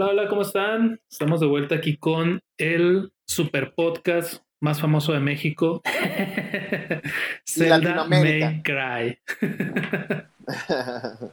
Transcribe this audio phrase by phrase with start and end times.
[0.00, 1.00] Hola, hola, ¿cómo están?
[1.10, 5.82] Estamos de vuelta aquí con el super podcast más famoso de México.
[7.44, 9.18] Zelda May Cry.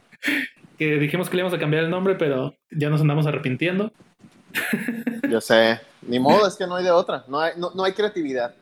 [0.78, 3.92] que dijimos que le íbamos a cambiar el nombre, pero ya nos andamos arrepintiendo.
[5.30, 8.52] Yo sé, ni modo, es que no hay de otra, no hay, no, hay creatividad.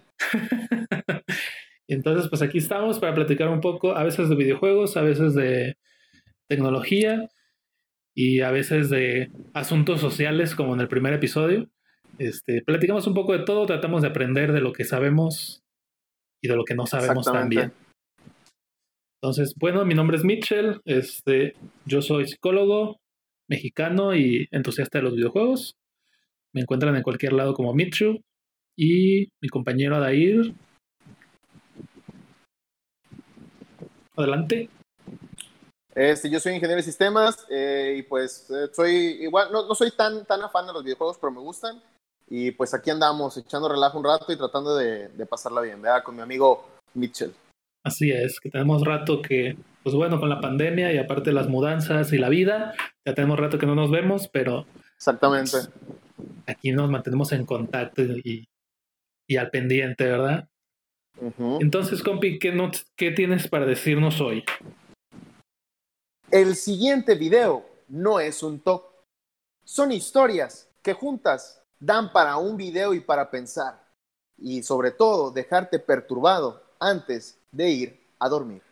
[1.88, 5.78] Entonces, pues aquí estamos para platicar un poco, a veces de videojuegos, a veces de
[6.46, 7.26] tecnología
[8.14, 11.68] y a veces de asuntos sociales, como en el primer episodio.
[12.18, 15.62] Este, platicamos un poco de todo, tratamos de aprender de lo que sabemos
[16.40, 17.72] y de lo que no sabemos también.
[19.20, 21.54] Entonces, bueno, mi nombre es Mitchell, este,
[21.86, 23.00] yo soy psicólogo
[23.48, 25.76] mexicano y entusiasta de los videojuegos.
[26.52, 28.22] Me encuentran en cualquier lado como Mitchu
[28.76, 30.54] y mi compañero Adair.
[34.16, 34.68] Adelante.
[35.94, 38.92] Este, yo soy ingeniero de sistemas eh, y pues eh, soy
[39.22, 41.80] igual, no, no, soy tan, tan afán de los videojuegos, pero me gustan.
[42.28, 46.02] Y pues aquí andamos echando relajo un rato y tratando de, de pasarla bien, ¿verdad?
[46.02, 47.32] Con mi amigo Mitchell.
[47.84, 52.12] Así es, que tenemos rato que, pues bueno, con la pandemia y aparte las mudanzas
[52.14, 54.66] y la vida, ya tenemos rato que no nos vemos, pero...
[54.96, 55.58] Exactamente.
[56.46, 58.48] aquí nos mantenemos en contacto y,
[59.28, 60.48] y al pendiente, ¿verdad?
[61.60, 64.44] Entonces, compi, ¿qué, no, ¿qué tienes para decirnos hoy?
[66.30, 68.84] El siguiente video no es un top.
[69.64, 73.84] Son historias que juntas dan para un video y para pensar.
[74.38, 78.62] Y sobre todo, dejarte perturbado antes de ir a dormir.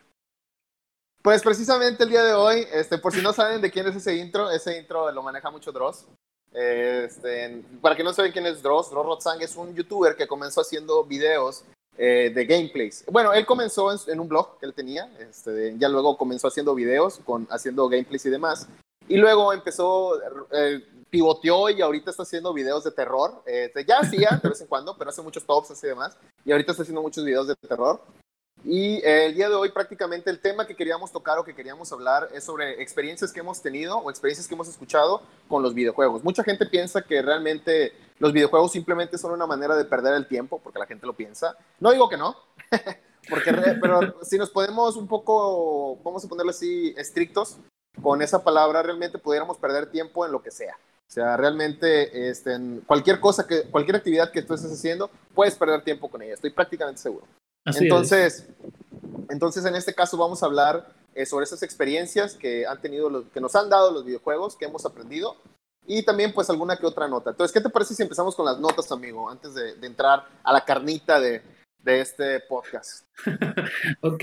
[1.23, 4.17] Pues precisamente el día de hoy, este, por si no saben de quién es ese
[4.17, 6.07] intro, ese intro lo maneja mucho Dross.
[6.53, 10.63] Este, para que no saben quién es Dross, Dross Rotzang es un youtuber que comenzó
[10.63, 11.65] haciendo videos
[11.99, 13.05] eh, de gameplays.
[13.11, 17.21] Bueno, él comenzó en, un blog que él tenía, este, ya luego comenzó haciendo videos,
[17.25, 18.69] con, haciendo gameplays y demás.
[19.09, 20.19] Y luego empezó,
[20.53, 23.43] eh, pivoteó y ahorita está haciendo videos de terror.
[23.45, 26.17] Este, ya hacía de vez en cuando, pero hace muchos tops y demás.
[26.45, 28.01] Y ahorita está haciendo muchos videos de terror.
[28.65, 31.93] Y eh, el día de hoy prácticamente el tema que queríamos tocar o que queríamos
[31.93, 36.23] hablar es sobre experiencias que hemos tenido o experiencias que hemos escuchado con los videojuegos.
[36.23, 40.61] Mucha gente piensa que realmente los videojuegos simplemente son una manera de perder el tiempo,
[40.63, 41.57] porque la gente lo piensa.
[41.81, 42.37] No digo que no,
[43.29, 47.57] porque pero si nos podemos un poco, vamos a ponerlo así, estrictos
[48.01, 50.77] con esa palabra, realmente pudiéramos perder tiempo en lo que sea.
[50.77, 55.57] O sea, realmente este, en cualquier cosa, que, cualquier actividad que tú estés haciendo, puedes
[55.57, 57.27] perder tiempo con ella, estoy prácticamente seguro
[57.65, 58.49] entonces,
[59.31, 63.25] entonces, en este caso vamos a hablar eh, sobre esas experiencias que han tenido, los,
[63.27, 65.37] que nos han dado los videojuegos, que hemos aprendido
[65.87, 67.31] y también pues alguna que otra nota.
[67.31, 70.65] Entonces, ¿qué te parece si empezamos con las notas, amigo, antes de, entrar a la
[70.65, 71.43] carnita de,
[71.83, 73.07] de este podcast?
[74.01, 74.23] ok.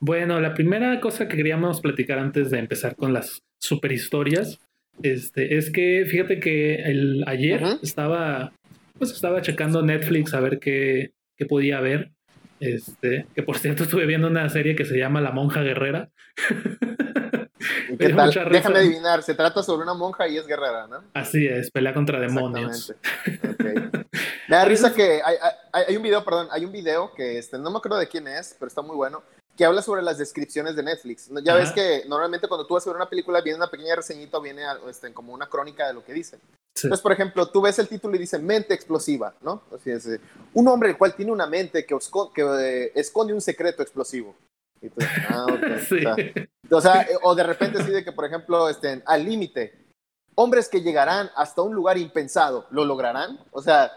[0.00, 4.58] Bueno, la primera cosa que queríamos platicar antes de empezar con las super historias
[5.02, 8.52] este, es que fíjate que el, ayer estaba,
[8.98, 12.12] pues estaba checando Netflix a ver qué, qué podía ver
[12.60, 16.08] este, que por cierto estuve viendo una serie que se llama La Monja Guerrera.
[17.98, 18.30] ¿Qué tal?
[18.50, 21.04] Déjame adivinar, se trata sobre una monja y es guerrera, ¿no?
[21.14, 22.94] Así es, pelea contra demonios.
[24.48, 25.36] Me da risa que hay,
[25.72, 28.56] hay, un video, perdón, hay un video que este, no me acuerdo de quién es,
[28.58, 29.22] pero está muy bueno,
[29.56, 31.30] que habla sobre las descripciones de Netflix.
[31.44, 34.38] Ya ves que normalmente cuando tú vas a ver una película viene una pequeña reseñita,
[34.40, 36.38] viene este, como una crónica de lo que dice.
[36.74, 39.62] Entonces, por ejemplo, tú ves el título y dice mente explosiva, ¿no?
[39.72, 40.20] Así es, eh,
[40.54, 41.96] un hombre el cual tiene una mente que,
[42.34, 44.34] que eh, esconde un secreto explosivo.
[44.80, 44.96] Y tú,
[45.28, 45.46] ah,
[46.70, 49.86] o, sea, eh, o, de repente así de que, por ejemplo, estén al límite,
[50.34, 53.38] hombres que llegarán hasta un lugar impensado, ¿lo lograrán?
[53.52, 53.92] O sea,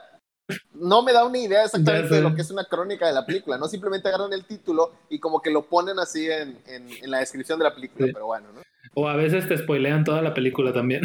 [0.73, 3.57] no me da una idea exactamente de lo que es una crónica de la película,
[3.57, 7.59] no simplemente agarran el título y como que lo ponen así en, en, la descripción
[7.59, 8.61] de la película, pero bueno, ¿no?
[8.93, 11.03] O a veces te spoilean toda la película también.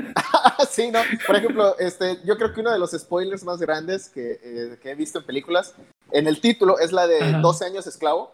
[0.70, 1.00] sí, ¿no?
[1.26, 4.90] Por ejemplo, este, yo creo que uno de los spoilers más grandes que, eh, que
[4.90, 5.74] he visto en películas,
[6.10, 8.32] en el título, es la de 12 años esclavo.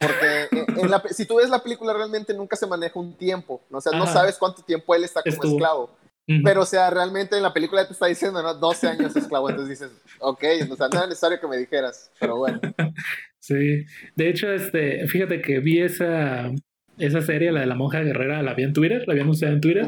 [0.00, 3.62] Porque en la, si tú ves la película, realmente nunca se maneja un tiempo.
[3.70, 3.78] ¿no?
[3.78, 5.90] O sea, no sabes cuánto tiempo él está como esclavo.
[6.26, 8.54] Pero, o sea, realmente en la película te está diciendo, ¿no?
[8.54, 9.50] 12 años esclavo.
[9.50, 12.60] Entonces dices, ok, o sea, no era necesario que me dijeras, pero bueno.
[13.40, 13.84] Sí.
[14.16, 16.50] De hecho, este, fíjate que vi esa,
[16.96, 19.60] esa serie, la de la monja guerrera, la vi en Twitter, la había anunciado en
[19.60, 19.86] Twitter.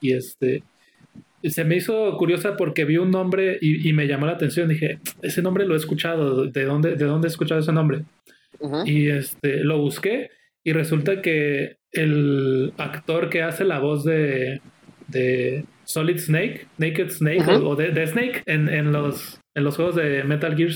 [0.00, 0.64] Y este,
[1.44, 4.68] se me hizo curiosa porque vi un nombre y, me llamó la atención.
[4.68, 6.46] Dije, ese nombre lo he escuchado.
[6.46, 8.02] ¿De dónde, de dónde he escuchado ese nombre?
[8.84, 10.30] Y este, lo busqué
[10.64, 14.60] y resulta que el actor que hace la voz de
[15.10, 20.24] de Solid Snake, Naked Snake o, de, Snake en, en, los, en los juegos de
[20.24, 20.72] Metal Gear.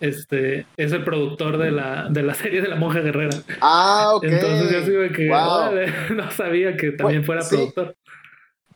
[0.00, 3.36] Este es el productor de la, de la serie de la monja guerrera.
[3.60, 4.24] Ah, ok.
[4.24, 5.28] Entonces yo digo que
[6.14, 7.96] no sabía que también fuera productor.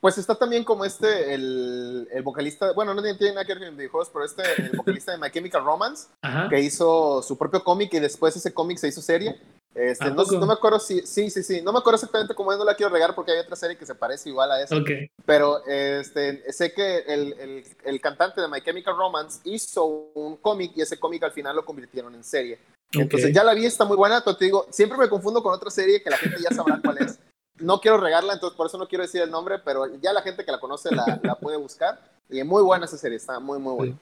[0.00, 3.76] Pues está también como este, el, el vocalista, bueno, no tiene nada que ver con
[3.76, 6.08] videojuegos, pero este, el vocalista de My Chemical Romance,
[6.48, 9.36] que hizo su propio cómic y después ese cómic se hizo serie.
[9.74, 12.58] Este, no, no, me acuerdo si, sí, sí, sí, no me acuerdo exactamente cómo es,
[12.58, 14.76] no la quiero regar porque hay otra serie que se parece igual a esa.
[15.24, 20.72] Pero este, sé que el, el, el, cantante de My Chemical Romance hizo un cómic
[20.74, 22.58] y ese cómic al final lo convirtieron en serie.
[22.92, 26.02] Entonces ya la vi, está muy buena, te digo, siempre me confundo con otra serie
[26.02, 27.20] que la gente ya sabrá cuál es.
[27.60, 30.44] No quiero regarla, entonces por eso no quiero decir el nombre, pero ya la gente
[30.44, 32.00] que la conoce la, la puede buscar.
[32.30, 33.96] Y muy buena esa serie, está muy, muy buena.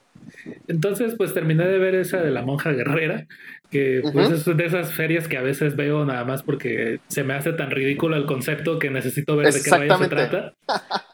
[0.67, 3.27] Entonces, pues terminé de ver esa de la monja guerrera,
[3.71, 7.35] que pues es de esas ferias que a veces veo nada más porque se me
[7.35, 10.55] hace tan ridículo el concepto que necesito ver de qué vaya se trata.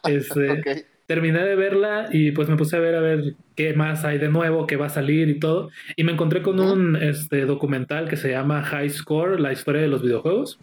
[0.05, 4.19] Este, terminé de verla y pues me puse a ver a ver qué más hay
[4.19, 5.71] de nuevo, qué va a salir y todo.
[5.97, 9.89] Y me encontré con un este, documental que se llama High Score, la historia de
[9.89, 10.59] los videojuegos.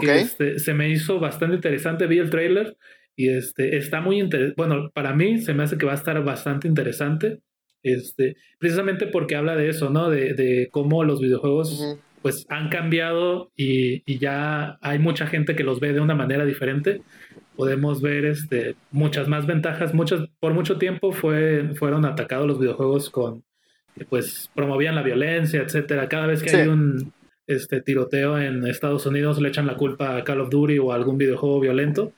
[0.00, 2.76] Que este, se me hizo bastante interesante, vi el trailer
[3.16, 4.54] y este, está muy interesante.
[4.56, 7.40] Bueno, para mí se me hace que va a estar bastante interesante.
[7.82, 10.10] Este, precisamente porque habla de eso, ¿no?
[10.10, 15.62] De, de cómo los videojuegos pues han cambiado y, y, ya hay mucha gente que
[15.62, 17.02] los ve de una manera diferente.
[17.54, 19.94] Podemos ver este, muchas más ventajas.
[19.94, 23.44] Muchas, por mucho tiempo fue, fueron atacados los videojuegos con,
[24.08, 26.08] pues promovían la violencia, etcétera.
[26.08, 27.12] Cada vez que hay un
[27.46, 30.96] este, tiroteo en Estados Unidos le echan la culpa a Call of Duty o a
[30.96, 32.12] algún videojuego violento.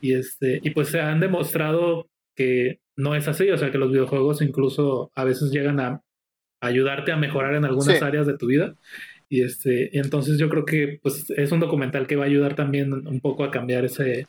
[0.00, 3.90] Y, este, y pues se han demostrado que no es así, o sea que los
[3.90, 6.02] videojuegos incluso a veces llegan a
[6.60, 8.74] ayudarte a mejorar en algunas áreas de tu vida.
[9.28, 12.92] Y este, entonces yo creo que pues es un documental que va a ayudar también
[12.92, 14.26] un poco a cambiar ese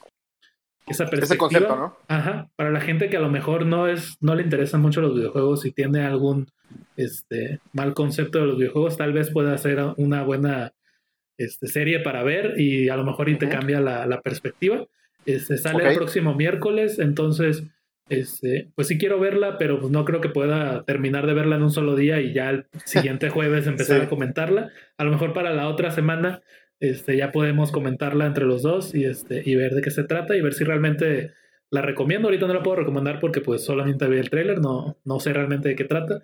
[0.88, 1.25] esa perspectiva.
[1.25, 1.98] Ese concepto, ¿no?
[2.07, 5.13] Ajá, para la gente que a lo mejor no es no le interesan mucho los
[5.13, 6.48] videojuegos y tiene algún
[6.95, 10.74] este mal concepto de los videojuegos, tal vez pueda ser una buena
[11.38, 14.86] este, serie para ver y a lo mejor y te cambia la, la perspectiva.
[15.28, 17.64] Este, sale el próximo miércoles, entonces,
[18.08, 21.64] este, pues sí quiero verla, pero pues no creo que pueda terminar de verla en
[21.64, 24.72] un solo día y ya el siguiente jueves empezar a comentarla.
[24.98, 26.42] A lo mejor para la otra semana
[26.80, 30.36] este, ya podemos comentarla entre los dos y, este, y ver de qué se trata
[30.36, 31.34] y ver si realmente
[31.70, 32.30] la recomiendo.
[32.30, 35.68] Ahorita no la puedo recomendar porque pues solamente vi el tráiler, no, no sé realmente
[35.68, 36.22] de qué trata,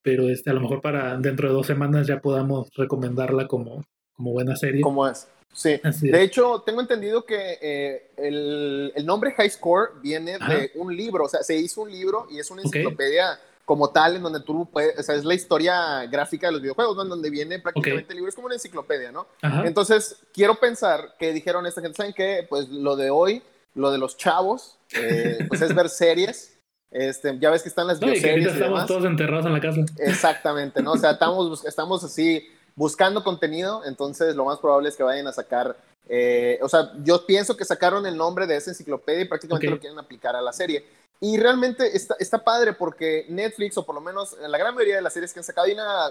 [0.00, 4.30] pero este, a lo mejor para dentro de dos semanas ya podamos recomendarla como, como
[4.30, 4.80] buena serie.
[4.80, 5.28] Como es.
[5.54, 10.94] Sí, de hecho, tengo entendido que eh, el, el, nombre High Score viene de un
[10.94, 14.40] libro, o sea, se hizo un libro y es una enciclopedia como tal, en donde
[14.40, 17.02] tú puedes, o sea, es la historia gráfica de los videojuegos, ¿no?
[17.02, 19.26] En donde viene prácticamente el libro, es como una enciclopedia, ¿no?
[19.64, 22.46] Entonces, quiero pensar que dijeron esta gente, ¿saben qué?
[22.48, 23.42] Pues lo de hoy,
[23.74, 26.50] lo de los chavos, eh, pues es ver series.
[26.90, 28.46] Este, ya ves que están las no, bioseries.
[28.46, 29.80] Y estamos todos enterrados en la casa.
[29.98, 30.92] Exactamente, ¿no?
[30.92, 35.32] O sea, estamos, estamos así buscando contenido, entonces lo más probable es que vayan a
[35.32, 35.76] sacar,
[36.08, 39.78] eh, o sea, yo pienso que sacaron el nombre de esa enciclopedia y prácticamente lo
[39.78, 40.84] quieren aplicar a la serie.
[41.20, 44.96] Y realmente está, está, padre porque Netflix, o por lo menos en la gran mayoría
[44.96, 46.10] de las series que han sacado, hay una,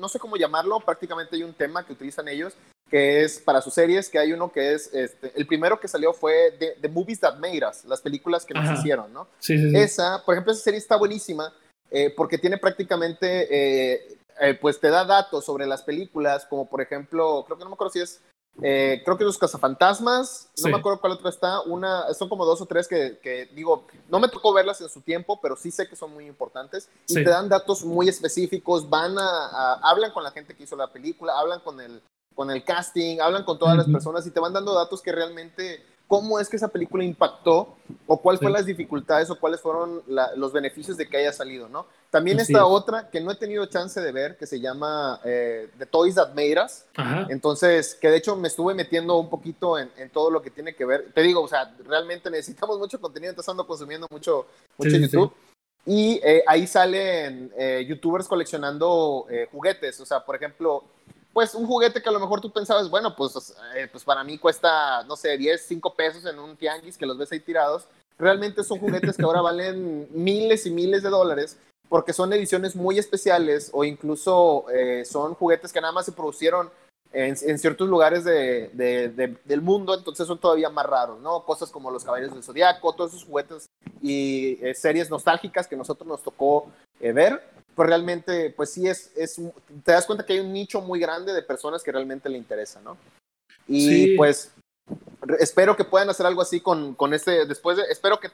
[0.00, 2.54] no sé cómo llamarlo, prácticamente hay un tema que utilizan ellos,
[2.90, 6.12] que es para sus series, que hay uno que es, este, el primero que salió
[6.14, 9.28] fue The, Movies That Made Us, las películas que nos hicieron, ¿no?
[9.38, 11.52] Sí, sí, Esa, por ejemplo, esa serie está buenísima
[11.90, 16.80] eh, porque tiene prácticamente eh, eh, pues te da datos sobre las películas, como por
[16.80, 18.20] ejemplo, creo que no me acuerdo si es,
[18.62, 22.60] eh, creo que los cazafantasmas, no me acuerdo cuál otra está, una, son como dos
[22.60, 25.96] o tres que, digo, no me tocó verlas en su tiempo, pero sí sé que
[25.96, 30.54] son muy importantes y te dan datos muy específicos, van a, hablan con la gente
[30.54, 32.02] que hizo la película, hablan con el,
[32.34, 35.84] con el casting, hablan con todas las personas y te van dando datos que realmente
[36.08, 40.02] cómo es que esa película impactó o cuáles fueron las dificultades o cuáles fueron
[40.36, 41.86] los beneficios de que haya salido, ¿no?
[42.10, 45.84] También está otra que no he tenido chance de ver que se llama eh, The
[45.84, 46.84] Toys That Made Us.
[47.28, 50.86] Entonces, que de hecho me estuve metiendo un poquito en, todo lo que tiene que
[50.86, 51.12] ver.
[51.12, 54.46] Te digo, o sea, realmente necesitamos mucho contenido, entonces ando consumiendo mucho,
[54.78, 55.32] mucho YouTube.
[55.84, 60.00] Y eh, ahí salen eh, youtubers coleccionando juguetes.
[60.00, 60.84] O sea, por ejemplo,
[61.32, 64.38] pues un juguete que a lo mejor tú pensabas, bueno, pues, eh, pues para mí
[64.38, 67.86] cuesta, no sé, 10, 5 pesos en un tianguis que los ves ahí tirados.
[68.18, 71.56] Realmente son juguetes que ahora valen miles y miles de dólares
[71.88, 76.70] porque son ediciones muy especiales o incluso eh, son juguetes que nada más se producieron
[77.10, 78.70] en, ciertos lugares de,
[79.44, 81.42] del mundo, entonces son todavía más raros, ¿no?
[81.44, 83.66] Cosas como los Caballeros del Zodiaco, todos esos juguetes
[84.02, 86.70] y eh, series nostálgicas que nosotros nos tocó
[87.00, 87.42] ver
[87.78, 89.40] pues realmente, pues sí es, es,
[89.84, 92.80] te das cuenta que hay un nicho muy grande de personas que realmente le interesa,
[92.80, 92.98] ¿no?
[93.68, 94.52] Y pues
[95.38, 98.30] espero que puedan hacer algo así con, con este, después de, espero que,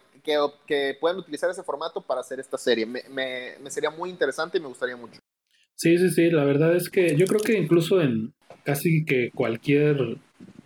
[0.67, 2.87] que, puedan utilizar ese formato para hacer esta serie.
[2.87, 5.21] Me, me, me, sería muy interesante y me gustaría mucho.
[5.75, 8.33] Sí, sí, sí, la verdad es que yo creo que incluso en
[8.65, 10.17] casi que cualquier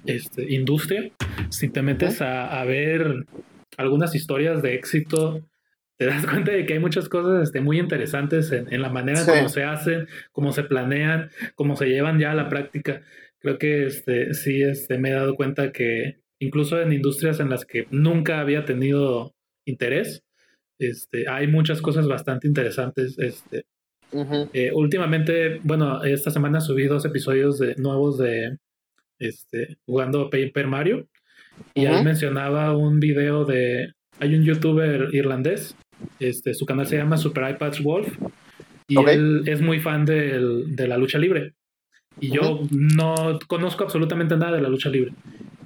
[0.07, 1.11] este, industria,
[1.51, 3.27] si te metes a, a ver
[3.77, 5.43] algunas historias de éxito,
[5.99, 9.27] te das cuenta de que hay muchas cosas este, muy interesantes en, la manera en
[9.27, 13.03] cómo se hacen, cómo se planean, cómo se llevan ya a la práctica.
[13.41, 17.65] Creo que este, sí este, me he dado cuenta que incluso en industrias en las
[17.65, 19.35] que nunca había tenido
[19.67, 20.23] interés,
[20.79, 23.19] este, hay muchas cosas bastante interesantes.
[23.19, 23.65] Este,
[24.53, 28.57] eh, últimamente, bueno, esta semana subí dos episodios de, nuevos de
[29.19, 31.09] este, jugando Paper Mario
[31.75, 35.77] y ahí mencionaba un video de, hay un youtuber irlandés,
[36.21, 38.17] este, su canal se llama Super iPads Wolf
[38.89, 41.53] y él es muy fan de la lucha libre.
[42.21, 45.13] Y yo no conozco absolutamente nada de la lucha libre.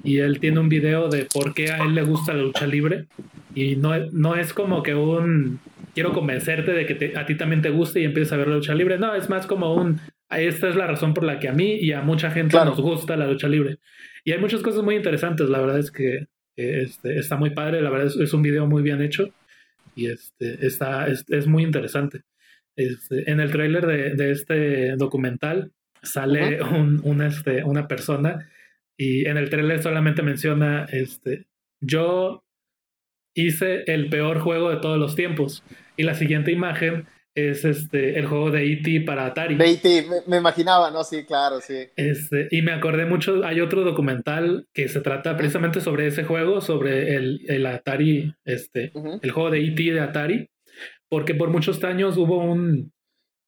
[0.05, 3.07] Y él tiene un video de por qué a él le gusta la lucha libre.
[3.55, 5.61] Y no, no es como que un
[5.95, 8.75] quiero convencerte de que a ti también te guste y empieces a ver la lucha
[8.75, 8.99] libre.
[8.99, 10.01] No, es más como un
[10.39, 13.17] esta es la razón por la que a mí y a mucha gente nos gusta
[13.17, 13.79] la lucha libre.
[14.25, 15.49] Y hay muchas cosas muy interesantes.
[15.49, 17.83] La verdad es que este, está muy padre.
[17.83, 19.29] La verdad es, un video muy bien hecho.
[19.95, 22.23] Y este, está, es, es muy interesante.
[22.77, 25.73] Este, en el tráiler de, de, este documental
[26.03, 28.49] sale un, este, una persona
[28.97, 31.47] y en el trailer solamente menciona, este,
[31.81, 32.45] yo
[33.35, 35.65] hice el peor juego de todos los tiempos.
[35.97, 39.03] Y la siguiente imagen es este, el juego de E.T.
[39.03, 39.57] para Atari.
[39.57, 41.03] De E.T., me, imaginaba, ¿no?
[41.05, 41.89] Sí, claro, sí.
[41.97, 46.61] Este, y me acordé mucho, hay otro documental que se trata precisamente sobre ese juego,
[46.61, 49.83] sobre el, el Atari, este, el juego de E.T.
[49.83, 50.51] de Atari,
[51.09, 52.93] porque por muchos años hubo un,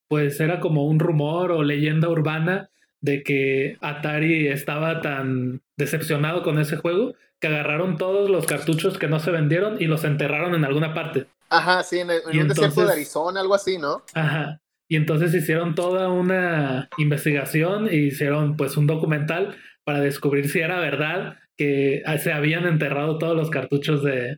[0.07, 2.69] pues era como un rumor o leyenda urbana
[3.01, 9.07] de que Atari estaba tan decepcionado con ese juego que agarraron todos los cartuchos que
[9.07, 11.27] no se vendieron y los enterraron en alguna parte.
[11.57, 14.03] Ajá, sí, en, un desierto de Arizona, algo así, ¿no?
[14.13, 14.59] Ajá.
[14.87, 20.79] Y entonces hicieron toda una investigación e hicieron pues un documental para descubrir si era
[20.79, 24.37] verdad que se habían enterrado todos los cartuchos de,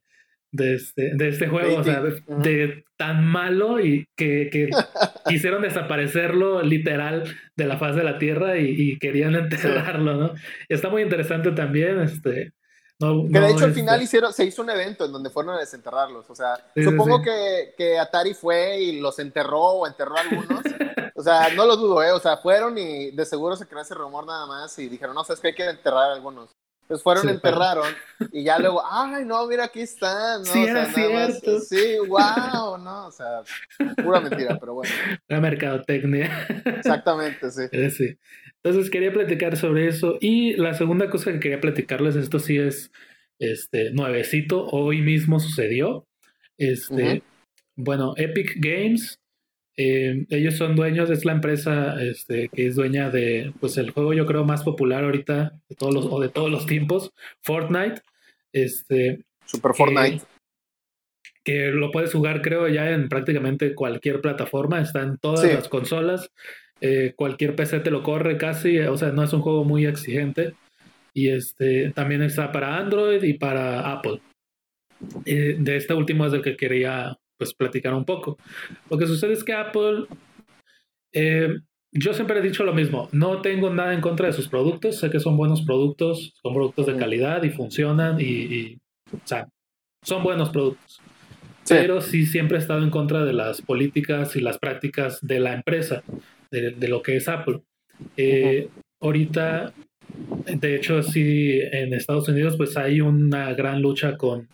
[0.52, 4.70] de este, de este juego, o sea, de, tan malo y que, que
[5.28, 7.24] quisieron desaparecerlo literal
[7.56, 10.34] de la faz de la Tierra y, querían enterrarlo, ¿no?
[10.70, 12.52] está muy interesante también, este...
[13.00, 16.30] que de hecho al final hicieron, se hizo un evento en donde fueron a desenterrarlos,
[16.30, 20.62] o sea, supongo que, que, Atari fue y los enterró o enterró a algunos,
[21.16, 22.12] o sea, no lo dudo, ¿eh?
[22.12, 25.24] o sea, fueron y de seguro se creó ese rumor nada más y dijeron, no,
[25.24, 26.50] sabes que hay que enterrar a algunos.
[26.88, 27.94] Pues fueron, enterraron
[28.32, 30.40] y ya luego, ay, no, mira, aquí están.
[30.40, 30.46] ¿no?
[30.46, 31.60] Sí, o cierto.
[31.60, 33.08] sí, wow, ¿no?
[33.08, 33.42] O sea,
[34.02, 34.94] pura mentira, pero bueno.
[35.28, 36.48] La mercadotecnia.
[36.66, 37.64] Exactamente, sí.
[37.72, 38.18] Eh, sí.
[38.64, 40.18] Entonces quería platicar sobre eso.
[40.20, 42.92] Y la segunda cosa que quería platicarles, esto sí es
[43.40, 46.08] este, nuevecito, hoy mismo sucedió.
[46.58, 47.22] Este,
[47.76, 49.20] Bueno, Epic Games
[49.80, 54.14] eh, ellos son dueños, es la empresa este, que es dueña de, pues el juego
[54.14, 58.02] yo creo más popular ahorita de todos los, o de todos los tiempos, Fortnite.
[58.52, 60.26] Este, Super Fortnite.
[61.44, 66.32] Que lo puedes jugar creo ya en prácticamente cualquier plataforma, está en todas las consolas,
[66.82, 70.56] eh, cualquier PC te lo corre casi, o sea, no es un juego muy exigente.
[71.14, 74.22] Y este, también está para Android y para Apple.
[75.26, 78.38] Eh, de este último es el que quería pues platicar un poco.
[78.90, 80.06] Lo que sucede es que Apple,
[81.14, 81.50] eh,
[81.92, 85.10] yo siempre he dicho lo mismo, no tengo nada en contra de sus productos, sé
[85.10, 88.78] que son buenos productos, son productos de calidad y funcionan y,
[89.14, 89.48] o sea,
[90.04, 91.02] son buenos productos.
[91.68, 95.54] Pero sí siempre he estado en contra de las políticas y las prácticas de la
[95.54, 96.02] empresa,
[96.50, 97.62] de, lo que es Apple.
[98.16, 98.70] Eh,
[99.02, 99.74] ahorita,
[100.46, 104.48] de hecho, sí, en Estados Unidos, pues hay una gran lucha con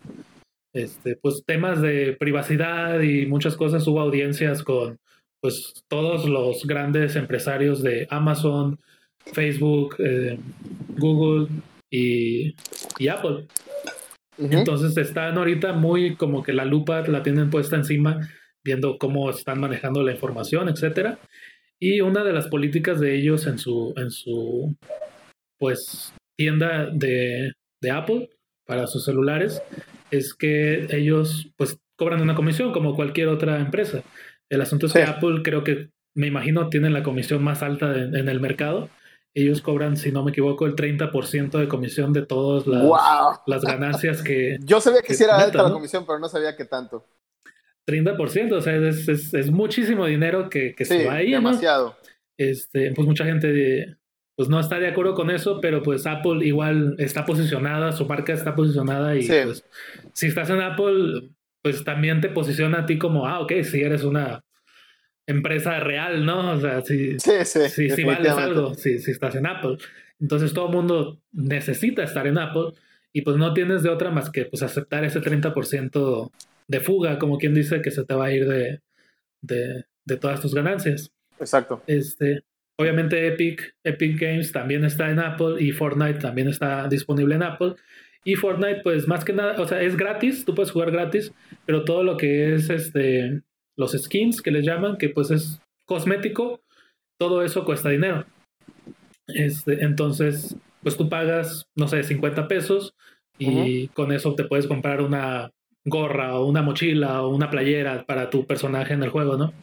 [0.74, 3.88] este, pues temas de privacidad y muchas cosas.
[3.88, 5.00] Hubo audiencias con
[5.40, 8.80] pues todos los grandes empresarios de Amazon,
[9.34, 10.40] Facebook, eh,
[10.98, 11.48] Google
[11.92, 12.56] y,
[13.08, 13.48] Apple.
[14.38, 18.20] Entonces están ahorita muy como que la lupa la tienen puesta encima,
[18.64, 21.20] viendo cómo están manejando la información, etcétera.
[21.80, 24.76] Y una de las políticas de ellos en su, en su
[25.60, 27.52] pues tienda de,
[27.82, 28.30] de Apple
[28.66, 29.62] para sus celulares
[30.12, 34.04] es que ellos pues cobran una comisión como cualquier otra empresa.
[34.50, 38.30] El asunto es que Apple creo que, me imagino, tiene la comisión más alta en
[38.30, 38.90] el mercado.
[39.34, 42.84] Ellos cobran, si no me equivoco, el 30% de comisión de todas las,
[43.48, 44.58] las ganancias que...
[44.64, 47.04] Yo sabía que, sí era alta la comisión, pero no sabía que tanto.
[47.88, 51.32] 30%, o sea, es, es, muchísimo dinero que, que se va ahí.
[51.32, 51.98] Demasiado.
[52.38, 53.98] Este, pues mucha gente
[54.36, 58.34] pues no está de acuerdo con eso, pero pues Apple igual está posicionada, su marca
[58.34, 59.64] está posicionada y pues
[60.14, 61.30] si estás en Apple,
[61.62, 64.44] pues también te posiciona a ti como, ah, ok, si eres una
[65.28, 66.54] empresa real, ¿no?
[66.54, 69.78] O sea, si, si, si vales algo, si, si estás en Apple.
[70.20, 72.74] Entonces todo el mundo necesita estar en Apple
[73.14, 76.32] y pues no tienes de otra más que pues aceptar ese 30%
[76.68, 78.82] de fuga, como quien dice que se te va a ir de,
[79.42, 81.12] de, de todas tus ganancias.
[81.40, 81.84] Exacto.
[81.88, 82.44] Este,
[82.78, 87.76] obviamente Epic, Epic Games también está en Apple y Fortnite también está disponible en Apple.
[88.26, 91.34] Y Fortnite, pues más que nada, o sea, es gratis, tú puedes jugar gratis,
[91.66, 93.42] pero todo lo que es este
[93.76, 96.62] los skins que les llaman, que pues es cosmético,
[97.18, 98.26] todo eso cuesta dinero.
[99.28, 102.94] Este, entonces, pues tú pagas, no sé, 50 pesos
[103.38, 105.52] y con eso te puedes comprar una
[105.86, 109.54] gorra o una mochila o una playera para tu personaje en el juego, ¿no?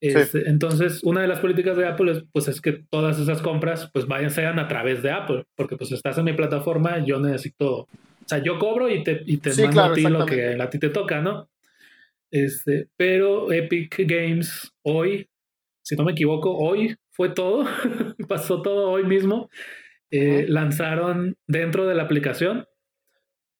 [0.00, 3.90] Este, entonces, una de las políticas de Apple es, pues, es que todas esas compras
[3.92, 7.80] pues vayan, sean a través de Apple, porque pues estás en mi plataforma, yo necesito,
[7.80, 7.88] o
[8.26, 10.90] sea, yo cobro y te, y te mando a ti lo que a ti te
[10.90, 11.48] toca, ¿no?
[12.30, 15.28] Este, pero Epic Games hoy,
[15.82, 17.64] si no me equivoco, hoy fue todo,
[18.28, 19.48] pasó todo hoy mismo.
[20.10, 22.66] Eh, lanzaron dentro de la aplicación,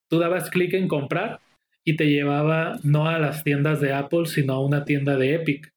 [0.09, 1.40] tú dabas clic en comprar
[1.85, 5.73] y te llevaba no a las tiendas de Apple, sino a una tienda de Epic,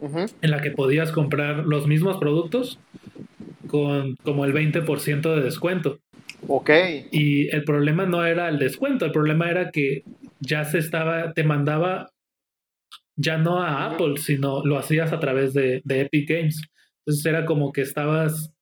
[0.00, 2.78] en la que podías comprar los mismos productos
[3.66, 6.00] con como el 20% de descuento.
[6.46, 6.70] Ok.
[7.10, 10.04] Y el problema no era el descuento, el problema era que
[10.40, 12.10] ya se estaba, te mandaba
[13.16, 16.60] ya no a Apple, sino lo hacías a través de, Epic Games.
[17.06, 18.52] Entonces era como que estabas.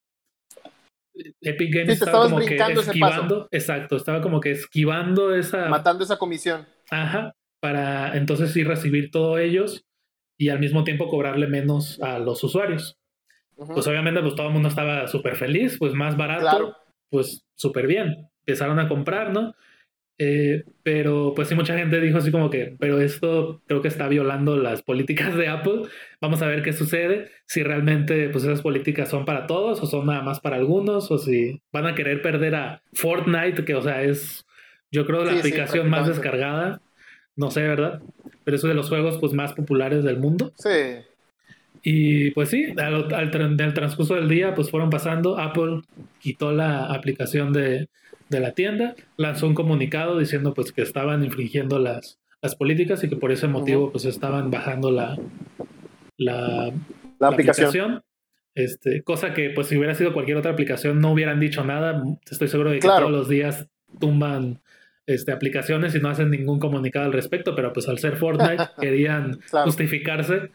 [1.41, 3.49] Epic Games estaba como que esquivando.
[3.51, 5.69] Exacto, estaba como que esquivando esa.
[5.69, 6.67] Matando esa comisión.
[6.91, 7.35] Ajá.
[7.61, 9.85] Para entonces sí recibir todo ellos
[10.43, 12.99] y al mismo tiempo cobrarle menos a los usuarios.
[13.55, 16.77] Pues obviamente, pues todo el mundo estaba súper feliz, pues más barato,
[17.11, 18.29] pues súper bien.
[18.45, 19.55] Empezaron a comprar, ¿no?
[20.19, 24.09] Eh, pero pues sí, mucha gente dijo así como que, pero esto creo que está
[24.09, 25.83] violando las políticas de Apple.
[26.21, 30.07] Vamos a ver qué sucede, si realmente pues esas políticas son para todos o son
[30.07, 34.03] nada más para algunos, o si van a querer perder a Fortnite, que o sea
[34.03, 34.45] es,
[34.91, 36.81] yo creo, la aplicación más descargada.
[37.37, 38.03] No sé, ¿verdad?
[38.45, 40.53] Pero es uno de los juegos pues más populares del mundo.
[40.57, 40.71] Sí.
[41.83, 43.31] Y pues sí, al, al,
[43.75, 45.83] transcurso del día pues fueron pasando, Apple
[46.21, 47.89] quitó la aplicación de,
[48.29, 53.09] de la tienda, lanzó un comunicado diciendo pues que estaban infringiendo las, las políticas y
[53.09, 55.19] que por ese motivo pues estaban bajando la,
[56.17, 56.73] la,
[57.21, 58.03] aplicación.
[58.55, 62.05] Este, cosa que pues si hubiera sido cualquier otra aplicación no hubieran dicho nada.
[62.31, 63.67] Estoy seguro de que todos los días
[63.99, 64.62] tumban
[65.07, 69.41] este, aplicaciones y no hacen ningún comunicado al respecto, pero pues al ser Fortnite querían
[69.65, 70.51] justificarse.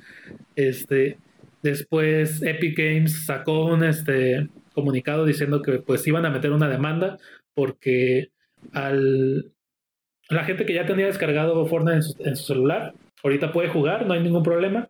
[0.56, 1.18] Este,
[1.64, 7.18] después Epic Games sacó un este, comunicado diciendo que pues iban a meter una demanda
[7.54, 8.30] porque
[8.74, 9.52] al,
[10.30, 14.22] la gente que ya tenía descargado Fortnite en su, celular, ahorita puede jugar, no hay
[14.22, 14.90] ningún problema,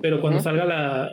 [0.00, 0.64] pero cuando salga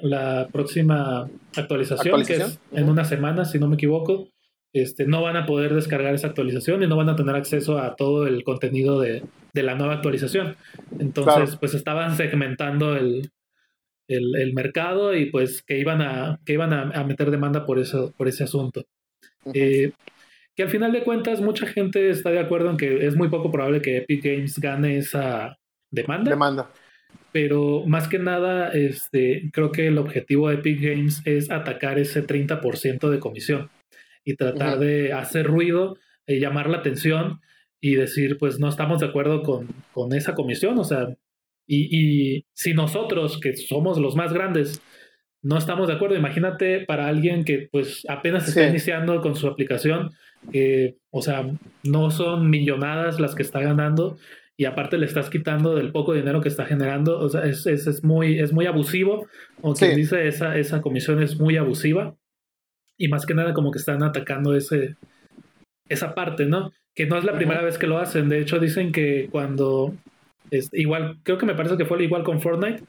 [0.02, 4.30] la, próxima actualización, que es en una semana, si no me equivoco,
[4.74, 7.96] este, no van a poder descargar esa actualización y no van a tener acceso a
[7.96, 10.56] todo el contenido de, la nueva actualización.
[11.00, 13.32] Entonces, pues estaban segmentando el,
[14.08, 18.28] el, mercado y pues que iban a, que iban a, meter demanda por, eso, por
[18.28, 18.86] ese asunto
[20.58, 23.52] que al final de cuentas mucha gente está de acuerdo en que es muy poco
[23.52, 25.56] probable que Epic Games gane esa
[25.92, 26.32] demanda.
[26.32, 26.72] Demanda.
[27.32, 32.26] Pero más que nada, este, creo que el objetivo de Epic Games es atacar ese
[32.26, 33.70] 30% de comisión
[34.28, 35.96] y tratar de hacer ruido,
[36.28, 37.40] y llamar la atención
[37.80, 40.78] y decir, pues no estamos de acuerdo con, con esa comisión.
[40.78, 41.08] O sea,
[41.66, 41.88] y,
[42.38, 44.82] y si nosotros, que somos los más grandes,
[45.42, 46.18] no estamos de acuerdo.
[46.18, 50.10] Imagínate para alguien que pues apenas está iniciando con su aplicación,
[51.10, 51.50] o sea,
[51.84, 54.18] no son millonadas las que está ganando
[54.58, 58.04] y aparte le estás quitando del poco dinero que está generando, o sea, es, es,
[58.04, 59.28] muy, es muy abusivo,
[59.62, 62.18] o quien dice, esa, esa comisión es muy abusiva
[62.98, 64.96] y más que nada como que están atacando ese,
[65.90, 66.72] esa parte, ¿no?
[66.96, 69.96] Que no es la primera vez que lo hacen, de hecho dicen que cuando,
[70.52, 72.84] este, igual, creo que me parece que fue igual con Fortnite,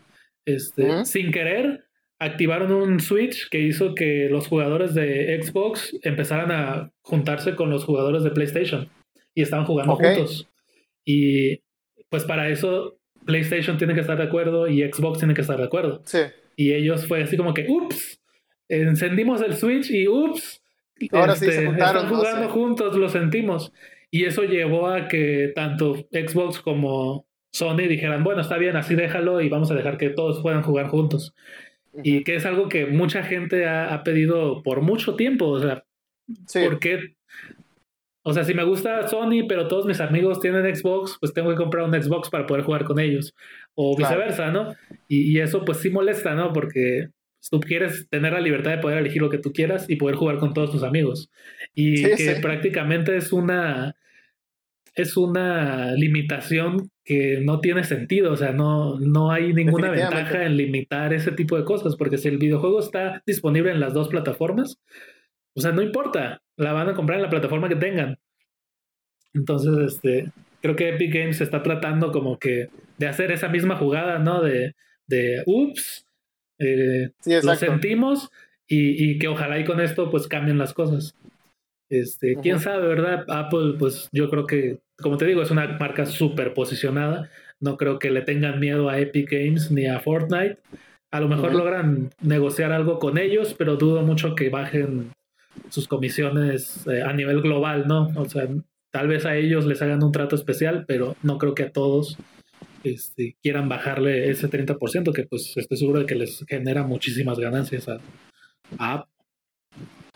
[0.47, 1.85] este, sin querer,
[2.18, 7.85] activaron un switch que hizo que los jugadores de Xbox empezaran a juntarse con los
[7.85, 8.88] jugadores de PlayStation
[9.35, 10.49] y estaban jugando juntos.
[11.05, 11.61] Y
[12.09, 15.64] pues para eso PlayStation tiene que estar de acuerdo y Xbox tiene que estar de
[15.64, 16.03] acuerdo.
[16.07, 16.21] Sí.
[16.57, 18.21] Y ellos fue así como que, ups,
[18.69, 20.63] encendimos el switch y ups,
[21.13, 23.73] Ahora sí se este, están jugando juntos, lo sentimos.
[24.11, 29.41] Y eso llevó a que tanto Xbox como Sony dijeran, bueno, está bien, así déjalo
[29.41, 31.35] y vamos a dejar que todos puedan jugar juntos.
[32.03, 35.47] Y que es algo que mucha gente ha, pedido por mucho tiempo.
[35.47, 35.85] O sea,
[36.53, 37.17] ¿por qué?
[38.23, 41.57] O sea, si me gusta Sony, pero todos mis amigos tienen Xbox, pues tengo que
[41.57, 43.35] comprar un Xbox para poder jugar con ellos.
[43.75, 44.75] O viceversa, ¿no?
[45.09, 46.53] Y, eso pues sí molesta, ¿no?
[46.53, 47.09] Porque
[47.51, 50.39] tú quieres tener la libertad de poder elegir lo que tú quieras y poder jugar
[50.39, 51.31] con todos tus amigos.
[51.75, 53.95] Y que prácticamente es una
[54.95, 60.57] es una limitación que no tiene sentido, o sea, no, no hay ninguna ventaja en
[60.57, 64.81] limitar ese tipo de cosas, porque si el videojuego está disponible en las dos plataformas,
[65.55, 68.19] o sea, no importa, la van a comprar en la plataforma que tengan.
[69.35, 74.19] Entonces, este, creo que Epic Games está tratando como que de hacer esa misma jugada,
[74.19, 74.43] ¿no?
[74.43, 74.75] De,
[75.07, 76.08] de ups,
[76.59, 77.11] eh,
[77.42, 78.31] lo sentimos
[78.66, 81.14] y, y, que ojalá y con esto pues cambien las cosas.
[81.90, 83.25] Este, quién sabe, ¿verdad?
[83.29, 87.31] Apple, pues yo creo que, como te digo, es una marca súper posicionada.
[87.61, 90.59] No creo que le tengan miedo a Epic Games ni a Fortnite.
[91.11, 95.12] A lo mejor logran negociar algo con ellos, pero dudo mucho que bajen
[95.71, 98.09] sus comisiones eh, a nivel global, ¿no?
[98.16, 98.47] O sea,
[98.90, 102.18] tal vez a ellos les hagan un trato especial, pero no creo que a todos
[102.85, 107.88] este, quieran bajarle ese 30%, que pues estoy seguro de que les genera muchísimas ganancias
[107.88, 108.01] a,
[108.79, 109.12] a Apple.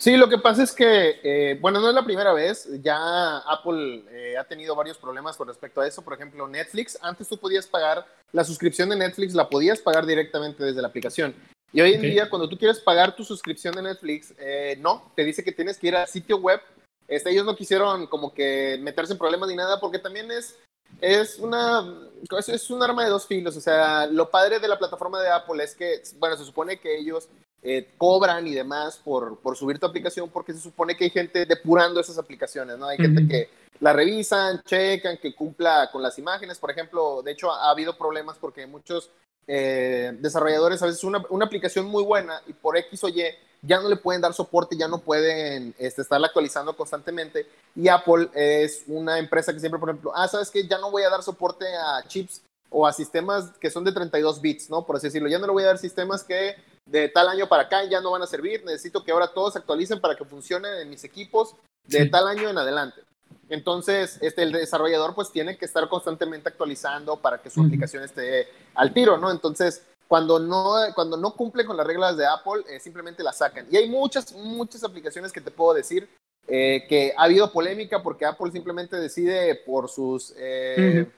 [0.03, 4.03] Sí, lo que pasa es que, eh, bueno, no es la primera vez, ya Apple
[4.11, 6.03] eh, ha tenido varios problemas con respecto a eso.
[6.03, 10.65] Por ejemplo, Netflix, antes tú podías pagar la suscripción de Netflix, la podías pagar directamente
[10.65, 11.33] desde la aplicación.
[11.73, 15.25] Y hoy en día, cuando tú quieres pagar tu suscripción de Netflix, eh, no, te
[15.25, 16.61] dice que tienes que ir al sitio web.
[17.07, 20.59] Este, ellos no quisieron como que meterse en problemas ni nada, porque también es,
[21.01, 22.11] es, una,
[22.47, 23.57] es un arma de dos filos.
[23.57, 26.97] O sea, lo padre de la plataforma de Apple es que, bueno, se supone que
[26.97, 27.29] ellos
[27.63, 31.47] eh, cobran y demás por, por subir tu aplicación porque se supone que hay gente
[31.47, 32.87] depurando esas aplicaciones, ¿no?
[32.87, 33.49] Hay gente que
[33.81, 36.59] la revisan, checan, que cumpla con las imágenes.
[36.59, 39.11] Por ejemplo, de hecho ha, habido problemas porque muchos
[39.47, 43.25] eh, desarrolladores a veces una, una, aplicación muy buena y por X o Y
[43.63, 47.47] ya no le pueden dar soporte, ya no pueden este, estarla actualizando constantemente.
[47.77, 51.05] Y Apple es una empresa que siempre, por ejemplo, ah, sabes que ya no voy
[51.05, 54.85] a dar soporte a chips o a sistemas que son de 32 bits, ¿no?
[54.85, 55.29] Por así decirlo.
[55.29, 58.11] Ya no le voy a dar sistemas que de tal año para acá ya no
[58.11, 58.65] van a servir.
[58.65, 61.55] Necesito que ahora todos actualicen para que funcionen en mis equipos
[61.87, 63.03] de tal año en adelante.
[63.49, 68.49] Entonces, este, el desarrollador pues tiene que estar constantemente actualizando para que su aplicación esté
[68.75, 69.31] al tiro, ¿no?
[69.31, 73.67] Entonces, cuando no, cuando no cumple con las reglas de Apple, eh, simplemente la sacan.
[73.71, 76.07] Y hay muchas, muchas aplicaciones que te puedo decir
[76.47, 81.11] eh, que ha habido polémica porque Apple simplemente decide por sus eh,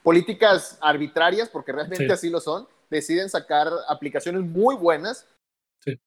[0.00, 5.26] políticas arbitrarias, porque realmente así lo son, deciden sacar aplicaciones muy buenas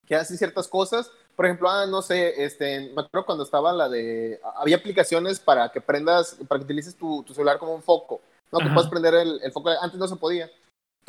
[0.06, 1.12] que hacen ciertas cosas.
[1.36, 5.74] Por ejemplo, ah, no sé, este, me acuerdo cuando estaba la de, había aplicaciones para
[5.74, 8.60] que prendas, para que utilices tu, celular como un foco, ¿no?
[8.60, 10.50] Que puedas prender el, el, foco, antes no se podía.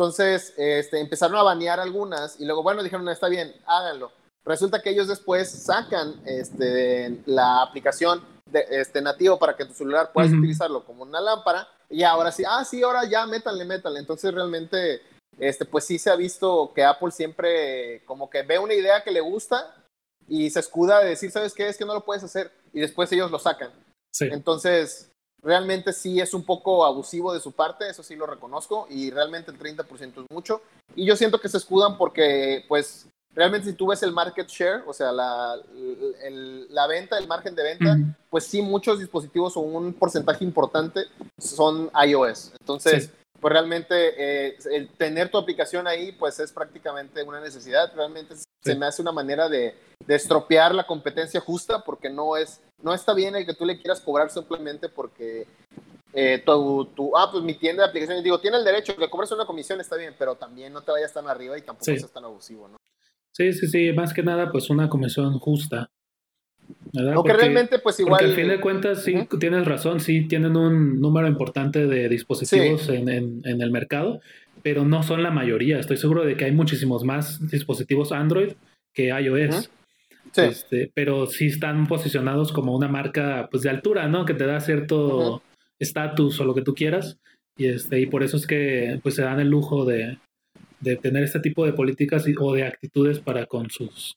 [0.00, 4.10] Entonces, este, empezaron a banear algunas y luego, bueno, dijeron, no, está bien, háganlo.
[4.46, 10.10] Resulta que ellos después sacan este, la aplicación de, este, nativo para que tu celular
[10.10, 14.00] puedas utilizarlo como una lámpara y ahora sí, ah, sí, ahora ya métanle, métanle.
[14.00, 15.02] Entonces, realmente
[15.38, 19.10] este, pues sí se ha visto que Apple siempre como que ve una idea que
[19.10, 19.76] le gusta
[20.26, 21.68] y se escuda de decir, ¿sabes qué?
[21.68, 23.70] Es que no lo puedes hacer y después ellos lo sacan.
[24.18, 25.09] Entonces,
[25.42, 29.50] realmente sí es un poco abusivo de su parte, eso sí lo reconozco y realmente
[29.50, 30.62] el 30% es mucho.
[30.94, 34.82] Y yo siento que se escudan porque, pues, realmente si tú ves el market share,
[34.86, 35.56] o sea, la,
[36.70, 37.96] la venta, el margen de venta,
[38.28, 41.06] pues sí, muchos dispositivos o un porcentaje importante
[41.38, 42.52] son iOS.
[42.60, 47.92] Entonces, pues realmente eh, el tener tu aplicación ahí, pues es prácticamente una necesidad.
[47.94, 49.74] Realmente se me hace una manera de,
[50.06, 53.78] de, estropear la competencia justa porque no es, no está bien el que tú le
[53.78, 55.46] quieras cobrar simplemente porque
[56.12, 59.34] eh, tu, tu, ah, pues mi tienda de aplicaciones, digo, tiene el derecho de cobrarse
[59.34, 62.24] una comisión, está bien, pero también no te vayas tan arriba y tampoco seas tan
[62.24, 62.76] abusivo, ¿no?
[63.32, 65.88] Sí, sí, sí, más que nada, pues una comisión justa.
[67.14, 68.18] Aunque realmente, pues igual.
[68.18, 72.88] Porque al fin de cuentas, sí, tienes razón, sí tienen un número importante de dispositivos
[72.88, 74.20] en, en, el mercado,
[74.62, 75.78] pero no son la mayoría.
[75.78, 78.52] Estoy seguro de que hay muchísimos más dispositivos Android
[78.94, 79.70] que iOS.
[80.32, 80.42] sí.
[80.42, 84.24] Este, pero sí están posicionados como una marca pues de altura, ¿no?
[84.24, 85.42] Que te da cierto
[85.78, 87.18] estatus o lo que tú quieras.
[87.56, 90.18] Y, este, y por eso es que pues se dan el lujo de,
[90.80, 94.16] de tener este tipo de políticas o de actitudes para con sus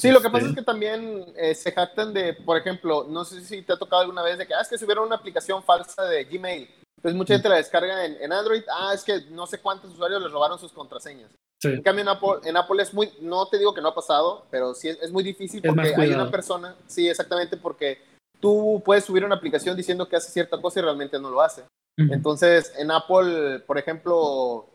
[0.00, 3.22] Sí, lo que pasa es este que también eh, se jactan de, por ejemplo, no
[3.22, 5.62] sé si te ha tocado alguna vez de que, ah, es que subieron una aplicación
[5.62, 6.68] falsa de Gmail.
[7.00, 8.62] Entonces mucha gente la descarga en, Android.
[8.70, 11.30] Ah, es que no sé cuántos usuarios les robaron sus contraseñas.
[11.62, 14.44] En cambio, en Apple, en Apple, es muy, no te digo que no ha pasado,
[14.50, 17.98] pero sí es, muy difícil porque hay una persona, sí, exactamente, porque
[18.38, 21.64] tú puedes subir una aplicación diciendo que hace cierta cosa y realmente no lo hace.
[21.96, 24.66] Entonces, en Apple, por ejemplo,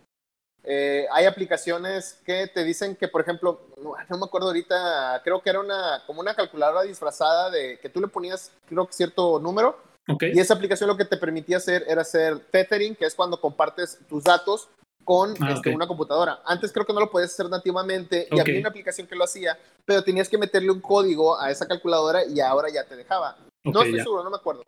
[0.64, 5.52] eh, hay aplicaciones que te dicen que, por ejemplo, no, me acuerdo ahorita, creo que
[5.52, 9.78] era una como una calculadora disfrazada de que tú le ponías, creo que cierto número.
[10.08, 14.00] Y esa aplicación lo que te permitía hacer era hacer tethering, que es cuando compartes
[14.08, 14.70] tus datos
[15.04, 16.42] con ah, este, una computadora.
[16.46, 19.58] Antes creo que no lo podías hacer nativamente y había una aplicación que lo hacía,
[19.86, 23.38] pero tenías que meterle un código a esa calculadora y ahora ya te dejaba.
[23.64, 24.64] no estoy seguro, no me acuerdo.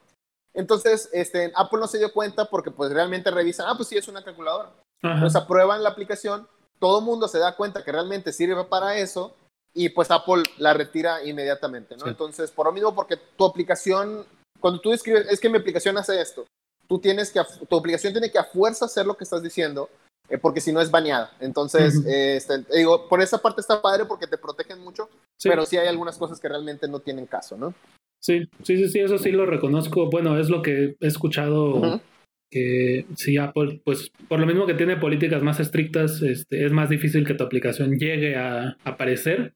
[0.54, 4.08] Entonces, este, Apple no se dio cuenta porque pues realmente revisan, ah, pues sí, es
[4.08, 4.72] una calculadora.
[5.04, 6.48] Entonces aprueban la aplicación,
[6.80, 9.36] todo el mundo se da cuenta que realmente sirve para eso
[9.74, 12.08] y pues Apple la retira inmediatamente, ¿no?
[12.08, 14.26] Entonces, por lo mismo, porque tu aplicación,
[14.60, 16.46] cuando tú escribes, es que mi aplicación hace esto,
[16.88, 19.90] tú tienes que, tu aplicación tiene que a fuerza hacer lo que estás diciendo,
[20.30, 21.32] eh, porque si no es baneada.
[21.40, 25.10] Entonces, este, digo, por esa parte está padre porque te protegen mucho,
[25.44, 27.74] pero sí hay algunas cosas que realmente no tienen caso, ¿no?
[28.20, 30.10] Sí, sí, sí, sí, eso sí lo reconozco.
[30.10, 32.02] Bueno, es lo que he escuchado
[32.50, 36.90] que si Apple, pues por lo mismo que tiene políticas más estrictas, este, es más
[36.90, 39.54] difícil que tu aplicación llegue a aparecer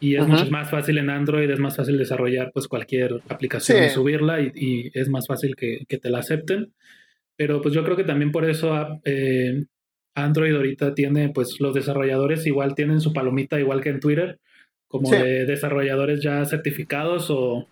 [0.00, 3.90] y es mucho más fácil en Android, es más fácil desarrollar pues cualquier aplicación y
[3.90, 6.72] subirla y, es más fácil que, te la acepten.
[7.36, 8.72] Pero pues yo creo que también por eso
[9.04, 9.64] eh,
[10.14, 14.38] Android ahorita tiene pues los desarrolladores igual tienen su palomita igual que en Twitter,
[14.88, 17.66] como de desarrolladores ya certificados o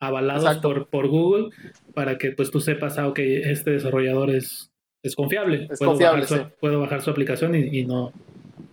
[0.00, 1.50] avalados por, por, Google
[1.94, 5.68] para que pues tú sepas, ah, ok, este desarrollador es, es confiable.
[5.70, 8.12] Es puedo, confiable bajar su, puedo bajar su aplicación y, no,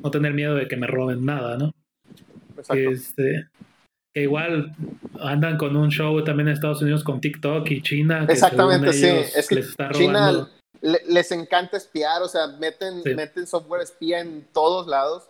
[0.03, 1.71] no tener miedo de que me roben nada, ¿no?
[2.69, 3.47] Este,
[4.13, 4.75] que igual
[5.19, 8.25] andan con un show también en Estados Unidos con TikTok y China.
[8.27, 9.07] Exactamente, sí.
[9.07, 10.49] Es que China
[10.81, 15.29] les encanta espiar, o sea, meten, meten software espía en todos lados.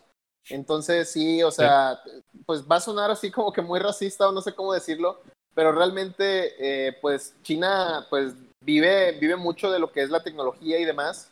[0.49, 1.99] Entonces, sí, o sea,
[2.45, 5.21] pues va a sonar así como que muy racista o no sé cómo decirlo,
[5.53, 10.79] pero realmente, eh, pues China, pues vive, vive mucho de lo que es la tecnología
[10.79, 11.28] y demás,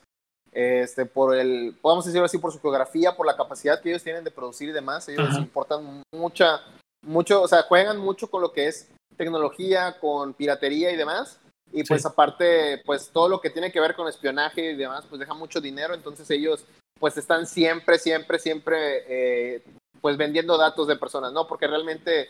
[0.57, 4.23] este, por el, podemos decirlo así, por su geografía, por la capacidad que ellos tienen
[4.23, 6.61] de producir y demás, ellos les importan mucha,
[7.05, 11.39] mucho, o sea, juegan mucho con lo que es tecnología, con piratería y demás,
[11.71, 15.19] y pues aparte, pues todo lo que tiene que ver con espionaje y demás, pues
[15.19, 16.65] deja mucho dinero, entonces ellos
[16.99, 19.63] pues están siempre, siempre, siempre, eh,
[20.01, 21.47] pues vendiendo datos de personas, ¿no?
[21.47, 22.29] Porque realmente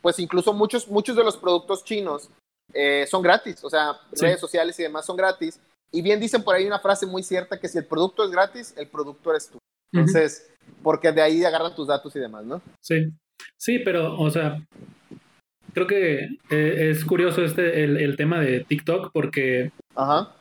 [0.00, 2.28] pues incluso muchos, muchos de los productos chinos
[2.72, 5.60] eh, son gratis, o sea, redes sociales y demás son gratis.
[5.90, 8.74] Y bien dicen por ahí una frase muy cierta que si el producto es gratis,
[8.76, 9.58] el producto eres tú.
[9.92, 10.50] Entonces,
[10.82, 12.60] porque de ahí agarran tus datos y demás, ¿no?
[12.82, 13.10] Sí,
[13.56, 14.62] sí, pero, o sea,
[15.72, 20.34] creo que eh, es curioso este, el, tema de TikTok porque, Ajá.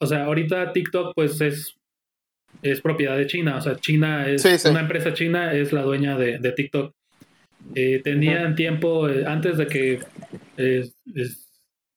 [0.00, 1.74] o sea, ahorita TikTok pues es,
[2.62, 6.38] es propiedad de China, o sea, China es, una empresa china es la dueña de,
[6.38, 6.92] de TikTok.
[7.74, 10.00] Eh, tenían tiempo eh, antes de que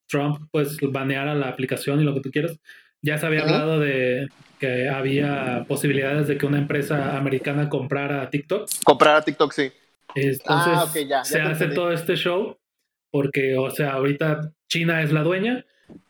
[0.09, 2.59] Trump pues baneara la aplicación y lo que tú quieras.
[3.01, 4.27] Ya se había hablado de
[4.59, 8.67] que había posibilidades de que una empresa americana comprara TikTok.
[8.83, 9.71] Comprara TikTok, sí.
[10.15, 12.57] Entonces ah, se hace todo este show
[13.11, 15.65] porque, o sea, ahorita China es la dueña,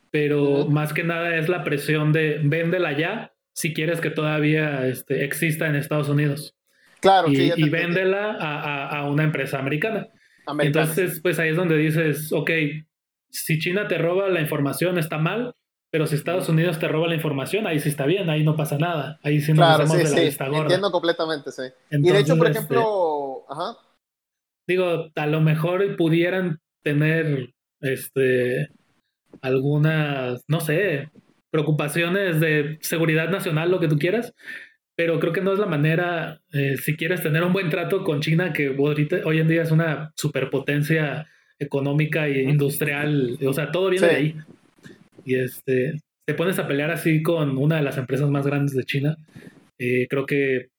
[0.10, 5.26] pero más que nada es la presión de véndela ya si quieres que todavía este,
[5.26, 6.56] exista en Estados Unidos.
[7.02, 10.08] Claro, y, y véndela a, una empresa americana.
[10.60, 12.50] Entonces, pues ahí es donde dices, ok,
[13.30, 15.54] si China te roba la información está mal,
[15.92, 18.78] pero si Estados Unidos te roba la información, ahí sí está bien, ahí no pasa
[18.78, 19.20] nada.
[19.24, 20.62] Ahí sí nos claro, sí, de la vista gorda.
[20.62, 21.64] Entiendo completamente, sí.
[21.92, 23.78] y de hecho, por este, ejemplo, ajá.
[24.68, 28.70] Digo, a lo mejor pudieran tener este
[29.42, 31.10] algunas, no sé,
[31.52, 34.34] preocupaciones de seguridad nacional, lo que tú quieras,
[34.96, 38.22] pero creo que no es la manera, eh, si quieres tener un buen trato con
[38.22, 41.28] China, que hoy en día es una superpotencia
[41.60, 44.36] económica e industrial, o sea, todo viene de ahí.
[45.26, 48.84] Y este, te pones a pelear así con una de las empresas más grandes de
[48.84, 49.18] China,
[49.78, 50.70] eh, creo que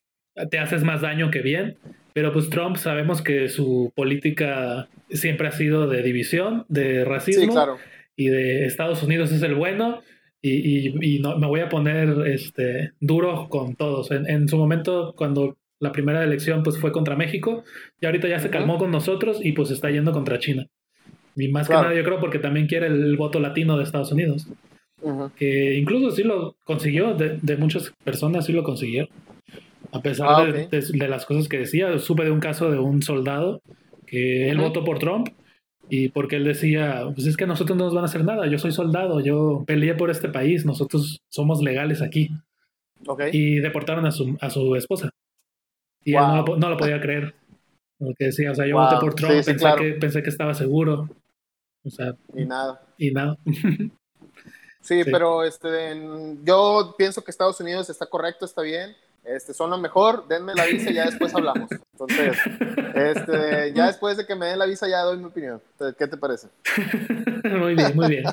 [0.51, 1.77] te haces más daño que bien.
[2.13, 7.79] Pero pues Trump sabemos que su política siempre ha sido de división, de racismo
[8.17, 10.03] y de Estados Unidos es el bueno
[10.43, 14.11] y, no, me voy a poner este, duro con todos.
[14.11, 17.65] En, su momento, cuando la primera elección pues, fue contra México,
[18.01, 20.67] y ahorita ya se calmó con nosotros y pues está yendo contra China.
[21.37, 24.47] Y más que nada yo creo porque también quiere el voto latino de Estados Unidos.
[25.37, 29.09] Que incluso sí lo consiguió, de, muchas personas sí lo consiguieron.
[29.93, 33.03] A pesar ah, de, de, las cosas que decía, supe de un caso de un
[33.03, 33.61] soldado
[34.07, 35.29] que él votó por Trump
[35.89, 38.59] y porque él decía, pues es que nosotros no nos van a hacer nada, yo
[38.59, 42.31] soy soldado, yo peleé por este país, nosotros somos legales aquí.
[43.33, 45.11] Y deportaron a su, a su esposa.
[46.05, 47.35] Y él no, no, lo podía creer.
[47.99, 51.09] Porque decía, o sea, yo voté por Trump, pensé, que, pensé que estaba seguro.
[51.85, 52.83] O sea, y nada.
[52.97, 53.37] Y nada.
[54.81, 56.01] sí, pero este,
[56.43, 60.65] yo pienso que Estados Unidos está correcto, está bien este, son lo mejor, denme la
[60.67, 61.71] visa y ya después hablamos.
[61.93, 62.39] Entonces,
[62.95, 65.61] este, ya después de que me den la visa ya doy mi opinión.
[65.99, 66.49] ¿Qué te parece?
[67.45, 68.25] muy bien, muy bien.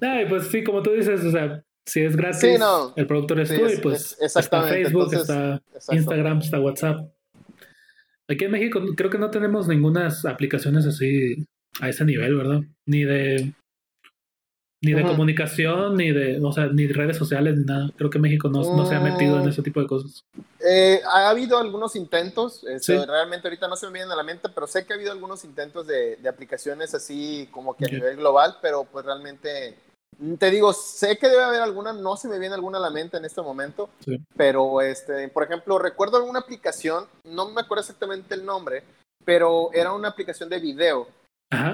[0.28, 2.60] pues sí, como tú dices, o sea, si es gratis,
[2.96, 7.10] el productor es tú y pues está Facebook, está Instagram, está WhatsApp.
[8.28, 11.46] Aquí en México creo que no tenemos ninguna aplicaciones así
[11.80, 12.60] a ese nivel, ¿verdad?
[12.86, 13.52] Ni de
[14.82, 17.90] ni de comunicación, ni de, o sea, ni redes sociales, ni nada.
[17.98, 19.48] Creo que México no, se ha metido en mm.
[19.48, 20.24] ese tipo de cosas.
[20.66, 24.48] Eh, ha habido algunos intentos, este, realmente ahorita no se me vienen a la mente,
[24.54, 28.56] pero sé que ha habido algunos intentos de, aplicaciones así como que a nivel global,
[28.62, 29.74] pero pues realmente,
[30.38, 33.16] te digo, sé que debe haber alguna, no se me viene alguna a la mente
[33.16, 33.88] en este momento,
[34.36, 38.84] pero este, por ejemplo, recuerdo alguna aplicación, no me acuerdo exactamente el nombre,
[39.24, 41.08] pero era una aplicación de video.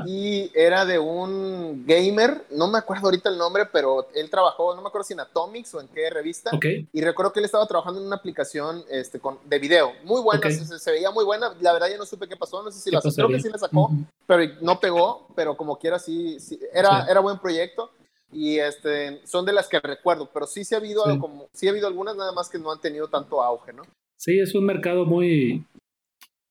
[0.07, 4.81] Y era de un gamer, no me acuerdo ahorita el nombre, pero él trabajó, no
[4.81, 6.51] me acuerdo si en Atomics o en qué revista.
[6.93, 10.51] Y recuerdo que él estaba trabajando en una aplicación este, con, de video, muy buena,
[10.51, 11.53] se, veía muy buena.
[11.61, 13.59] La verdad ya no supe qué pasó, no sé si la creo que sí la
[13.59, 13.91] sacó,
[14.27, 16.39] pero no pegó, pero como quiera sí,
[16.73, 17.91] era, era buen proyecto.
[18.33, 21.71] Y este, son de las que recuerdo, pero sí, sí ha habido como, sí ha
[21.71, 23.83] habido algunas nada más que no han tenido tanto auge, ¿no?
[24.19, 25.65] Sí, es un mercado muy,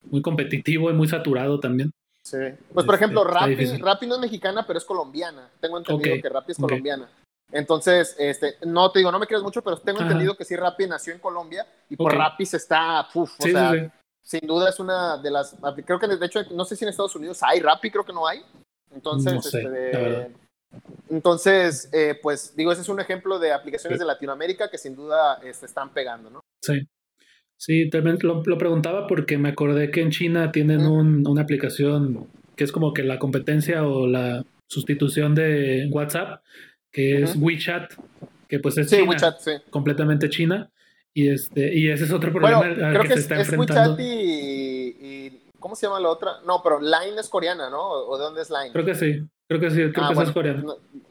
[0.03, 1.91] muy competitivo y muy saturado también.
[2.23, 2.38] Sí.
[2.73, 5.49] Pues por ejemplo, Rappi, Rappi no es mexicana, pero es colombiana.
[5.59, 7.09] Tengo entendido que Rappi es colombiana.
[7.51, 10.88] Entonces, este, no te digo, no me creas mucho, pero tengo entendido que sí, Rappi
[10.88, 15.17] nació en Colombia y por Rappi se está, uf, o sea, sin duda es una
[15.17, 18.03] de las, creo que de hecho, no sé si en Estados Unidos hay Rappi, creo
[18.03, 18.41] que no hay.
[18.91, 20.31] Entonces, este,
[21.09, 25.39] entonces, eh, pues digo, ese es un ejemplo de aplicaciones de Latinoamérica que sin duda
[25.41, 26.41] se este, están pegando, ¿no?
[26.61, 26.88] Sí.
[27.57, 32.71] Sí, también lo, preguntaba porque me acordé que en China tienen una aplicación que es
[32.71, 36.41] como que la competencia o la sustitución de WhatsApp,
[36.91, 37.93] que es WeChat,
[38.47, 38.93] que pues es
[39.69, 40.69] completamente China.
[41.13, 43.95] Y, este, y ese es otro problema creo que, se está enfrentando.
[43.95, 46.41] WeChat y, ¿Cómo se llama la otra?
[46.45, 47.81] No, pero Line es coreana, ¿no?
[47.81, 48.71] ¿O de dónde es Line?
[48.71, 50.63] Creo que sí, creo que sí, creo ah, que es coreana.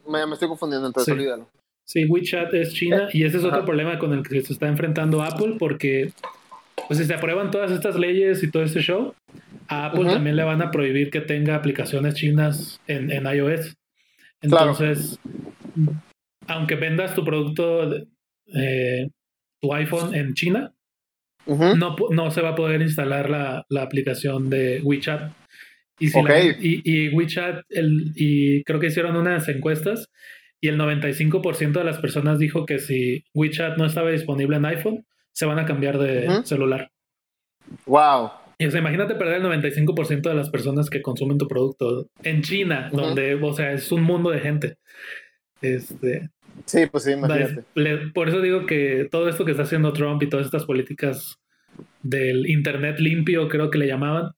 [0.08, 1.48] me, estoy confundiendo, entonces olvídalo.
[1.86, 5.22] Sí, WeChat es China y ese es otro problema con el que se está enfrentando
[5.22, 6.12] Apple porque
[6.88, 9.14] pues si se aprueban todas estas leyes y todo este show,
[9.68, 13.74] a Apple también le van a prohibir que tenga aplicaciones chinas en, iOS.
[14.40, 15.18] Entonces,
[16.46, 17.94] aunque vendas tu producto,
[18.46, 19.10] eh,
[19.60, 20.74] tu iPhone en China,
[21.46, 25.32] no, no se va a poder instalar la, aplicación de WeChat.
[25.98, 26.10] Y,
[26.82, 30.10] y, WeChat, el, y creo que hicieron unas encuestas
[30.60, 35.06] y el 95% de las personas dijo que si WeChat no estaba disponible en iPhone,
[35.32, 36.90] se van a cambiar de celular.
[37.86, 38.30] Wow.
[38.58, 42.42] Y o sea, imagínate perder el 95% de las personas que consumen tu producto en
[42.42, 44.76] China, donde, o sea, es un mundo de gente.
[45.60, 46.30] Este,
[46.64, 47.64] sí, pues sí, imagínate.
[48.14, 51.36] por eso digo que todo esto que está haciendo Trump y todas estas políticas
[52.02, 54.30] del Internet limpio, creo que le llamaban,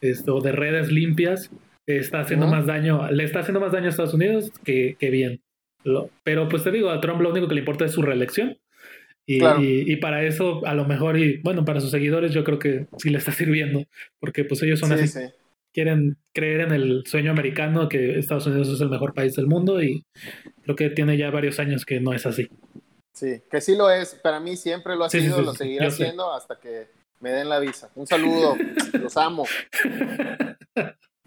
[0.00, 1.50] esto, de redes limpias,
[1.86, 5.42] está haciendo más daño, le está haciendo más daño a Estados Unidos que, que bien
[6.24, 8.58] pero pues te digo, a Trump lo único que le importa es su reelección.
[9.26, 9.44] Y,
[9.92, 13.10] y, para eso, a lo mejor, y bueno, para sus seguidores, yo creo que sí
[13.10, 13.84] le está sirviendo,
[14.18, 15.20] porque pues ellos son así.
[15.72, 19.80] Quieren creer en el sueño americano que Estados Unidos es el mejor país del mundo
[19.80, 20.04] y
[20.64, 22.48] creo que tiene ya varios años que no es así.
[23.14, 24.16] Sí, que sí lo es.
[24.16, 26.88] Para mí siempre lo ha sido, lo seguirá siendo hasta que
[27.20, 27.90] me den la visa.
[27.94, 28.56] Un saludo,
[29.00, 29.46] los amo.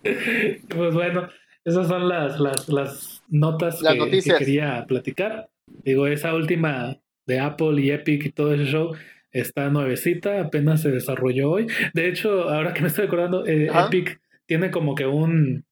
[0.01, 1.29] Pues bueno,
[1.63, 5.49] esas son las, las, las notas que, quería platicar.
[5.67, 8.93] Digo, esa última de Apple y Epic y todo ese show
[9.31, 11.67] está nuevecita, apenas se desarrolló hoy.
[11.93, 15.65] De hecho, ahora que me estoy acordando, eh, Epic tiene como que un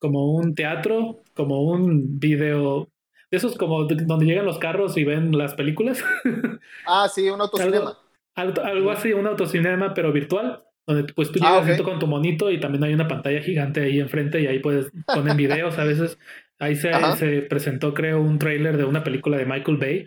[0.00, 2.88] como un teatro, como un video
[3.30, 6.02] de esos como donde llegan los carros y ven las películas.
[6.86, 7.96] Ah, sí, un autocinema.
[8.34, 12.50] Algo, algo así, un autocinema, pero virtual donde pues tú ah, llegas con tu monito
[12.50, 16.18] y también hay una pantalla gigante ahí enfrente y ahí puedes poner videos a veces.
[16.58, 20.06] Ahí se, se, presentó, creo, un tráiler de una película de Michael Bay.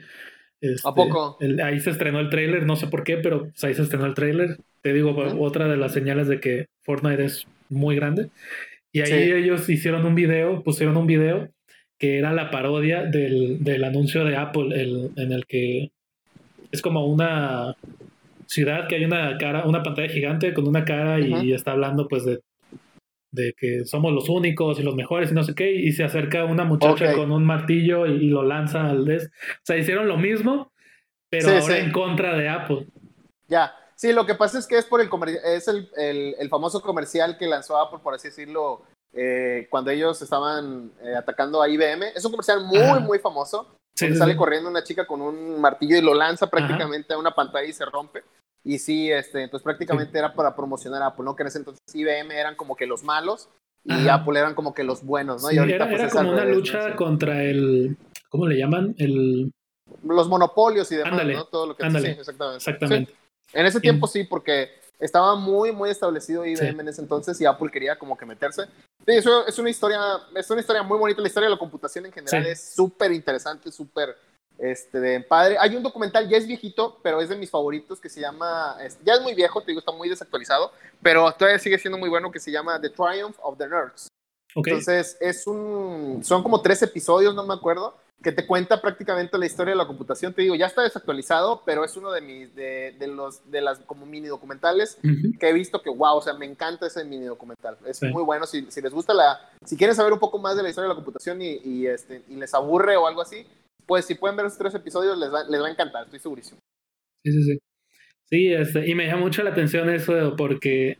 [0.62, 1.38] Este, ¿A poco?
[1.64, 4.14] ahí se estrenó el tráiler, no sé por qué, pero pues, ahí se estrenó el
[4.14, 4.58] tráiler.
[4.82, 8.30] Te digo, otra de las señales de que Fortnite es muy grande.
[8.91, 11.49] Y ahí ellos hicieron un video, pusieron un video
[11.97, 15.91] que era la parodia del, del anuncio de Apple, el, en el que
[16.72, 17.76] es como una
[18.56, 22.26] ciudad que hay una cara, una pantalla gigante con una cara y está hablando pues
[22.26, 22.41] de,
[23.36, 26.45] de que somos los únicos y los mejores y no sé qué, y se acerca
[26.45, 29.26] una muchacha con un martillo y, lo lanza al des.
[29.26, 30.72] O sea, hicieron lo mismo,
[31.30, 32.88] pero ahora en contra de Apple.
[33.47, 35.10] Ya, sí, lo que pasa es que es por el
[35.43, 38.84] es el, el, famoso comercial que lanzó Apple, por así decirlo,
[39.14, 42.03] eh, cuando ellos estaban eh, atacando a IBM.
[42.16, 43.78] Es un comercial muy, muy famoso.
[43.93, 47.74] sale corriendo una chica con un martillo y lo lanza prácticamente a una pantalla y
[47.74, 48.24] se rompe.
[48.66, 51.36] Y sí, este, entonces prácticamente era para promocionar a Apple, ¿no?
[51.36, 53.47] Que en ese entonces IBM eran como que los malos
[53.84, 55.51] y Apple eran como que los buenos, ¿no?
[55.51, 57.95] y ahorita era, pues, como una lucha contra el,
[58.30, 58.95] ¿cómo le llaman?
[58.97, 59.51] El...
[60.03, 61.45] Los monopolios y demás, ¿no?
[61.45, 61.86] Todo lo que...
[61.86, 62.57] Ándale, exactamente.
[62.57, 63.13] exactamente.
[63.53, 67.70] En ese tiempo sí, porque estaba muy, muy establecido IBM en ese entonces y Apple
[67.72, 68.63] quería como que meterse.
[69.05, 69.99] Sí, eso es una historia,
[70.36, 71.22] es una historia muy bonita.
[71.22, 74.16] La historia de la computación en general es súper interesante, súper
[74.58, 75.58] este, padre.
[75.60, 79.14] Hay un documental, ya es viejito, pero es de mis favoritos, que se llama, ya
[79.14, 82.39] es muy viejo, te digo, está muy desactualizado, pero todavía sigue siendo muy bueno, que
[82.39, 84.08] se llama The Triumph of the Nerds.
[84.56, 89.45] Entonces, es un, son como tres episodios, no me acuerdo, que te cuenta prácticamente la
[89.45, 90.34] historia de la computación.
[90.34, 93.80] Te digo, ya está desactualizado, pero es uno de mis, de, de los, de las
[93.80, 94.97] como mini documentales
[95.39, 97.78] que he visto que, wow, o sea, me encanta ese mini documental.
[97.86, 98.47] Es muy bueno.
[98.47, 100.93] Si, si, les gusta la, si quieren saber un poco más de la historia de
[100.93, 103.45] la computación y, y, este, y les aburre o algo así,
[103.86, 106.60] pues si pueden ver esos tres episodios, les va, les va a encantar, estoy segurísimo.
[107.24, 107.58] Sí, sí, sí.
[108.28, 110.98] Sí, este, y me llama mucho la atención eso porque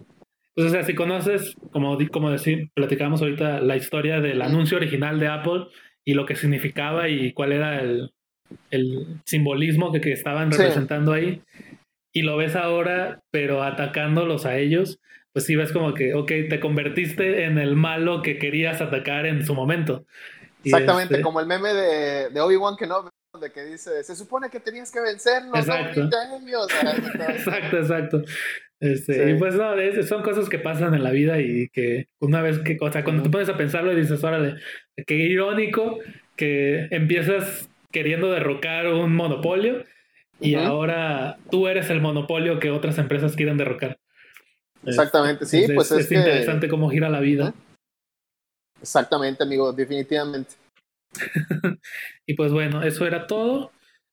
[0.56, 5.20] pues, o sea, si conoces, como, como decir, platicamos ahorita la historia del anuncio original
[5.20, 5.68] de Apple
[6.06, 8.14] y lo que significaba y cuál era el,
[8.72, 11.42] el simbolismo que, que estaban representando ahí,
[12.14, 15.00] y lo ves ahora, pero atacándolos a ellos,
[15.34, 19.46] pues sí ves como que, ok, te convertiste en el malo que querías atacar en
[19.46, 20.06] su momento.
[20.66, 23.10] Exactamente, este como el meme de, de Obi-Wan Kenobi,
[23.40, 26.02] de que dice, se supone que tenías que vencernos, exacto.
[27.30, 28.22] exacto, exacto.
[28.80, 32.60] Este, Y pues no, son cosas que pasan en la vida y que una vez
[32.60, 34.56] que, o sea, cuando te pones a pensarlo y dices, órale,
[35.08, 36.00] qué irónico
[36.36, 39.84] que empiezas queriendo derrocar un monopolio
[40.40, 43.98] y ahora tú eres el monopolio que otras empresas quieren derrocar.
[44.86, 47.54] Exactamente, sí, pues es, es interesante cómo gira la vida.
[48.86, 50.54] Exactamente, amigo, definitivamente.
[52.28, 53.72] y pues bueno, eso era todo.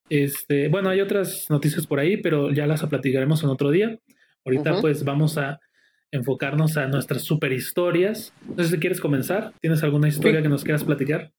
[0.08, 3.98] Este, bueno, hay otras noticias por ahí, pero ya las platicaremos en otro día.
[4.46, 5.60] Ahorita pues vamos a
[6.10, 8.32] enfocarnos a nuestras super historias.
[8.46, 9.52] No sé si quieres comenzar.
[9.60, 11.30] ¿Tienes alguna historia que nos quieras platicar?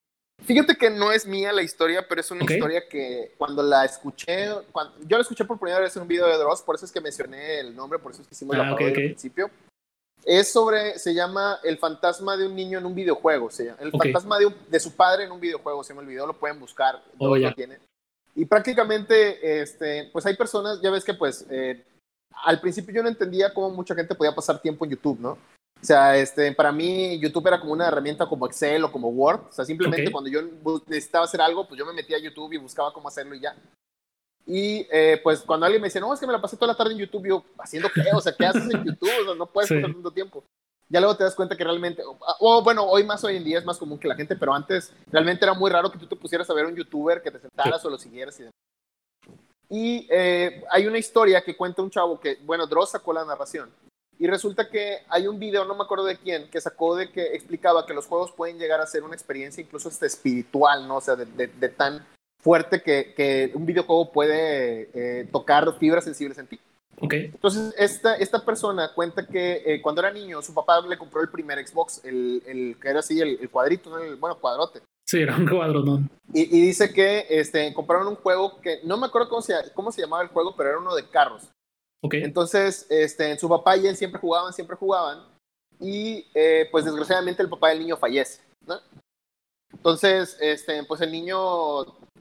[0.46, 4.50] Fíjate que no es mía la historia, pero es una historia que cuando la escuché,
[4.72, 6.92] cuando, yo la escuché por primera vez en un video de Dross, por eso es
[6.92, 9.50] que mencioné el nombre, por eso es que hicimos la ah, parodia al principio.
[10.26, 13.92] Es sobre, se llama El fantasma de un niño en un videojuego, se llama, El
[13.92, 17.36] fantasma de, de, su padre en un videojuego, se el video, lo pueden buscar, oh,
[17.36, 17.80] lo tienen.
[18.36, 21.84] Y prácticamente, este, pues hay personas, ya ves que pues eh,
[22.44, 25.32] al principio yo no entendía cómo mucha gente podía pasar tiempo en YouTube, ¿no?
[25.84, 29.42] O sea, este, para mí YouTube era como una herramienta como Excel o como Word.
[29.50, 30.42] O sea, simplemente cuando yo
[30.88, 33.54] necesitaba hacer algo, pues yo me metía a YouTube y buscaba cómo hacerlo y ya.
[34.46, 36.78] Y eh, pues cuando alguien me dice, no, es que me la pasé toda la
[36.78, 38.04] tarde en YouTube, yo, ¿haciendo qué?
[38.14, 39.10] O sea, ¿qué haces en YouTube?
[39.22, 40.44] O sea, no puedes pasar tanto tiempo.
[40.90, 43.66] Ya luego te das cuenta que realmente, o bueno, hoy más hoy en día es
[43.66, 46.50] más común que la gente, pero antes realmente era muy raro que tú te pusieras
[46.50, 48.54] a ver un YouTuber, que te sentaras o lo siguieras y demás.
[49.70, 53.72] Y eh, hay una historia que cuenta un chavo que, bueno, Dross sacó la narración.
[54.20, 57.34] Y resulta que hay un video, no me acuerdo de quién, que sacó de que
[57.34, 60.98] explicaba que los juegos pueden llegar a ser una experiencia incluso hasta espiritual, ¿no?
[60.98, 62.06] O sea, de, tan
[62.44, 66.60] fuerte que, que, un videojuego puede eh, tocar fibras sensibles en ti.
[67.00, 67.26] Okay.
[67.26, 71.30] Entonces, esta, esta persona cuenta que eh, cuando era niño, su papá le compró el
[71.30, 74.82] primer Xbox, el, el que era así, el, el cuadrito, el, bueno, cuadrote.
[75.06, 76.00] Sí, era un cuadro,
[76.34, 79.92] Y, y, dice que este, compraron un juego que no me acuerdo cómo se, cómo
[79.92, 81.50] se llamaba el juego, pero era uno de carros.
[82.02, 82.24] Okay.
[82.24, 85.24] Entonces, este, su papá y él siempre jugaban, siempre jugaban.
[85.80, 88.42] Y eh, pues desgraciadamente el papá del niño fallece.
[88.66, 88.80] ¿no?
[89.72, 91.38] Entonces, este, pues el niño,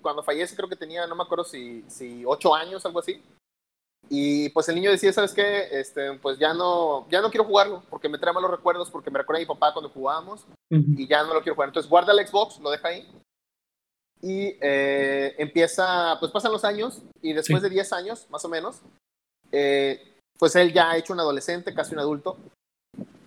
[0.02, 3.22] cuando fallece, creo que tenía, no me acuerdo si, si ocho años, algo así.
[4.10, 5.68] Y pues el niño decía, ¿sabes qué?
[5.70, 9.18] Este, pues ya no, ya no quiero jugarlo porque me trae malos recuerdos, porque me
[9.18, 11.68] recuerda a mi papá cuando jugábamos y ya no lo quiero jugar.
[11.68, 13.08] Entonces guarda el Xbox, lo deja ahí
[14.22, 18.80] y eh, empieza, pues pasan los años y después de 10 años, más o menos,
[19.50, 20.00] eh,
[20.38, 22.36] pues él ya ha hecho un adolescente, casi un adulto,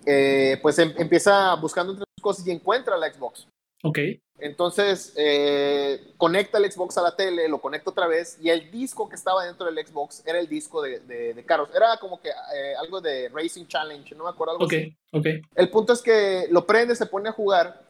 [0.06, 3.46] eh, pues em, empieza buscando entre sus cosas y encuentra la Xbox.
[3.82, 3.98] Ok.
[4.38, 9.08] Entonces, eh, conecta el Xbox a la tele, lo conecta otra vez y el disco
[9.08, 11.70] que estaba dentro del Xbox era el disco de, de, carros.
[11.74, 15.42] Era como que eh, algo de Racing Challenge, no me acuerdo algo okay, así.
[15.54, 17.86] El punto es que lo prende, se pone a jugar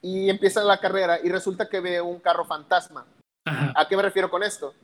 [0.00, 3.06] y empieza la carrera y resulta que ve un carro fantasma.
[3.44, 4.74] ¿A qué me refiero con esto?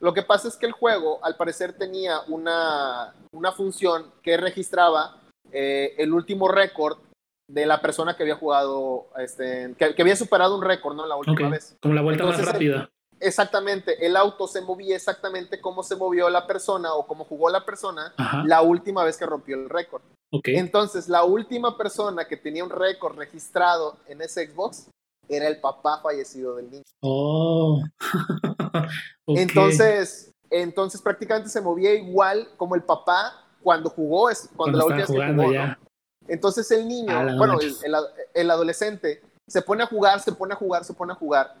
[0.00, 5.22] Lo que pasa es que el juego, al parecer, tenía una, una función que registraba
[5.52, 6.98] eh, el último récord
[7.48, 11.06] de la persona que había jugado, este, que, había superado un récord, ¿no?
[11.06, 11.76] La última vez.
[11.80, 12.90] Como la vuelta más rápida.
[13.20, 17.64] exactamente, el auto se movía exactamente como se movió la persona o como jugó la
[17.64, 18.12] persona
[18.44, 20.02] la última vez que rompió el récord.
[20.30, 20.56] Okay.
[20.56, 24.90] Entonces, la última persona que tenía un récord registrado en ese Xbox
[25.28, 26.82] era el papá fallecido del niño.
[27.00, 27.82] Oh.
[29.28, 35.08] Entonces, entonces prácticamente se movía igual como el papá cuando jugó, cuando, la última vez
[35.08, 35.52] que jugó,
[36.28, 37.94] entonces el niño, bueno, el,
[38.34, 41.54] el, adolescente, se pone a jugar, se pone a jugar, se pone a jugar.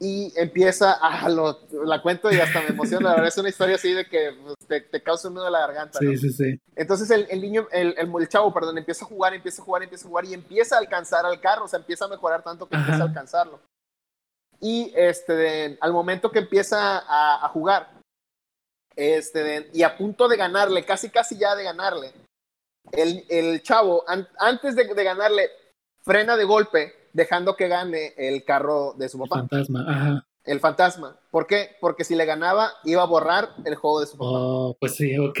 [0.00, 3.76] y empieza a lo, la cuento y hasta me emociona, la verdad es una historia
[3.76, 5.98] así de que pues, te, causa un nudo de la garganta.
[5.98, 6.60] Sí, sí, sí.
[6.76, 10.06] Entonces el, el niño, el, el, chavo, perdón, empieza a jugar, empieza a jugar, empieza
[10.06, 12.76] a jugar y empieza a alcanzar al carro, o sea, empieza a mejorar tanto que
[12.76, 13.60] empieza a alcanzarlo.
[14.60, 17.98] Y este, al momento que empieza a, a jugar,
[18.98, 22.12] este, y a punto de ganarle, casi, casi ya de ganarle,
[22.92, 24.04] el, el chavo,
[24.38, 25.50] antes de, de ganarle,
[26.02, 29.36] frena de golpe dejando que gane el carro de su papá.
[29.36, 30.26] El fantasma, ajá.
[30.44, 31.16] El fantasma.
[31.30, 31.76] ¿Por qué?
[31.80, 34.30] Porque si le ganaba, iba a borrar el juego de su papá.
[34.30, 35.40] Oh, pues sí, ok.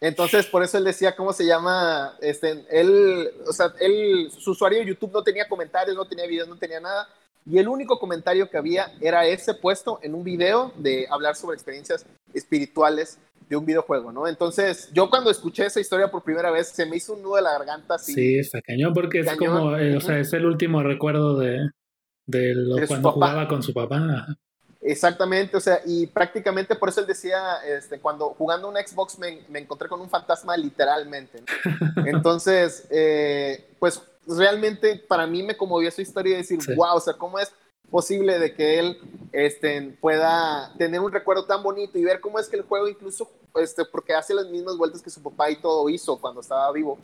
[0.00, 2.16] Entonces, por eso él decía, ¿cómo se llama?
[2.20, 6.48] Este, él, o sea, él, su usuario de YouTube no tenía comentarios, no tenía videos,
[6.48, 7.08] no tenía nada.
[7.44, 11.54] Y el único comentario que había era ese puesto en un video de hablar sobre
[11.54, 12.04] experiencias
[12.34, 13.18] espirituales
[13.48, 14.26] de un videojuego, ¿no?
[14.26, 17.42] Entonces, yo cuando escuché esa historia por primera vez, se me hizo un nudo de
[17.42, 18.12] la garganta así.
[18.12, 21.70] Sí, está cañón, porque es como, eh, o sea, es el último recuerdo de,
[22.26, 24.26] de, cuando jugaba con su papá.
[24.80, 29.40] Exactamente, o sea, y prácticamente por eso él decía, este, cuando jugando un Xbox me,
[29.48, 31.42] me encontré con un fantasma literalmente.
[32.06, 37.14] Entonces, eh, pues realmente para mí me conmovió esa historia y decir, wow, o sea,
[37.14, 37.52] ¿cómo es
[37.90, 38.98] posible de que él
[39.32, 43.30] este, pueda tener un recuerdo tan bonito y ver cómo es que el juego incluso,
[43.54, 46.98] este, porque hace las mismas vueltas que su papá y todo hizo cuando estaba vivo.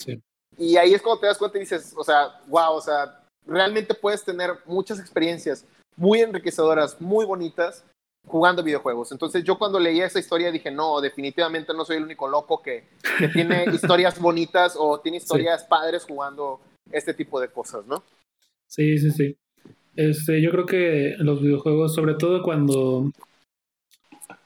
[0.59, 3.95] Y ahí es cuando te das cuenta y dices, o sea, wow, o sea, realmente
[3.95, 5.65] puedes tener muchas experiencias
[5.97, 7.85] muy enriquecedoras, muy bonitas
[8.27, 9.13] jugando videojuegos.
[9.13, 12.89] Entonces yo cuando leí esa historia dije, no, definitivamente no soy el único loco que,
[13.19, 16.61] que tiene historias bonitas o tiene historias padres jugando
[16.91, 18.03] este tipo de cosas, ¿no?
[18.69, 19.37] Sí, sí, sí.
[19.97, 23.11] Este, yo creo que los videojuegos, sobre todo cuando.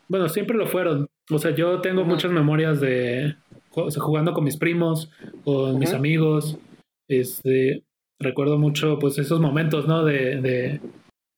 [0.08, 1.08] Bueno, siempre lo fueron.
[1.30, 3.34] O sea, yo tengo muchas memorias de
[3.70, 5.10] jugando con mis primos,
[5.44, 6.58] con mis amigos.
[7.08, 7.82] Este,
[8.18, 10.04] recuerdo mucho, pues, esos momentos, ¿no?
[10.04, 10.80] De, de,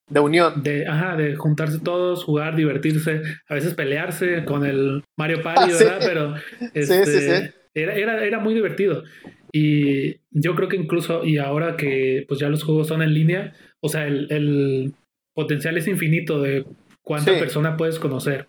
[0.08, 0.62] de unión.
[0.62, 5.76] De, ajá, de juntarse todos, jugar, divertirse, a veces pelearse con el Mario Party, ah,
[5.78, 5.98] ¿verdad?
[6.00, 6.34] Pero
[6.74, 9.04] este, Era, era, era muy divertido.
[9.52, 13.54] Y yo creo que incluso, y ahora que pues ya los juegos son en línea,
[13.80, 14.94] o sea, el,
[15.34, 16.64] potencial es infinito de
[17.02, 18.48] cuánta persona puedes conocer.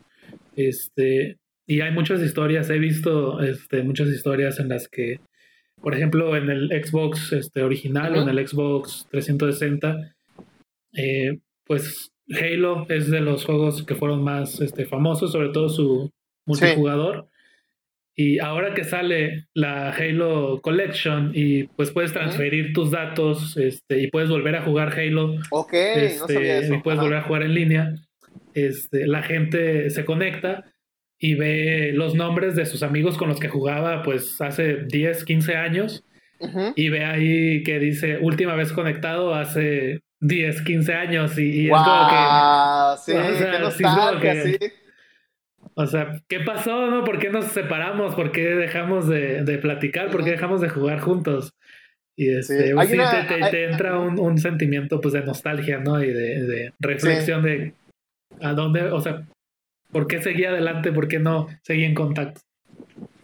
[0.55, 5.19] Este, y hay muchas historias, he visto este, muchas historias en las que,
[5.83, 10.15] por ejemplo, en el Xbox este, original o en el Xbox 360,
[10.93, 16.09] eh, pues Halo es de los juegos que fueron más este, famosos, sobre todo su
[16.47, 17.29] multijugador.
[18.19, 24.07] Y ahora que sale la Halo Collection y pues puedes transferir tus datos este, y
[24.07, 25.37] puedes volver a jugar Halo.
[25.51, 27.95] Ok, no este, Y puedes volver a jugar en línea.
[28.53, 30.65] Este, la gente se conecta
[31.17, 35.55] y ve los nombres de sus amigos con los que jugaba pues hace 10, 15
[35.55, 36.03] años.
[36.75, 41.39] Y ve ahí que dice última vez conectado hace 10, 15 años.
[41.39, 42.97] Y, es como que.
[43.01, 43.13] Sí,
[43.63, 43.77] o
[44.43, 44.57] sí.
[45.79, 47.05] O sea, ¿qué pasó, no?
[47.05, 48.13] ¿Por qué nos separamos?
[48.13, 50.11] ¿Por qué dejamos de, de platicar?
[50.11, 51.53] ¿Por qué dejamos de jugar juntos?
[52.17, 52.97] Y este, pues sí.
[53.49, 56.03] te, entra un, un, sentimiento pues de nostalgia, ¿no?
[56.03, 57.73] Y de, de reflexión de
[58.41, 59.25] a dónde, o sea,
[59.89, 60.91] ¿por qué seguí adelante?
[60.91, 62.41] ¿Por qué no seguí en contacto?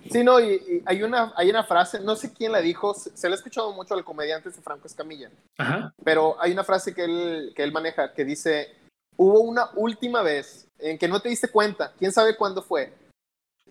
[0.10, 3.34] Sí, no, y, hay, una, hay una frase, no sé quién la dijo, se, le
[3.34, 5.94] ha escuchado mucho al comediante de Franco Escamilla, Ajá.
[6.06, 8.70] pero hay una frase que él, que él maneja que dice,
[9.18, 12.94] hubo una última vez en que no te diste cuenta, quién sabe cuándo fue,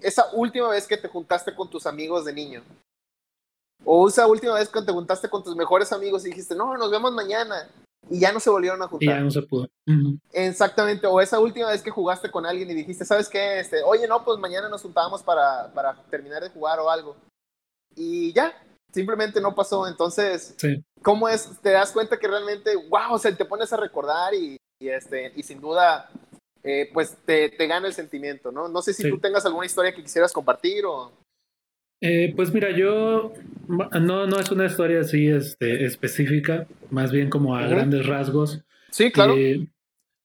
[0.01, 2.63] esa última vez que te juntaste con tus amigos de niño.
[3.85, 6.91] O esa última vez que te juntaste con tus mejores amigos y dijiste, no, nos
[6.91, 7.69] vemos mañana.
[8.11, 9.03] Y ya no se volvieron a juntar.
[9.03, 9.69] Y ya no se pudo.
[10.33, 11.07] Exactamente.
[11.07, 13.61] O esa última vez que jugaste con alguien y dijiste, ¿sabes qué?
[13.61, 17.17] Este, Oye, no, pues mañana nos juntábamos para, para terminar de jugar o algo.
[17.97, 18.53] Y ya,
[18.93, 19.87] simplemente no pasó.
[19.87, 20.55] Entonces,
[21.03, 21.49] ¿cómo es?
[21.63, 25.33] Te das cuenta que realmente, wow, o sea, te pones a recordar y, y, este,
[25.35, 26.11] y sin duda
[26.65, 28.69] eh, pues te, te, gana el sentimiento, ¿no?
[28.69, 31.13] No sé si tú tengas alguna historia que quisieras compartir o...
[32.01, 33.33] Eh, pues mira, yo
[33.69, 38.63] no, no es una historia así este, específica, más bien como a grandes rasgos.
[38.91, 39.35] Sí, claro.
[39.37, 39.69] Eh,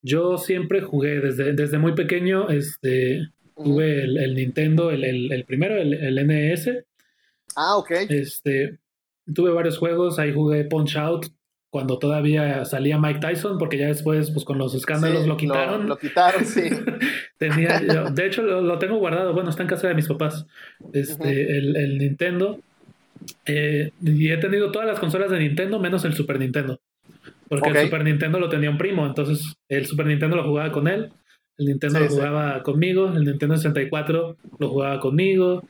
[0.02, 6.28] yo siempre jugué desde, desde muy pequeño, este, tuve el, Nintendo, el, el, primero, el,
[6.28, 6.70] NES.
[7.56, 7.92] Ah, ok.
[8.10, 8.80] Este,
[9.34, 11.28] tuve varios juegos, ahí jugué Punch Out,
[11.70, 15.88] cuando todavía salía Mike Tyson, porque ya después, pues con los escándalos lo quitaron.
[15.88, 16.64] Lo, quitaron, sí.
[17.38, 20.48] Tenía, de hecho, lo, tengo guardado, bueno, está en casa de mis papás,
[20.94, 22.60] este, el, Nintendo.
[23.46, 26.80] Eh, y he tenido todas las consolas de Nintendo menos el Super Nintendo.
[27.48, 30.88] Porque el Super Nintendo lo tenía un primo, entonces el Super Nintendo lo jugaba con
[30.88, 31.12] él,
[31.58, 35.64] el Nintendo lo jugaba conmigo, el Nintendo 64 lo jugaba conmigo,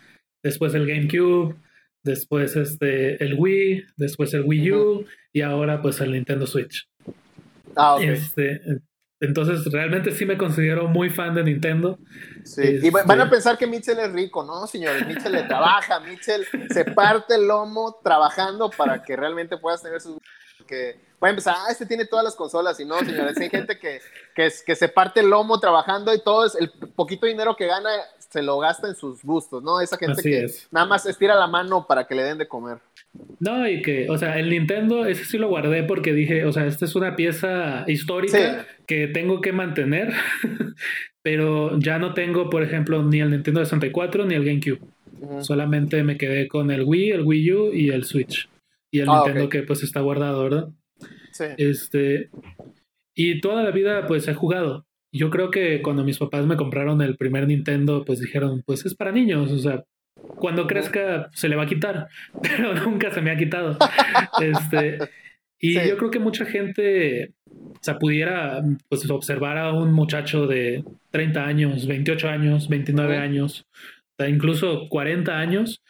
[0.44, 1.56] después el GameCube,
[2.04, 6.88] después este, el Wii, después el Wii U y ahora pues el Nintendo Switch.
[7.76, 8.62] Ah, Este,
[9.22, 12.00] Entonces, realmente sí me considero muy fan de Nintendo.
[12.46, 12.80] Sí.
[12.82, 15.06] Y van a este pensar que Mitchell es rico, ¿no, señores?
[15.06, 20.18] Mitchell le trabaja, Mitchell se parte el lomo trabajando para que realmente puedas tener sus...
[20.66, 24.00] Que pueden pensar, ah, este tiene todas las consolas, y no, señores, hay gente que,
[24.40, 27.90] que, que se parte el lomo trabajando y todo es el poquito dinero que gana
[28.18, 29.82] se lo gasta en sus gustos, ¿no?
[29.82, 32.78] Esa gente que nada más estira la mano para que le den de comer.
[33.40, 36.68] No, y que, o sea, el Nintendo, ese sí lo guardé porque dije, o sea,
[36.68, 40.14] esta es una pieza histórica que tengo que mantener,
[41.22, 44.80] pero ya no tengo, por ejemplo, ni el Nintendo 64 ni el GameCube.
[45.42, 48.48] Solamente me quedé con el Wii, el Wii U y el Switch.
[48.90, 50.70] Y el ah, Nintendo que pues está guardado, ¿verdad?
[51.34, 51.46] Sí.
[51.58, 52.30] Este,
[53.22, 54.86] y toda la vida pues he jugado.
[55.12, 58.96] Yo creo que cuando mis papás me compraron el primer Nintendo, pues dijeron, pues es
[58.96, 59.84] para niños, o sea,
[60.38, 62.08] cuando crezca se le va a quitar,
[62.42, 63.78] pero nunca se me ha quitado.
[64.42, 65.00] este,
[65.60, 70.86] y yo creo que mucha gente, o sea, pudiera pues, observar a un muchacho de
[71.12, 73.68] 30 años, 28 años, 29 años,
[74.30, 75.84] incluso 40 años,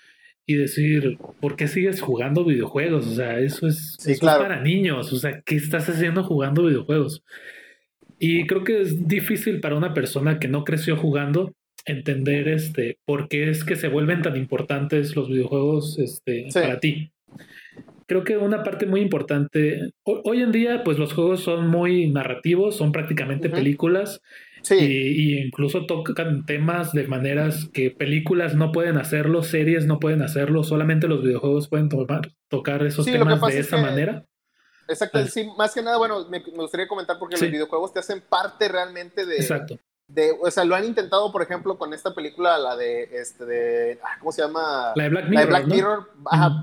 [0.49, 3.05] y decir, ¿por qué sigues jugando videojuegos?
[3.05, 7.23] O sea, eso es, es para niños, o sea, ¿qué estás haciendo jugando videojuegos?
[8.17, 11.53] Y creo que es difícil para una persona que no creció jugando
[11.85, 17.11] entender este por qué es que se vuelven tan importantes los videojuegos este, para ti.
[18.07, 22.75] Creo que una parte muy importante, hoy en día pues los juegos son muy narrativos,
[22.75, 24.19] son prácticamente películas
[24.61, 24.75] sí.
[24.79, 30.63] y, incluso tocan temas de maneras que películas no pueden hacerlo, series no pueden hacerlo,
[30.63, 34.25] solamente los videojuegos pueden tomar, tocar esos temas de esa manera.
[34.87, 38.67] Exacto, sí, más que nada, bueno, me, gustaría comentar porque los videojuegos te hacen parte
[38.67, 39.35] realmente de...
[39.37, 39.79] Exacto.
[40.07, 43.99] De, o sea, lo han intentado, por ejemplo, con esta película, la de, este, de,
[44.03, 44.93] ah, ¿cómo se llama?
[44.95, 46.09] La de Black Mirror, Black Mirror,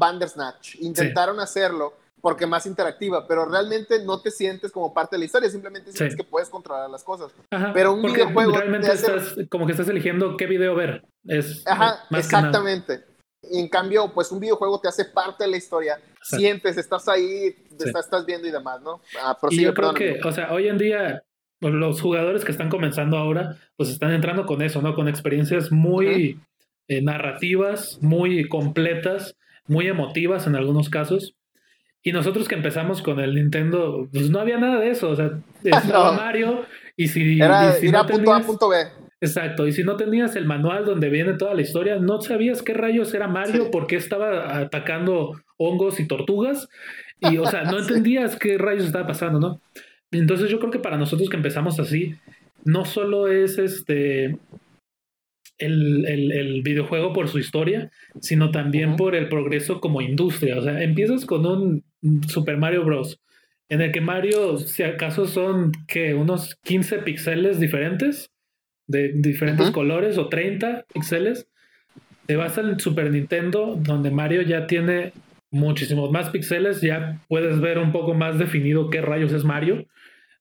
[0.00, 0.74] Bandersnatch.
[0.80, 1.94] Intentaron hacerlo
[2.26, 6.16] porque más interactiva, pero realmente no te sientes como parte de la historia, simplemente sientes
[6.16, 7.32] que puedes controlar las cosas.
[7.72, 8.50] pero un videojuego...
[8.50, 11.04] Realmente estás, como que estás eligiendo qué video ver.
[11.22, 13.04] Es, Ajá, exactamente
[13.52, 18.26] en cambio, pues un videojuego te hace parte de la historia, sientes, estás ahí, estás,
[18.26, 19.00] viendo y demás, ¿no?
[19.22, 21.22] Ah, y yo creo que, o sea, hoy en día
[21.60, 24.96] pues, los jugadores que están comenzando ahora, pues están entrando con eso, ¿no?
[24.96, 26.40] Con experiencias muy
[26.88, 29.36] eh, narrativas, muy completas,
[29.68, 31.36] muy emotivas en algunos casos.
[32.06, 35.40] Y nosotros que empezamos con el Nintendo, pues no había nada de eso, o sea,
[35.64, 36.64] estaba Mario
[36.96, 37.40] y si...
[37.40, 38.76] Era ir a punto A, punto B.
[39.20, 42.74] Exacto, y si no tenías el manual donde viene toda la historia, no sabías qué
[42.74, 46.68] rayos era Mario, porque estaba atacando hongos y tortugas,
[47.18, 49.60] y o sea, no entendías qué rayos estaba pasando, ¿no?
[50.12, 52.14] Entonces yo creo que para nosotros que empezamos así,
[52.62, 54.38] no solo es este
[55.58, 57.90] el, el, videojuego por su historia,
[58.20, 60.58] sino también por el progreso como industria.
[60.58, 61.84] O sea, empiezas con un
[62.28, 63.20] Super Mario Bros.
[63.68, 68.30] En el que Mario, si acaso son que unos 15 píxeles diferentes,
[68.86, 71.46] de diferentes colores o 30 píxeles.
[72.26, 75.12] Te vas al Super Nintendo, donde Mario ya tiene
[75.50, 79.86] muchísimos más píxeles, ya puedes ver un poco más definido qué rayos es Mario.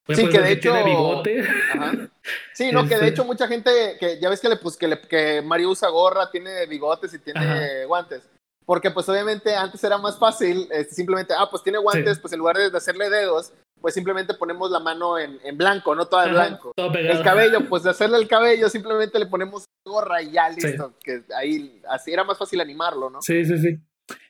[0.09, 0.71] sí, que de hecho.
[0.71, 1.43] Tiene bigote.
[2.53, 4.87] Sí, no, que de este hecho mucha gente, que ya ves que, le, pues, que,
[4.87, 8.29] le, que Mario usa gorra, tiene bigotes y tiene guantes.
[8.65, 12.39] Porque pues obviamente antes era más fácil, este, simplemente, ah, pues tiene guantes, pues en
[12.39, 16.73] lugar de hacerle dedos, pues simplemente ponemos la mano en, blanco, no toda de blanco.
[16.75, 20.93] el cabello, pues de hacerle el cabello, simplemente le ponemos gorra y ya listo.
[21.03, 23.21] Que ahí así era más fácil animarlo, ¿no?
[23.21, 23.77] Sí, sí, sí.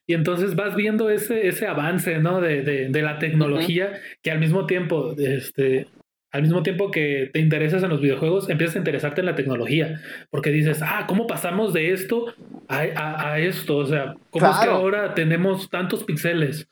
[0.07, 2.41] Y entonces vas viendo ese, ese avance, ¿no?
[2.41, 5.87] De, de, la tecnología que al mismo tiempo, este,
[6.31, 10.01] al mismo tiempo que te interesas en los videojuegos, empiezas a interesarte en la tecnología,
[10.29, 12.33] porque dices, ah, ¿cómo pasamos de esto
[12.67, 13.77] a, esto?
[13.77, 16.67] O sea, ¿cómo es que ahora tenemos tantos píxeles?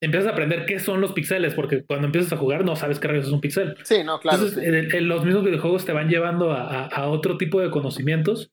[0.00, 3.08] empiezas a aprender qué son los píxeles, porque cuando empiezas a jugar no sabes qué
[3.08, 3.76] rayos es un píxel.
[3.82, 4.38] Sí, no, claro.
[4.38, 8.50] Entonces, los mismos videojuegos te van llevando a, otro tipo de conocimientos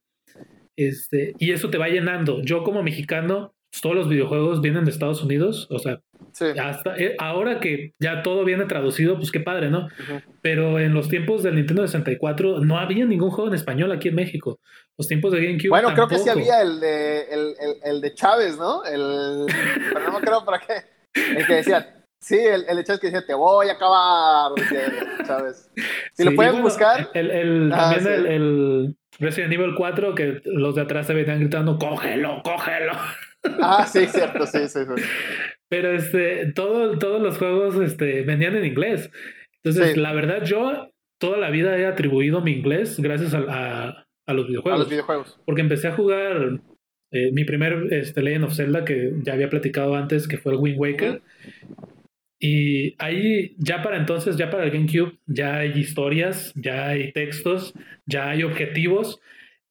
[0.76, 2.42] este, y eso te va llenando.
[2.42, 6.02] Yo como mexicano, todos los videojuegos vienen de Estados Unidos, o sea,
[6.62, 9.88] hasta eh, ahora que ya todo viene traducido, pues qué padre, ¿no?
[10.42, 14.16] Pero en los tiempos del Nintendo 64 no había ningún juego en español aquí en
[14.16, 14.60] México.
[14.98, 15.70] Los tiempos de GameCube.
[15.70, 18.84] Bueno, creo que sí había el de, el, el, de Chávez, ¿no?
[18.84, 19.46] El,
[19.94, 20.74] pero no me creo para qué.
[21.14, 24.52] El que decía, sí, el, el hecho es que decía, te voy a acabar,
[25.26, 25.70] ¿sabes?
[26.14, 27.10] Si lo pueden buscar.
[27.14, 31.78] El, el también el, el, Resident Evil 4, que los de atrás se venían gritando,
[31.78, 32.94] cógelo, cógelo.
[33.62, 35.04] Ah, sí, cierto, sí, sí, sí.
[35.70, 39.12] Pero este, todo, todos los juegos este, venían en inglés.
[39.64, 44.34] Entonces, la verdad, yo toda la vida he atribuido mi inglés gracias a, a, a
[44.34, 44.80] los videojuegos.
[44.80, 45.40] A los videojuegos.
[45.46, 46.62] Porque empecé a jugar
[47.12, 50.60] eh, mi primer este, Legend of Zelda, que ya había platicado antes, que fue el
[50.60, 51.22] Wind Waker.
[52.40, 57.74] Y ahí, ya para entonces, ya para el GameCube, ya hay historias, ya hay textos,
[58.06, 59.20] ya hay objetivos.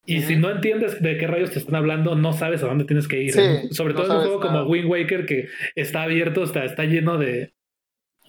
[0.09, 3.09] Y si no entiendes de qué rayos te están hablando, no sabes a dónde tienes
[3.09, 3.33] que ir.
[3.71, 7.51] Sobre todo en un juego como Wind Waker, que está abierto, está, está lleno de,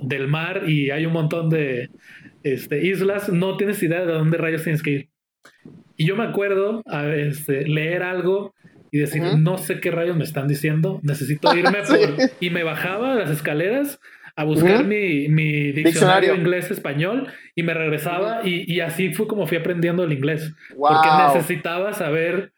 [0.01, 1.91] del mar y hay un montón de
[2.43, 5.09] este, islas, no tienes idea de dónde rayos tienes que ir.
[5.97, 8.55] Y yo me acuerdo a este, leer algo
[8.91, 12.31] y decir, no sé qué rayos me están diciendo, necesito irme por...
[12.41, 14.01] Y me bajaba las escaleras
[14.39, 17.26] a buscar mi, mi diccionario, inglés-español
[17.57, 20.55] y me regresaba y, y, así fue como fui aprendiendo el inglés.
[20.76, 22.53] Porque necesitaba saber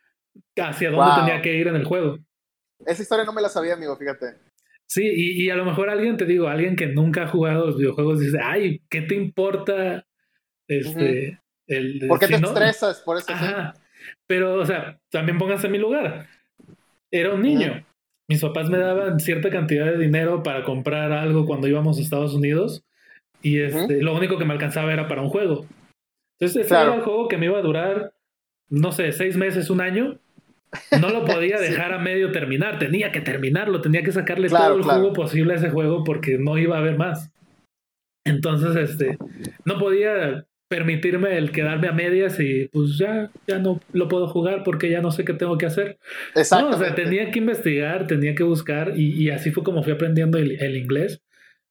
[0.59, 2.19] hacia dónde tenía que ir en el juego.
[2.85, 4.27] Esa historia no me la sabía, amigo, fíjate.
[4.85, 7.79] Sí, y, y, a lo mejor alguien, te digo, alguien que nunca ha jugado los
[7.79, 10.05] videojuegos dice, ay, ¿qué te importa?
[10.69, 13.01] Este, el, ¿Por qué te estresas?
[13.01, 13.33] Por eso.
[13.33, 13.73] Ajá.
[14.27, 16.27] Pero, o sea, también pónganse en mi lugar.
[17.11, 17.87] Era un niño.
[18.31, 22.33] Mis papás me daban cierta cantidad de dinero para comprar algo cuando íbamos a Estados
[22.33, 22.85] Unidos
[23.43, 25.67] y este, lo único que me alcanzaba era para un juego.
[26.39, 28.13] Entonces, ese era un juego que me iba a durar,
[28.69, 30.21] no sé, seis meses, un año.
[31.01, 34.85] No lo podía dejar a medio terminar, tenía que terminarlo, tenía que sacarle todo el
[34.85, 37.33] juego posible a ese juego porque no iba a haber más.
[38.25, 39.19] Entonces, este,
[39.65, 44.63] no podía permitirme el quedarme a medias y pues ya, ya no lo puedo jugar
[44.63, 45.99] porque ya no sé qué tengo que hacer.
[46.37, 49.93] No, o sea, tenía que investigar, tenía que buscar y, y así fue como fui
[49.93, 51.23] aprendiendo el, el inglés.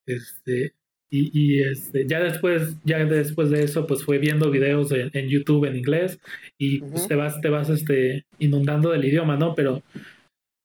[0.06, 0.74] Este,
[1.10, 5.30] y, y, este, ya después, ya después de eso, pues fue viendo videos en, en
[5.30, 6.20] YouTube en inglés
[6.58, 9.56] y pues, te vas, te vas este, inundando del idioma, ¿no?
[9.56, 9.82] Pero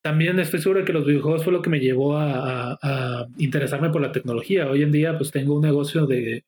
[0.05, 4.03] también estoy seguro de que los videojuegos fue lo que me llevó a, interesarme por
[4.03, 4.69] la tecnología.
[4.69, 6.45] Hoy en día pues tengo un negocio de,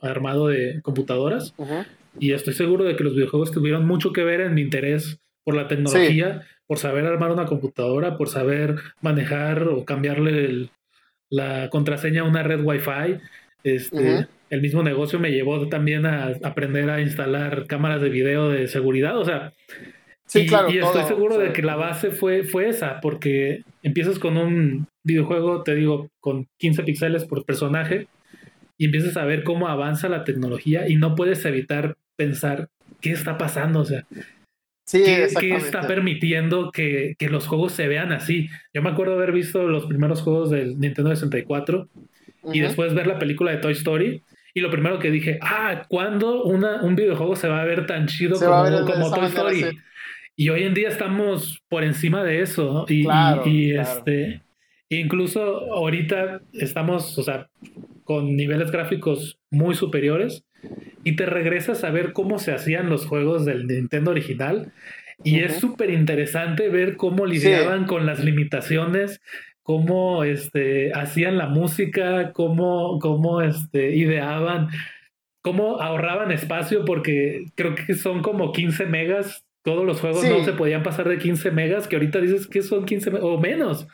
[0.00, 1.52] armado de computadoras
[2.20, 5.56] y estoy seguro de que los videojuegos tuvieron mucho que ver en mi interés por
[5.56, 10.68] la tecnología, por saber armar una computadora, por saber manejar o cambiarle
[11.28, 13.18] la contraseña a una red Wi-Fi.
[13.64, 18.68] Este, El mismo negocio me llevó también a aprender a instalar cámaras de video de
[18.68, 19.18] seguridad.
[19.18, 19.54] O sea,
[20.26, 20.70] Sí, y, claro.
[20.70, 25.62] Y estoy seguro de que la base fue, fue esa, porque empiezas con un videojuego,
[25.62, 28.08] te digo, con 15 píxeles por personaje,
[28.78, 32.68] y empiezas a ver cómo avanza la tecnología y no puedes evitar pensar
[33.00, 34.04] qué está pasando, o sea,
[34.84, 35.02] sí,
[35.38, 38.48] ¿qué, está permitiendo que, que, los juegos se vean así?
[38.74, 41.88] Yo me acuerdo haber visto los primeros juegos del Nintendo 64
[42.52, 44.22] y después ver la película de Toy Story.
[44.54, 48.06] Y lo primero que dije, ah, ¿cuándo una, un videojuego se va a ver tan
[48.06, 49.64] chido como, como Toy Story?
[50.36, 53.06] Y hoy en día estamos por encima de eso, Y,
[53.46, 54.42] y, este,
[54.90, 57.48] incluso ahorita estamos, o sea,
[58.04, 60.44] con niveles gráficos muy superiores
[61.04, 64.72] y te regresas a ver cómo se hacían los juegos del Nintendo original.
[65.24, 69.22] Y es súper interesante ver cómo lidiaban con las limitaciones,
[69.62, 74.68] cómo este, hacían la música, cómo, cómo este, ideaban,
[75.40, 80.52] cómo ahorraban espacio, porque creo que son como 15 megas todos los juegos no se
[80.52, 83.88] podían pasar de 15 megas, que ahorita dices que son 15 o menos.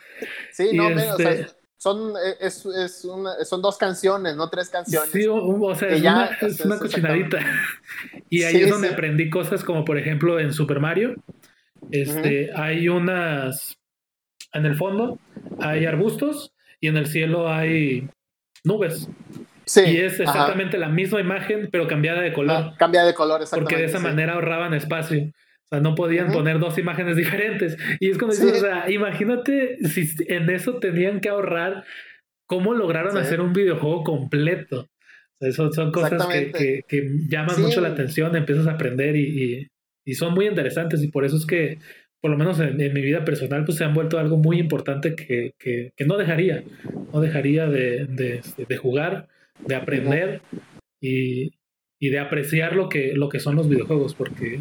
[0.51, 1.19] Sí, no, menos.
[1.19, 1.47] Este
[1.79, 5.09] son, e, es, es una, son dos canciones, no tres canciones.
[5.09, 7.39] Sí, o, sea, es, una, es una, cochinadita.
[8.29, 11.15] Y ahí es donde aprendí cosas como, por ejemplo, en Super Mario.
[11.89, 13.79] Este, Hay unas.
[14.53, 15.17] En el fondo
[15.59, 18.07] hay arbustos y en el cielo hay
[18.63, 19.09] nubes.
[19.65, 22.55] Sí, y es exactamente la misma imagen, pero cambiada de color.
[22.55, 23.73] Ah, cambia de color, exactamente.
[23.73, 25.31] Porque de esa manera ahorraban espacio
[25.79, 27.77] no podían poner dos imágenes diferentes.
[27.99, 31.83] Y es como dices, o sea, imagínate si en eso tenían que ahorrar,
[32.47, 34.89] ¿cómo lograron hacer un videojuego completo?
[35.39, 39.67] O sea, son, cosas que, que, llaman mucho la atención, empiezas a aprender y,
[40.05, 41.03] y, son muy interesantes.
[41.03, 41.79] Y por eso es que,
[42.21, 45.53] por lo menos en, mi vida personal, pues se han vuelto algo muy importante que,
[45.59, 46.63] que no dejaría,
[47.11, 49.27] no dejaría de, de, de jugar,
[49.67, 50.41] de aprender
[51.01, 51.51] y,
[52.03, 54.59] y de apreciar lo que, lo que son los videojuegos, porque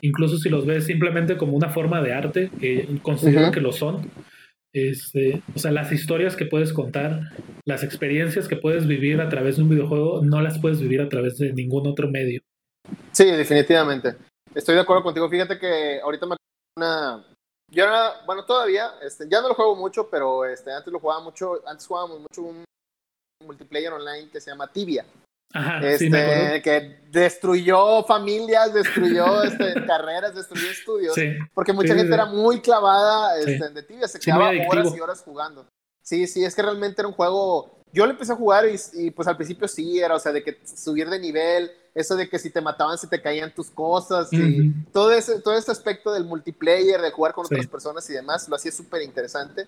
[0.00, 4.10] incluso si los ves simplemente como una forma de arte, que considero que lo son.
[4.72, 7.20] Este, o sea, las historias que puedes contar,
[7.64, 11.08] las experiencias que puedes vivir a través de un videojuego, no las puedes vivir a
[11.08, 12.42] través de ningún otro medio.
[13.12, 14.16] Sí, definitivamente.
[14.54, 15.28] Estoy de acuerdo contigo.
[15.28, 16.36] Fíjate que ahorita me
[16.76, 17.24] una.
[17.70, 21.22] Yo era, bueno, todavía, este, ya no lo juego mucho, pero este, antes lo jugaba
[21.22, 22.64] mucho, antes jugábamos mucho un
[23.44, 25.04] multiplayer online que se llama Tibia
[25.54, 31.16] este, que destruyó familias, destruyó este, carreras, destruyó estudios,
[31.54, 35.66] porque mucha gente era muy clavada este, de tibia, se quedaba horas y horas jugando.
[36.02, 37.82] Sí, sí, es que realmente era un juego.
[37.92, 40.58] Yo lo empecé a jugar y, pues al principio sí, era, o sea, de que
[40.64, 44.72] subir de nivel, eso de que si te mataban se te caían tus cosas, y
[44.92, 48.56] todo ese, todo este aspecto del multiplayer, de jugar con otras personas y demás, lo
[48.56, 49.66] hacía súper interesante.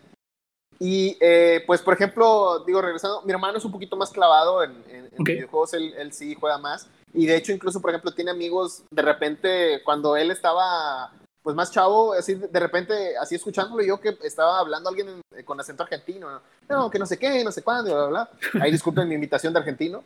[0.83, 4.83] Y eh, pues, por ejemplo, digo, regresando, mi hermano es un poquito más clavado en,
[5.18, 6.89] videojuegos, él, él, sí juega más.
[7.12, 11.12] Y de hecho, incluso, por ejemplo, tiene amigos, de repente, cuando él estaba
[11.43, 15.83] pues más chavo, así de repente, así escuchándolo yo que estaba hablando alguien con acento
[15.83, 18.62] argentino, no, que no sé qué, no sé cuándo, bla, bla, bla.
[18.62, 20.05] Ahí disculpen mi invitación de argentino.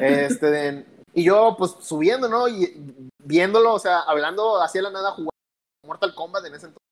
[0.00, 2.48] Este, y yo, pues subiendo, ¿no?
[2.48, 5.30] Y viéndolo, o sea, hablando hacia la nada, jugando
[5.86, 6.88] Mortal Kombat en ese entonces.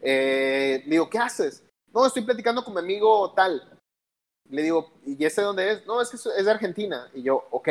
[0.00, 1.62] Eh, digo, ¿qué haces?
[1.92, 3.78] No, estoy platicando con mi amigo tal.
[4.48, 5.86] Le digo, ¿y ese dónde es?
[5.86, 7.10] No, es que es de Argentina.
[7.14, 7.68] Y yo, ok.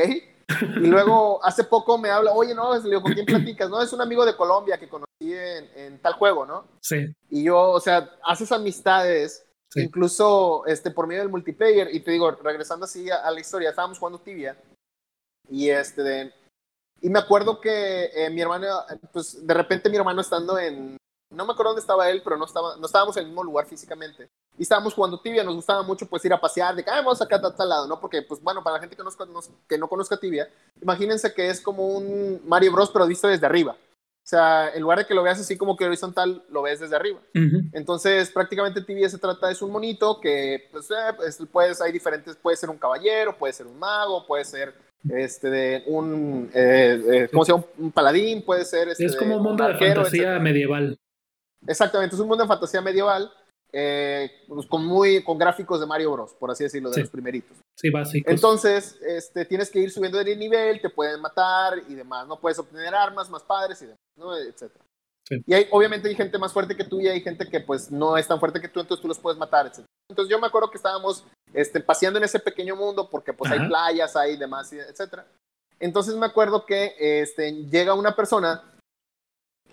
[0.61, 3.69] Y luego hace poco me habla, oye, no, le digo, ¿con quién platicas?
[3.69, 6.65] No, es un amigo de Colombia que conocí en, tal juego, ¿no?
[6.81, 7.13] Sí.
[7.29, 9.45] Y yo, o sea, haces amistades,
[9.75, 11.93] incluso este, por medio del multiplayer.
[11.93, 14.57] Y te digo, regresando así a, la historia, estábamos jugando tibia.
[15.49, 16.33] Y este,
[17.01, 18.67] y me acuerdo que eh, mi hermano,
[19.11, 20.97] pues de repente mi hermano estando en,
[21.31, 23.65] no me acuerdo dónde estaba él, pero no, estaba, no estábamos en el mismo lugar
[23.65, 24.29] físicamente.
[24.57, 27.37] Y estábamos jugando tibia, nos gustaba mucho pues ir a pasear, de que vamos acá
[27.37, 27.99] a tal lado, ¿no?
[27.99, 29.03] Porque pues bueno, para la gente que,
[29.67, 30.49] que no conozca tibia,
[30.81, 33.75] imagínense que es como un Mario Bros, pero visto desde arriba.
[34.23, 36.95] O sea, en lugar de que lo veas así como que horizontal, lo ves desde
[36.95, 37.19] arriba.
[37.73, 42.35] Entonces, prácticamente tibia se trata, es un monito que, pues, eh, pues, puedes, hay diferentes,
[42.35, 44.75] puede ser un caballero, puede ser un mago, puede ser
[45.09, 47.65] este, de un, eh, eh, ¿cómo se llama?
[47.79, 48.89] Un paladín, puede ser...
[48.89, 50.99] Este, es como un mundo de fantasía medieval.
[51.67, 53.31] Exactamente, es un mundo de fantasía medieval
[53.73, 57.57] eh, pues con, muy, con gráficos de Mario Bros, por así decirlo, de los primeritos.
[57.79, 58.31] Sí, básicos.
[58.31, 62.59] Entonces, este, tienes que ir subiendo de nivel, te pueden matar y demás, no puedes
[62.59, 64.35] obtener armas más padres y demás, ¿no?
[64.35, 64.83] etcétera.
[65.45, 68.17] Y hay, obviamente hay gente más fuerte que tú y hay gente que pues no
[68.17, 69.87] es tan fuerte que tú, entonces tú los puedes matar, etcétera.
[70.09, 73.65] Entonces yo me acuerdo que estábamos este, paseando en ese pequeño mundo porque pues hay
[73.65, 75.25] playas, hay demás, etcétera.
[75.79, 78.61] Entonces me acuerdo que este, llega una persona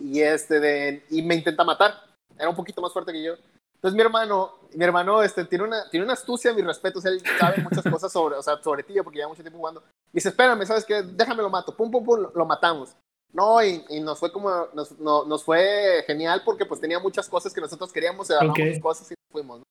[0.01, 1.95] y, este, de, y me intenta matar.
[2.39, 3.35] Era un poquito más fuerte que yo.
[3.75, 7.63] Entonces mi hermano, mi hermano este, tiene, una, tiene una astucia, mi respeto, él sabe
[7.63, 9.83] muchas cosas sobre, o sea, sobre ti, porque lleva mucho tiempo jugando.
[10.13, 11.03] Y dice, espérame, ¿sabes qué?
[11.03, 11.77] Déjame lo mato.
[11.77, 12.97] Pum, pum, pum, lo, matamos.
[13.33, 17.29] No, y, y, nos fue como, nos, no, nos, fue genial porque pues tenía muchas
[17.29, 18.81] cosas que nosotros queríamos, okay.
[18.81, 19.65] cosas y fuimos, ¿no?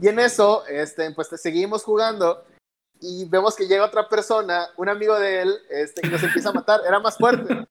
[0.00, 2.42] y en eso, este, pues seguimos jugando
[3.00, 6.52] y vemos que llega otra persona, un amigo de él, este, y nos empieza a
[6.52, 7.66] matar, era más fuerte.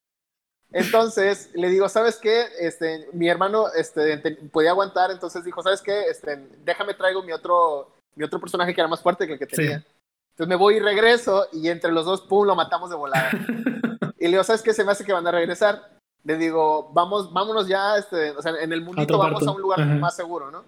[0.73, 2.47] Entonces le digo, ¿sabes qué?
[2.59, 4.17] Este, mi hermano este,
[4.51, 6.07] podía aguantar, entonces dijo, ¿sabes qué?
[6.09, 9.45] Este, déjame traigo mi otro, mi otro personaje que era más fuerte que el que
[9.45, 9.85] tenía.
[10.31, 13.29] Entonces me voy y regreso y entre los dos, ¡pum!, lo matamos de volada.
[14.19, 14.73] y le digo, ¿sabes qué?
[14.73, 15.93] Se me hace que van a regresar.
[16.23, 19.85] Le digo, vamos, vámonos ya, este, o sea, en el mundito vamos a un lugar
[19.85, 20.63] más seguro, ¿no?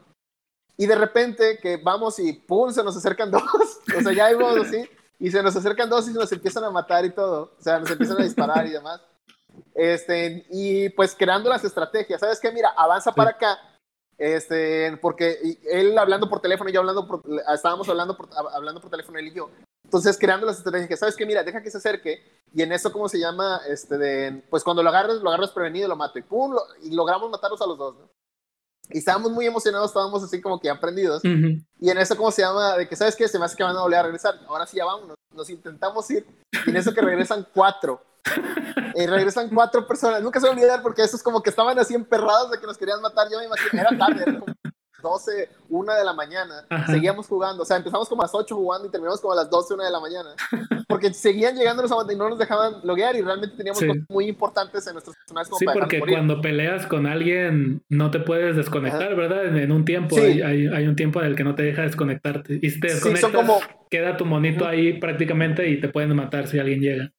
[0.78, 2.72] Y de repente que vamos y ¡pum!
[2.72, 3.42] se nos acercan dos.
[3.98, 4.88] o sea, ya vamos así.
[5.18, 7.54] Y se nos acercan dos y nos empiezan a matar y todo.
[7.58, 9.02] O sea, nos empiezan a disparar y demás.
[9.74, 12.20] Este, y pues creando las estrategias.
[12.20, 12.52] ¿Sabes qué?
[12.52, 13.60] Mira, avanza para acá.
[14.18, 17.22] Este, porque él hablando por teléfono yo hablando por,
[17.54, 19.50] estábamos hablando por, hablando por teléfono él y yo.
[19.84, 21.00] Entonces, creando las estrategias.
[21.00, 21.26] ¿Sabes qué?
[21.26, 22.24] Mira, deja que se acerque.
[22.54, 23.62] Y en eso, ¿cómo se llama?
[23.68, 26.18] Este, de, pues cuando lo agarres, lo agarras prevenido, lo mato.
[26.18, 28.10] Y pum, y logramos matarlos a los dos, ¿no?
[28.90, 31.24] Y estábamos muy emocionados, estábamos así como que aprendidos.
[31.24, 32.78] Y en eso, ¿cómo se llama?
[32.78, 33.28] De que, ¿sabes qué?
[33.28, 34.40] Se me hace que van a volver a regresar.
[34.48, 35.16] Ahora sí, ya vamos.
[35.34, 36.26] Nos intentamos ir.
[36.66, 38.02] Y en eso que regresan cuatro.
[38.96, 40.22] Y regresan cuatro personas.
[40.22, 42.78] Nunca se va a olvidar porque esos como que estaban así emperrados de que nos
[42.78, 43.28] querían matar.
[43.30, 44.56] Yo me imagino, era tarde, era como
[45.06, 46.66] 12, 1 de la mañana.
[46.88, 47.62] Seguíamos jugando.
[47.64, 49.84] O sea, empezamos como a las 8 jugando y terminamos como a las 12, 1
[49.84, 50.30] de la mañana.
[50.88, 54.28] Porque seguían llegando los amantes y no nos dejaban loguear y realmente teníamos cosas muy
[54.28, 55.50] importantes en nuestros personajes.
[55.50, 59.56] Como sí, porque cuando peleas con alguien no te puedes desconectar, ¿verdad?
[59.58, 60.16] En, un tiempo.
[60.18, 62.60] Hay, hay, un tiempo en el que no te deja desconectarte.
[62.62, 63.60] Y si te desconectas, como...
[63.90, 67.12] queda tu monito ahí prácticamente y te pueden matar si alguien llega.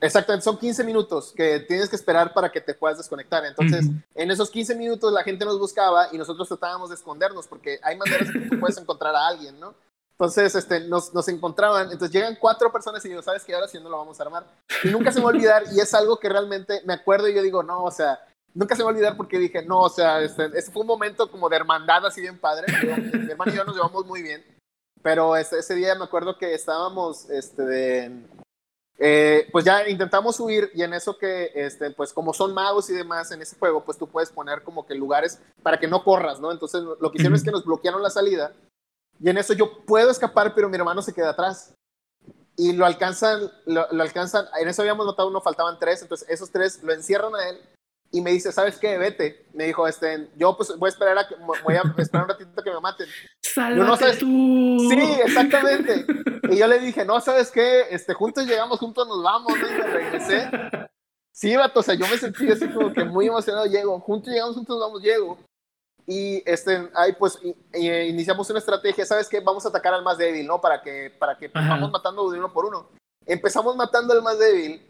[0.00, 3.44] Exactamente, son 15 minutos que tienes que esperar para que te puedas desconectar.
[3.44, 7.78] Entonces, en esos 15 minutos la gente nos buscaba y nosotros tratábamos de escondernos porque
[7.82, 9.74] hay maneras que tú puedes encontrar a alguien, ¿no?
[10.12, 11.84] Entonces, este, nos, nos, encontraban.
[11.90, 13.54] Entonces, llegan cuatro personas y digo, ¿sabes qué?
[13.54, 14.46] Ahora sí no lo vamos a armar.
[14.84, 17.34] Y nunca se me va a olvidar y es algo que realmente me acuerdo y
[17.34, 18.20] yo digo, no, o sea,
[18.52, 20.88] nunca se me va a olvidar porque dije, no, o sea, este, ese fue un
[20.88, 22.66] momento como de hermandad así bien padre.
[22.82, 24.44] mi hermano y yo nos llevamos muy bien.
[25.02, 28.22] Pero ese, ese día me acuerdo que estábamos, este, de
[29.02, 32.92] eh, pues ya intentamos subir y en eso que, este, pues como son magos y
[32.92, 36.38] demás en ese juego, pues tú puedes poner como que lugares para que no corras,
[36.38, 36.52] ¿no?
[36.52, 38.52] Entonces lo que hicieron es que nos bloquearon la salida
[39.18, 41.74] y en eso yo puedo escapar, pero mi hermano se queda atrás.
[42.56, 46.50] Y lo alcanzan, lo, lo alcanzan, en eso habíamos notado uno, faltaban tres, entonces esos
[46.50, 47.58] tres lo encierran a él
[48.12, 48.98] y me dice, ¿sabes qué?
[48.98, 49.46] Vete.
[49.52, 52.62] Me dijo, este, yo pues voy a esperar a que, voy a esperar un ratito
[52.62, 53.06] que me maten.
[53.40, 54.18] Sálvate no, ¿sabes?
[54.18, 54.88] tú.
[54.90, 56.04] Sí, exactamente.
[56.50, 57.82] y yo le dije, no, ¿sabes qué?
[57.90, 59.68] Este, juntos llegamos, juntos nos vamos, ¿no?
[59.68, 60.50] Y me regresé.
[61.32, 64.56] Sí, vato, o sea, yo me sentí así como que muy emocionado, llego, juntos llegamos,
[64.56, 65.38] juntos nos vamos, llego.
[66.06, 67.38] y este, ahí pues
[67.72, 69.38] iniciamos una estrategia, ¿sabes qué?
[69.38, 70.60] Vamos a atacar al más débil, ¿no?
[70.60, 72.88] Para que, para que vamos matando de uno por uno.
[73.24, 74.89] Empezamos matando al más débil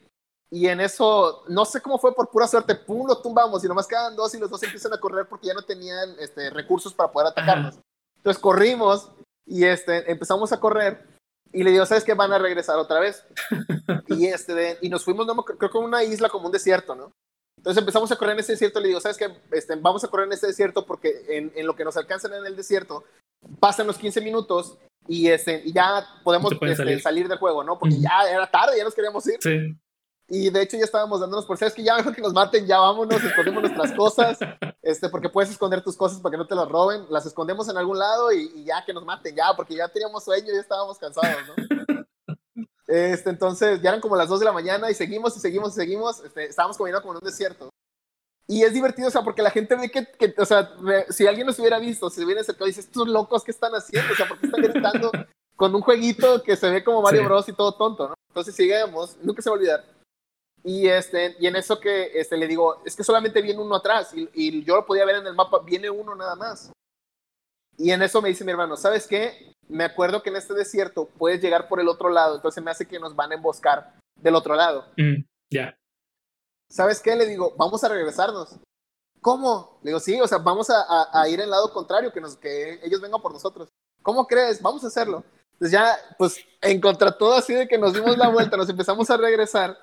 [0.50, 3.86] y en eso, no sé cómo fue, por pura suerte, pum, lo tumbamos y nomás
[3.86, 7.12] quedan dos y los dos empiezan a correr porque ya no tenían este, recursos para
[7.12, 7.78] poder atacarnos.
[8.16, 9.10] Entonces corrimos
[9.46, 11.06] y este, empezamos a correr
[11.52, 12.14] y le digo, ¿sabes qué?
[12.14, 13.24] Van a regresar otra vez.
[14.08, 17.12] y, este, y nos fuimos, no, creo que a una isla como un desierto, ¿no?
[17.56, 18.80] Entonces empezamos a correr en ese desierto.
[18.80, 19.28] Le digo, ¿sabes qué?
[19.52, 22.46] Este, vamos a correr en ese desierto porque en, en, lo que nos alcanzan en
[22.46, 23.04] el desierto,
[23.60, 27.00] pasan los 15 minutos y, este, y ya podemos este, salir.
[27.00, 27.28] salir.
[27.28, 27.78] del juego, ¿no?
[27.78, 29.38] Porque ya era tarde, ya nos queríamos ir.
[29.40, 29.76] Sí.
[30.32, 32.78] Y de hecho ya estábamos dándonos por, ¿sabes que Ya mejor que nos maten, ya
[32.78, 34.38] vámonos, escondemos nuestras cosas,
[34.80, 37.76] este, porque puedes esconder tus cosas para que no te las roben, las escondemos en
[37.76, 40.98] algún lado y, ya que nos maten, ya, porque ya teníamos sueño y ya estábamos
[40.98, 42.04] cansados, ¿no?
[42.86, 45.80] Este, entonces ya eran como las 2 de la mañana y seguimos y seguimos y
[45.80, 47.68] seguimos, este, estábamos comiendo como en un desierto.
[48.46, 50.72] Y es divertido, o sea, porque la gente ve que, que o sea,
[51.08, 54.12] si alguien nos hubiera visto, se hubiera acercado y dice, estos locos, ¿qué están haciendo?
[54.12, 55.10] O sea, ¿por qué están gritando
[55.56, 58.14] con un jueguito que se ve como Mario Bros y todo tonto, ¿no?
[58.28, 59.99] Entonces seguimos, nunca se va a olvidar
[60.62, 64.12] y, este, y en eso que este, le digo, es que solamente viene uno atrás
[64.14, 66.70] y, y, yo lo podía ver en el mapa, viene uno nada más.
[67.78, 69.54] Y en eso me dice mi hermano, ¿sabes qué?
[69.68, 72.86] Me acuerdo que en este desierto puedes llegar por el otro lado, entonces me hace
[72.86, 74.86] que nos van a emboscar del otro lado.
[74.98, 75.74] Mm, ya.
[76.68, 77.16] ¿Sabes qué?
[77.16, 78.56] Le digo, vamos a regresarnos.
[79.22, 79.78] ¿Cómo?
[79.82, 82.80] Le digo, sí, o sea, vamos a, a, ir al lado contrario, que, nos, que
[82.82, 83.68] ellos vengan por nosotros.
[84.02, 84.60] ¿Cómo crees?
[84.60, 85.24] Vamos a hacerlo.
[85.52, 89.10] Entonces ya, pues, en contra todo así de que nos dimos la vuelta, nos empezamos
[89.10, 89.76] a regresar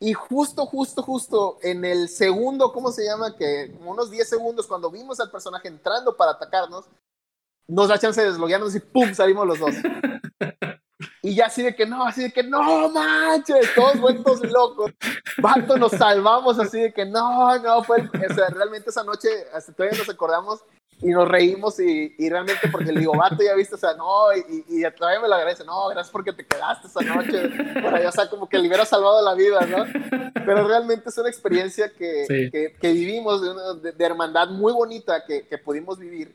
[0.00, 3.36] y justo, justo, justo en el segundo, ¿cómo se llama?
[3.36, 6.84] Que como unos 10 segundos, cuando vimos al personaje entrando para atacarnos,
[7.66, 9.12] nos da chance de desloguearnos y ¡pum!
[9.14, 9.74] salimos los dos.
[11.22, 14.92] Y ya así de que no, así de que no manches, todos vueltos locos.
[15.38, 19.72] Vato, nos salvamos así de que no, no, fue, o sea, realmente esa noche, hasta
[19.72, 20.60] todavía nos acordamos
[21.00, 24.34] y nos reímos y, y, realmente porque le digo, vato, ya viste, o sea, no,
[24.34, 28.12] y, y todavía me lo agradece, no, gracias porque te quedaste esa noche, ya, o
[28.12, 29.84] sea, como que le hubiera salvado la vida, ¿no?
[30.34, 33.40] Pero realmente es una experiencia que, que, que, vivimos,
[33.82, 36.34] de, de, hermandad muy bonita que, que pudimos vivir.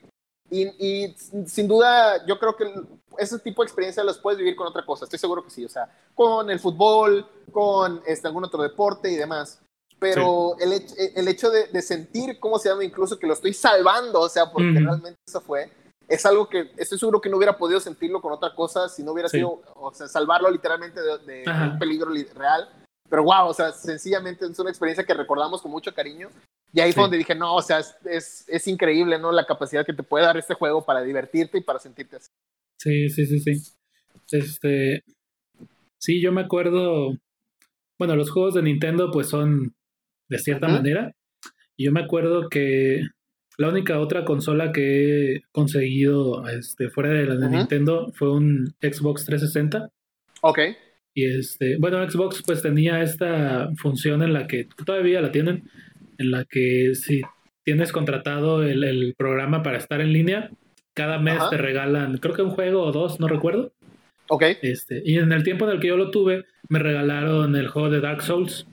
[0.49, 1.16] Y,
[1.47, 2.72] sin duda, yo creo que
[3.18, 5.70] ese tipo de experiencia los puedes vivir con otra cosa, estoy seguro que sí, o
[5.70, 9.62] sea, con el fútbol, con este, algún otro deporte y demás
[10.04, 10.74] pero el,
[11.16, 12.84] el, hecho de, sentir, ¿cómo se llama?
[12.84, 15.72] Incluso que lo estoy salvando, o sea, porque realmente eso fue,
[16.10, 19.14] es algo que estoy seguro que no hubiera podido sentirlo con otra cosa si no
[19.14, 22.68] hubiera sido, o sea, salvarlo literalmente de, un peligro real.
[23.10, 26.30] Pero wow, o sea, sencillamente es una experiencia que recordamos con mucho cariño.
[26.74, 29.32] Y ahí fue donde dije, no, o sea, es, es, increíble, ¿no?
[29.32, 32.30] La capacidad que te puede dar este juego para divertirte y para sentirte así.
[32.80, 33.72] Sí, sí, sí, sí.
[34.32, 35.04] Este,
[36.01, 37.12] sí, yo me acuerdo,
[37.99, 39.76] bueno, los juegos de Nintendo pues son
[40.30, 41.13] de cierta manera.
[41.76, 43.01] Y yo me acuerdo que
[43.57, 48.74] la única otra consola que he conseguido este, fuera de la de Nintendo fue un
[48.82, 49.89] Xbox 360.
[50.41, 50.59] Ok.
[51.13, 55.69] Y este, bueno, Xbox pues tenía esta función en la que todavía la tienen,
[56.17, 57.21] en la que si
[57.63, 60.49] tienes contratado el, programa para estar en línea,
[60.95, 63.71] cada mes te regalan, creo que un juego o dos, no recuerdo.
[64.30, 64.43] Ok.
[64.61, 67.89] Este, y en el tiempo en el que yo lo tuve, me regalaron el juego
[67.89, 68.65] de Dark Souls.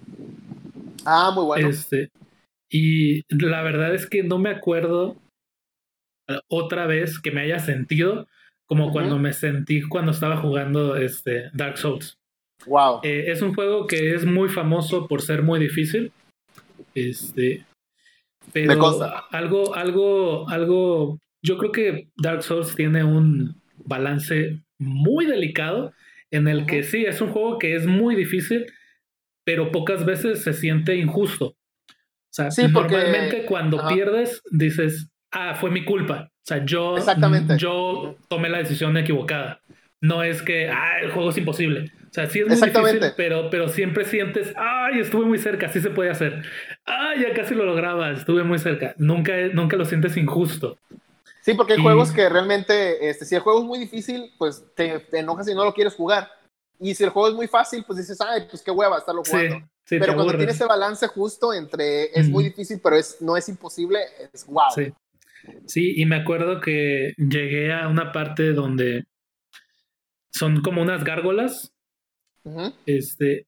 [1.05, 1.69] Ah, muy bueno.
[1.69, 2.11] Este,
[2.71, 5.17] y la verdad es que no me acuerdo
[6.29, 8.27] eh, otra vez que me haya sentido
[8.67, 12.17] como cuando me sentí cuando estaba jugando este Dark Souls.
[12.67, 13.01] Wow.
[13.03, 16.13] Eh, es un juego que es muy famoso por ser muy difícil.
[16.95, 17.67] Este.
[18.53, 18.73] Pero
[19.31, 21.19] algo, algo, algo.
[21.43, 25.93] Yo creo que Dark Souls tiene un balance muy delicado
[26.31, 28.67] en el que sí, es un juego que es muy difícil,
[29.51, 31.47] pero pocas veces se siente injusto.
[31.47, 31.57] O
[32.31, 36.31] sea, normalmente cuando pierdes dices, ah, fue mi culpa.
[36.31, 36.95] O sea, yo,
[37.57, 39.61] yo tomé la decisión equivocada.
[40.01, 41.91] No es que, ah, el juego es imposible.
[42.03, 45.81] O sea, sí es muy difícil, pero, pero siempre sientes, ay, estuve muy cerca, sí
[45.81, 46.45] se puede hacer.
[46.85, 48.95] Ay, ya casi lo lograba, estuve muy cerca.
[48.99, 50.79] Nunca, nunca lo sientes injusto.
[51.41, 55.01] Sí, porque hay juegos que realmente, este, si el juego es muy difícil, pues te,
[55.01, 56.29] te enojas y no lo quieres jugar.
[56.81, 59.69] Y si el juego es muy fácil, pues dices, ay, pues qué hueva estarlo jugando.
[59.89, 63.99] pero cuando tiene ese balance justo entre es muy difícil, pero es, no es imposible,
[64.33, 64.71] es wow.
[64.75, 64.93] Sí.
[65.67, 69.05] sí, y me acuerdo que llegué a una parte donde
[70.31, 71.73] son como unas gárgolas.
[72.87, 73.47] Este,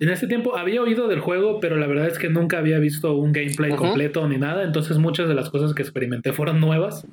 [0.00, 3.14] en ese tiempo había oído del juego, pero la verdad es que nunca había visto
[3.14, 4.64] un gameplay completo ni nada.
[4.64, 7.06] Entonces muchas de las cosas que experimenté fueron nuevas.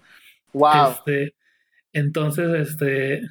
[0.54, 0.92] Wow.
[0.92, 1.36] Este,
[1.94, 3.22] entonces, este,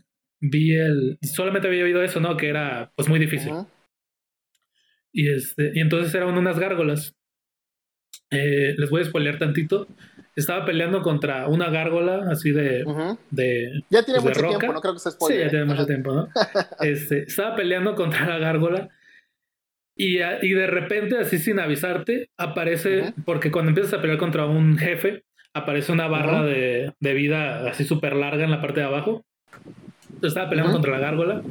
[0.40, 1.18] vi el.
[1.22, 2.36] Solamente había oído eso, ¿no?
[2.36, 3.52] Que era pues muy difícil.
[5.12, 5.72] Y este.
[5.74, 7.14] Y entonces eran unas gárgolas.
[8.30, 9.88] Eh, les voy a spoilear tantito.
[10.36, 12.84] estaba peleando contra una gárgola así de.
[13.30, 15.38] de ya tiene pues, mucho tiempo, no creo que se spoiler.
[15.38, 16.28] Sí, ya tiene mucho tiempo, ¿no?
[16.80, 18.90] este, estaba peleando contra la gárgola.
[20.00, 24.78] Y, y, de repente, así sin avisarte, aparece, porque cuando empiezas a pelear contra un
[24.78, 25.24] jefe,
[25.54, 29.26] aparece una barra de, de, vida así súper larga en la parte de abajo.
[30.22, 31.42] Estaba peleando contra la gárgola.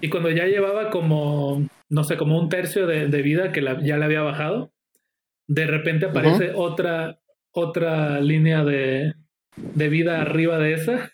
[0.00, 3.96] Y cuando ya llevaba como, no sé, como un tercio de, de vida que ya
[3.96, 4.72] le había bajado,
[5.46, 7.20] de repente aparece otra,
[7.52, 9.14] otra línea de,
[9.56, 11.12] de vida arriba de esa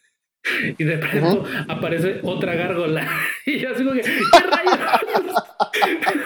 [0.78, 3.09] y de pronto aparece otra gárgola.
[3.47, 4.11] Y yo así como que, ¿qué
[4.51, 5.34] rayos?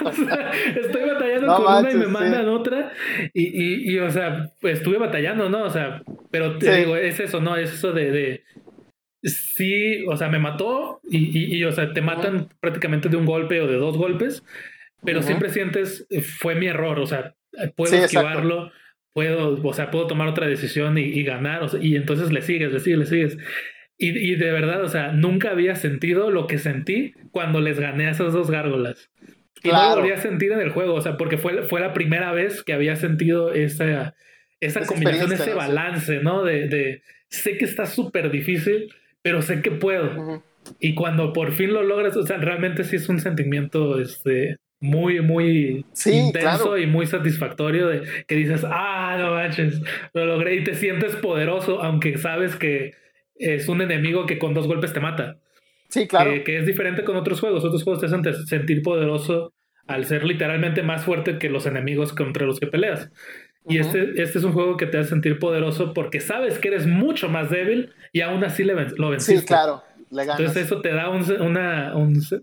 [0.04, 2.92] o sea, estoy batallando con una y me mandan otra.
[3.34, 5.64] Y, y, y, o sea, pues estuve batallando, ¿no?
[5.64, 7.56] O sea, pero te digo, es eso, ¿no?
[7.56, 8.44] Es eso de, de
[9.22, 13.60] sí, o sea, me mató y, y, o sea, te matan prácticamente de un golpe
[13.60, 14.42] o de dos golpes,
[15.04, 17.34] pero siempre sientes, fue mi error, o sea,
[17.76, 18.70] puedo esquivarlo,
[19.12, 22.98] puedo, o sea, puedo tomar otra decisión y, ganar, y entonces le sigues, le sigues,
[22.98, 23.38] le sigues.
[24.02, 28.12] Y, de verdad, o sea, nunca había sentido lo que sentí cuando les gané a
[28.12, 29.10] esas dos gárgolas.
[29.62, 31.92] Y no lo volví a sentir en el juego, o sea, porque fue, fue la
[31.92, 34.14] primera vez que había sentido esa,
[34.58, 36.44] esa, combinación, ese balance, ¿no?
[36.44, 38.90] De, de sé que está súper difícil,
[39.22, 40.42] pero sé que puedo.
[40.78, 45.20] Y cuando por fin lo logras, o sea, realmente sí es un sentimiento este, muy,
[45.20, 49.80] muy intenso y muy satisfactorio de que dices, ah, no manches,
[50.14, 52.92] lo logré y te sientes poderoso, aunque sabes que
[53.36, 55.38] es un enemigo que con dos golpes te mata.
[55.88, 56.44] Sí, claro.
[56.44, 57.64] Que, es diferente con otros juegos.
[57.64, 59.52] Otros juegos te hacen sentir poderoso
[59.86, 63.10] al ser literalmente más fuerte que los enemigos contra los que peleas.
[63.70, 66.86] Y este, este es un juego que te hace sentir poderoso porque sabes que eres
[66.86, 69.40] mucho más débil y aún así le, lo venciste.
[69.40, 69.82] Sí, claro.
[70.10, 71.94] Entonces eso te da una,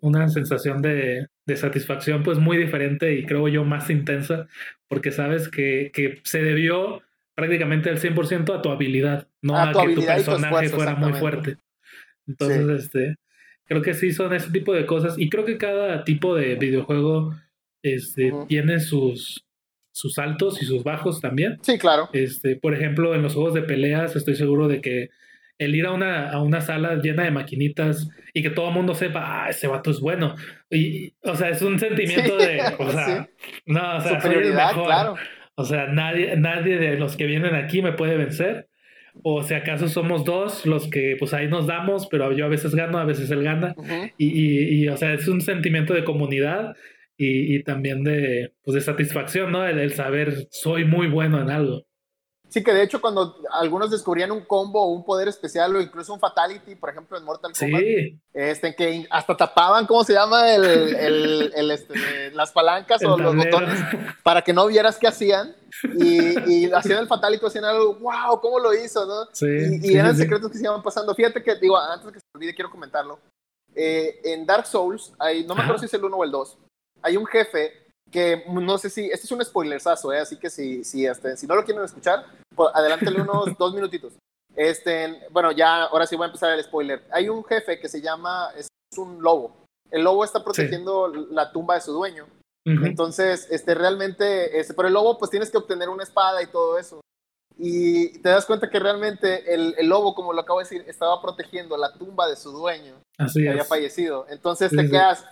[0.02, 4.48] una, sensación de, de, satisfacción pues muy diferente y creo yo más intensa
[4.88, 7.02] porque sabes que, que se debió
[7.36, 11.58] prácticamente al 100% a tu habilidad, no a, que tu personaje fuera muy fuerte.
[12.26, 13.16] Entonces, este,
[13.66, 17.36] creo que sí son ese tipo de cosas y creo que cada tipo de videojuego
[17.84, 19.46] este, tiene sus,
[19.98, 21.58] sus altos y sus bajos también.
[21.64, 22.08] Sí, claro.
[22.14, 25.10] Este, por ejemplo, en los juegos de peleas estoy seguro de que
[25.58, 28.94] el ir a una, a una sala llena de maquinitas y que todo el mundo
[28.94, 30.36] sepa, ah, ese vato es bueno.
[30.70, 33.28] Y, o sea, es un sentimiento de, o sea,
[33.66, 35.16] no, o sea, Superioridad, Claro.
[35.56, 38.70] O sea, nadie, nadie de los que vienen aquí me puede vencer.
[39.24, 42.76] O si acaso somos dos los que pues ahí nos damos, pero yo a veces
[42.76, 43.74] gano, a veces él gana.
[44.16, 46.76] y, y, o sea, es un sentimiento de comunidad
[47.18, 49.66] y, y también de, pues, de satisfacción, ¿no?
[49.66, 51.84] el, saber soy muy bueno en algo.
[52.50, 56.14] Sí, que de hecho cuando algunos descubrían un combo o un poder especial o incluso
[56.14, 57.82] un fatality, por ejemplo en Mortal Kombat,
[58.34, 60.54] este, que hasta tapaban, ¿cómo se llama?
[60.54, 63.78] El, el, el este, las palancas o los botones
[64.24, 65.56] para que no vieras qué hacían.
[66.00, 69.06] Y, y hacían el fatality, hacían algo, wow, ¿cómo lo hizo?
[69.06, 69.26] ¿no?
[69.34, 69.46] Sí,
[69.84, 71.14] y, eran secretos que se iban pasando.
[71.14, 73.20] Fíjate que, digo, antes que se olvide, quiero comentarlo.
[73.76, 76.58] Eh, en Dark Souls, hay, no me acuerdo si es el 1 o el 2,
[77.02, 80.20] hay un jefe que no sé si, este es un spoilersazo, ¿eh?
[80.20, 82.26] así que si, si, este, si no lo quieren escuchar,
[82.56, 84.14] pues adelántale unos dos minutitos.
[84.56, 87.04] Este, bueno, ya, ahora sí voy a empezar el spoiler.
[87.12, 88.68] Hay un jefe que se llama, es
[88.98, 89.66] un lobo.
[89.92, 92.26] El lobo está protegiendo la tumba de su dueño.
[92.66, 96.78] Entonces, este, realmente, este, por el lobo, pues tienes que obtener una espada y todo
[96.78, 97.00] eso.
[97.58, 101.22] Y te das cuenta que realmente el, el lobo, como lo acabo de decir, estaba
[101.22, 102.96] protegiendo la tumba de su dueño
[103.34, 104.26] que había fallecido.
[104.30, 105.26] Entonces te quedas,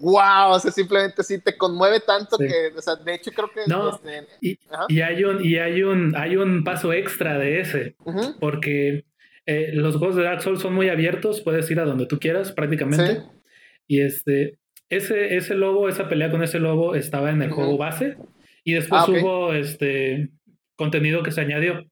[0.00, 3.60] wow, o sea, simplemente sí te conmueve tanto que, o sea, de hecho creo que...
[3.66, 7.96] No, este, y, hay un, y hay un, hay un paso extra de ese,
[8.40, 9.04] porque
[9.46, 12.52] eh, los juegos de Dark Souls son muy abiertos, puedes ir a donde tú quieras
[12.52, 13.22] prácticamente.
[13.86, 14.58] Y este,
[14.88, 18.16] ese, ese lobo, esa pelea con ese lobo estaba en el juego base
[18.64, 20.30] y después ah, hubo este
[20.74, 21.84] contenido que se añadió.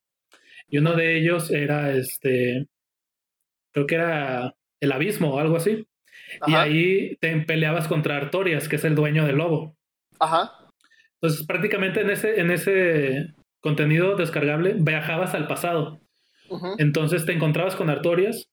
[0.68, 2.66] Y uno de ellos era este,
[3.72, 5.86] creo que era el abismo o algo así.
[6.46, 9.76] Y ahí te peleabas contra Artorias, que es el dueño del lobo.
[10.18, 10.52] Ajá.
[11.20, 16.00] Entonces, prácticamente en ese, en ese contenido descargable viajabas al pasado.
[16.78, 18.48] Entonces te encontrabas con Artorias,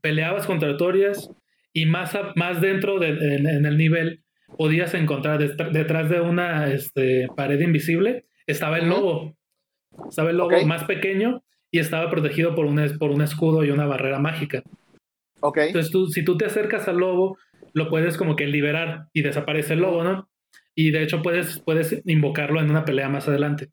[0.00, 1.30] peleabas contra Artorias
[1.72, 4.22] y más, más dentro de, en, el nivel
[4.56, 9.36] podías encontrar detrás de una este, pared invisible estaba el lobo.
[10.08, 13.86] Estaba el lobo más pequeño y estaba protegido por un, por un escudo y una
[13.86, 14.62] barrera mágica.
[15.42, 17.38] Entonces, tú, si tú te acercas al lobo,
[17.72, 20.28] lo puedes como que liberar y desaparece el lobo, ¿no?
[20.74, 23.70] Y de hecho puedes, puedes invocarlo en una pelea más adelante.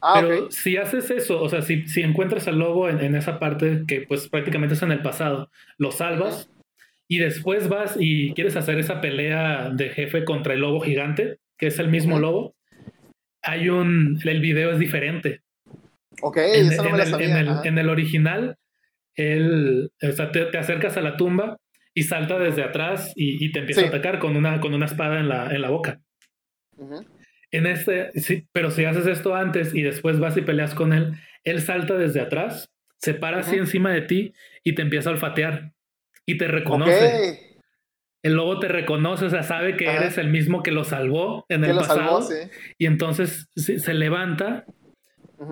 [0.00, 3.82] Ah, Pero si haces eso, o sea, si, si encuentras al lobo en, esa parte
[3.86, 6.50] que pues prácticamente es en el pasado, lo salvas
[7.08, 11.66] y después vas y quieres hacer esa pelea de jefe contra el lobo gigante, que
[11.66, 12.54] es el mismo lobo,
[13.42, 15.42] hay un, el video es diferente.
[16.22, 18.56] Ok, en, no me el, en, el, original,
[19.18, 21.58] él, o sea, te, acercas a la tumba
[21.92, 25.28] y salta desde atrás y, te empieza a atacar con una, con una espada en
[25.28, 26.00] la, en la boca.
[27.50, 31.14] En este, sí, pero si haces esto antes y después vas y peleas con él,
[31.42, 34.32] él salta desde atrás, se para así encima de ti
[34.62, 35.72] y te empieza a olfatear
[36.24, 37.56] y te reconoce.
[38.22, 41.64] El lobo te reconoce, o sea, sabe que eres el mismo que lo salvó en
[41.64, 42.28] el pasado.
[42.76, 44.64] Y entonces se, levanta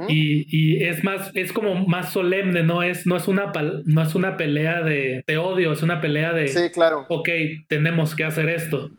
[0.08, 3.52] y, es más, es como más solemne, no es, no es, una,
[3.84, 7.06] no es una pelea de, odio, es una pelea de, sí, claro.
[7.08, 7.28] ok,
[7.68, 8.90] tenemos que hacer esto.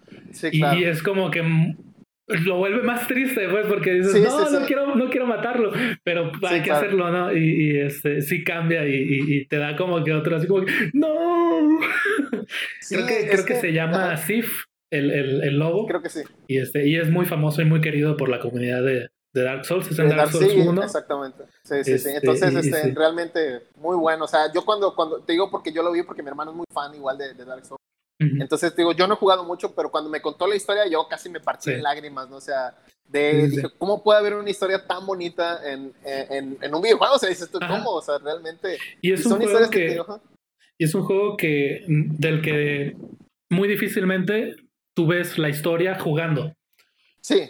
[0.52, 1.44] y, es como que
[2.28, 5.72] lo vuelve más triste, pues, porque dices, no, no, Quiero, no quiero matarlo,
[6.04, 7.36] pero hay que hacerlo, ¿no?
[7.36, 11.80] Y, este, sí cambia y, te da como que otro, así como, no.
[12.90, 15.86] creo que, creo que, se llama Sif, el, el, el, lobo.
[15.86, 16.22] Creo que sí.
[16.48, 19.66] Y, este, y es muy famoso y muy querido por la comunidad de, de Dark
[19.66, 19.90] Souls.
[19.90, 20.84] Es en Dark, Souls 1.
[20.84, 21.44] Exactamente.
[21.64, 22.10] Sí, sí, sí.
[22.10, 24.26] Este, Entonces, este, realmente muy bueno.
[24.26, 26.58] O sea, yo cuando, cuando, te digo porque yo lo vi porque mi hermano es
[26.58, 27.82] muy fan igual de, de Dark Souls.
[28.20, 31.30] Entonces, digo, yo no he jugado mucho, pero cuando me contó la historia, yo casi
[31.30, 32.38] me partí en lágrimas, ¿no?
[32.38, 36.82] O sea, de, dije, ¿cómo puede haber una historia tan bonita en, en, en un
[36.82, 37.14] videojuego?
[37.14, 37.92] O sea, dices tú, ¿cómo?
[37.92, 38.80] O sea, realmente.
[39.02, 40.02] Y es un juego que,
[40.80, 42.98] y es un juego que, del que
[43.52, 44.56] muy difícilmente
[44.96, 46.54] tú ves la historia jugando.
[47.22, 47.50] Sí.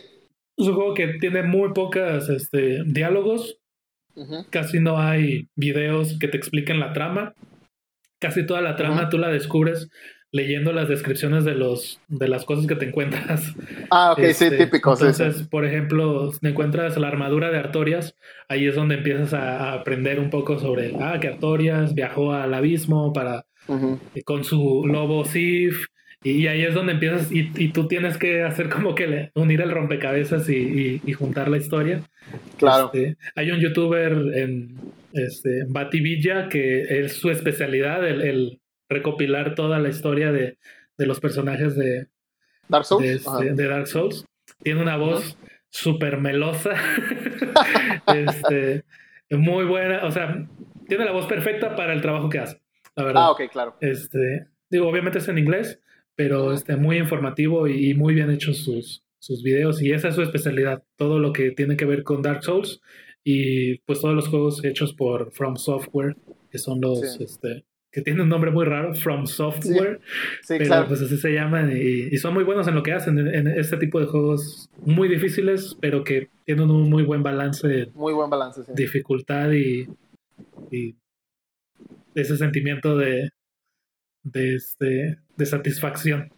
[0.58, 3.58] Es un juego que tiene muy pocas este, diálogos.
[4.50, 7.34] Casi no hay videos que te expliquen la trama.
[8.20, 9.90] Casi toda la trama tú la descubres
[10.32, 13.54] leyendo las descripciones de los de las cosas que te encuentras.
[13.90, 14.94] Ah, ok, sí, este, típico.
[14.94, 18.16] Entonces, por ejemplo, te encuentras la armadura de Artorias,
[18.50, 23.14] ahí es donde empiezas a, aprender un poco sobre, ah, que Artorias viajó al abismo
[23.14, 23.46] para
[24.26, 25.88] con su lobo Sif,
[26.32, 29.72] y, ahí es donde empiezas, y, y, tú tienes que hacer como que unir el
[29.72, 32.02] rompecabezas y, y juntar la historia.
[32.58, 32.92] Claro.
[32.94, 34.76] Este, hay un youtuber en
[35.14, 38.60] este, Bativilla que es su especialidad, el
[38.90, 40.58] recopilar toda la historia de,
[40.98, 42.08] los personajes de
[42.68, 43.04] Dark Souls.
[43.04, 44.26] De, este, Dark Souls.
[44.64, 45.38] Tiene una voz
[45.70, 46.72] súper melosa.
[48.08, 48.84] este,
[49.30, 50.06] muy buena.
[50.06, 50.48] O sea,
[50.88, 52.62] tiene la voz perfecta para el trabajo que hace.
[52.96, 53.24] La verdad.
[53.26, 53.78] Ah, ok, claro.
[53.80, 55.80] Este, digo, obviamente es en inglés,
[56.18, 59.82] pero este, muy informativo y, muy bien hechos sus, sus videos.
[59.82, 60.84] Y esa es su especialidad.
[60.98, 62.82] Todo lo que tiene que ver con Dark Souls
[63.24, 66.18] y pues todos los juegos hechos por From Software,
[66.50, 70.02] que son los, este, que tiene un nombre muy raro, From Software.
[70.42, 70.88] Sí, pero claro.
[70.88, 74.00] pues así se llaman y, son muy buenos en lo que hacen, en, este tipo
[74.00, 77.92] de juegos muy difíciles, pero que tienen un muy buen balance.
[77.94, 78.64] Muy buen balance.
[78.74, 79.88] Dificultad y,
[80.72, 80.96] y
[82.16, 83.30] ese sentimiento de,
[84.24, 86.32] de, este, de satisfacción.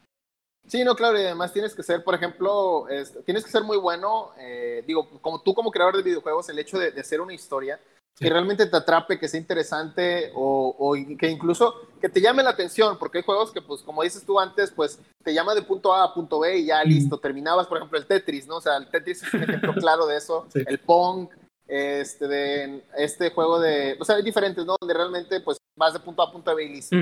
[0.67, 2.85] Sí, no, claro, y además tienes que ser, por ejemplo,
[3.25, 6.77] tienes que ser muy bueno, eh, digo, como tú como creador de videojuegos, el hecho
[6.77, 7.79] de, de hacer una historia,
[8.19, 12.97] que realmente te atrape, que sea interesante o, que incluso que te llame la atención,
[12.99, 16.03] porque hay juegos que, pues, como dices tú antes, pues te llama de punto A
[16.03, 18.57] a punto B y ya listo, terminabas, por ejemplo, el Tetris, ¿no?
[18.57, 21.29] O sea, el Tetris es un ejemplo claro de eso, el Pong,
[21.65, 24.75] este, de, este juego de, o sea, hay diferentes, ¿no?
[24.79, 26.97] Donde realmente, pues, vas de punto A a punto B y listo.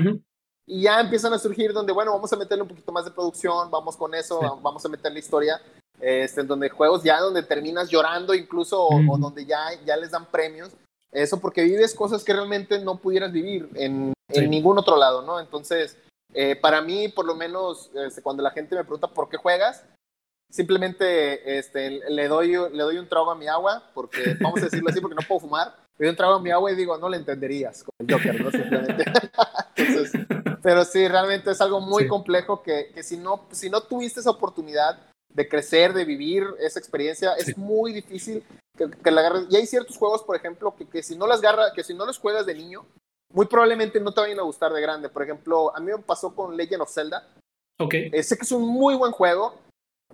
[0.70, 3.70] Y ya empiezan a surgir donde, bueno, vamos a meterle un poquito más de producción,
[3.70, 5.62] vamos con eso, vamos a meter la historia,
[5.98, 10.26] este, en donde juegos ya donde terminas llorando incluso, o, donde ya, ya les dan
[10.26, 10.70] premios,
[11.10, 15.40] eso porque vives cosas que realmente no pudieras vivir en, ningún otro lado, ¿no?
[15.40, 15.96] Entonces,
[16.34, 19.86] eh, para mí, por lo menos, este, cuando la gente me pregunta por qué juegas,
[20.50, 24.90] simplemente este, le, doy, le doy un trago a mi agua, porque, vamos a decirlo
[24.90, 27.16] así, porque no puedo fumar, doy un trago a mi agua y digo, no le
[27.16, 28.50] entenderías, como el Joker, ¿no?
[28.50, 29.04] Simplemente.
[30.62, 34.30] pero sí, realmente es algo muy complejo que, que, si, no, si no tuviste esa
[34.30, 34.98] oportunidad
[35.32, 38.44] de crecer, de vivir esa experiencia, es muy difícil
[38.76, 39.46] que, la agarres.
[39.50, 42.06] Y hay ciertos juegos, por ejemplo, que, que si no las agarra, que si no
[42.06, 42.86] los juegas de niño,
[43.32, 45.08] muy probablemente no te vayan a gustar de grande.
[45.08, 47.28] Por ejemplo, a mí me pasó con Legend of Zelda.
[47.78, 47.94] Ok.
[47.94, 49.54] Eh, sé que es un muy buen juego,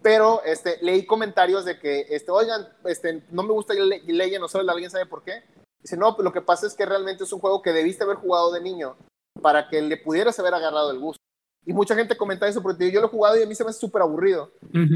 [0.02, 4.72] pero este, leí comentarios de que, este, oigan, este, no me gusta Legend of Zelda,
[4.72, 5.42] ¿alguien sabe por qué?
[5.84, 8.50] Dice, no, lo que pasa es que realmente es un juego que debiste haber jugado
[8.50, 8.96] de niño
[9.42, 11.22] para que le pudieras haber agarrado el gusto.
[11.66, 13.70] Y mucha gente comenta eso porque yo lo he jugado y a mí se me
[13.70, 14.50] hace súper aburrido.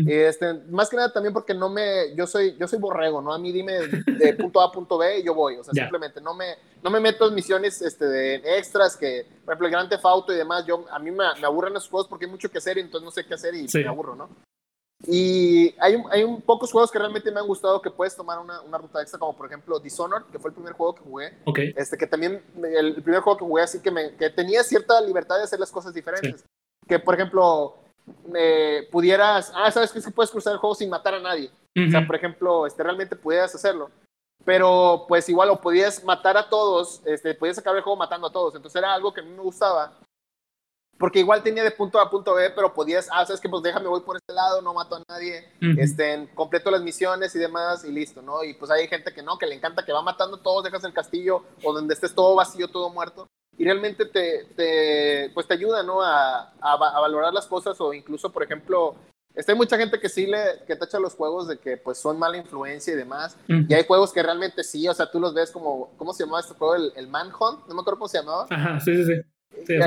[0.06, 3.35] este, más que nada también porque no me, yo soy, yo soy borrego, ¿no?
[3.35, 3.74] A mí dime
[4.06, 5.56] de punto A a punto B y yo voy.
[5.56, 9.52] O sea, simplemente no me, no me meto en misiones este, de extras que, por
[9.52, 12.09] ejemplo, el Grand Theft Auto y demás, yo, a mí me, me aburren esos juegos
[12.09, 14.31] porque hay mucho que hacer y entonces no sé qué hacer y me aburro, ¿no?
[15.07, 18.61] Y hay, hay un, pocos juegos que realmente me han gustado que puedes tomar una,
[18.62, 21.39] una, ruta extra, como por ejemplo Dishonored, que fue el primer juego que jugué.
[21.77, 25.37] Este, que también, el, primer juego que jugué así que, me, que tenía cierta libertad
[25.37, 26.45] de hacer las cosas diferentes.
[26.89, 27.77] Que, por ejemplo,
[28.35, 31.51] eh, pudieras, ah, sabes que, que puedes cruzar el juego sin matar a nadie.
[31.77, 33.91] O sea, por ejemplo, este, realmente pudieras hacerlo.
[34.45, 38.33] pero pues igual o podías matar a todos, este, podías acabar el juego matando a
[38.33, 39.93] todos, entonces era algo que a mí me gustaba,
[40.99, 43.62] porque igual tenía de punto A a punto B, pero podías, ah, sabes que pues
[43.62, 45.49] déjame voy por este lado, no mato a nadie,
[45.79, 48.43] este, completo las misiones y demás y listo, ¿no?
[48.45, 50.85] Y pues hay gente que no, que le encanta que va matando a todos, dejas
[50.85, 55.55] el castillo o donde estés todo vacío, todo muerto y realmente te, te, pues te
[55.55, 56.01] ayuda, ¿no?
[56.01, 58.95] A, a, valorar las cosas o incluso, por ejemplo,
[59.35, 62.20] está hay mucha gente que sí le que tacha los juegos de que pues son
[62.20, 63.37] mala influencia y demás.
[63.49, 66.41] Y hay juegos que realmente sí, o sea, tú los ves como, ¿cómo se llamaba
[66.41, 66.77] este juego?
[66.77, 68.47] El, el Manhunt, no me acuerdo cómo se llamaba.
[68.49, 69.20] Ajá, sí, sí, sí.
[69.51, 69.81] Eh,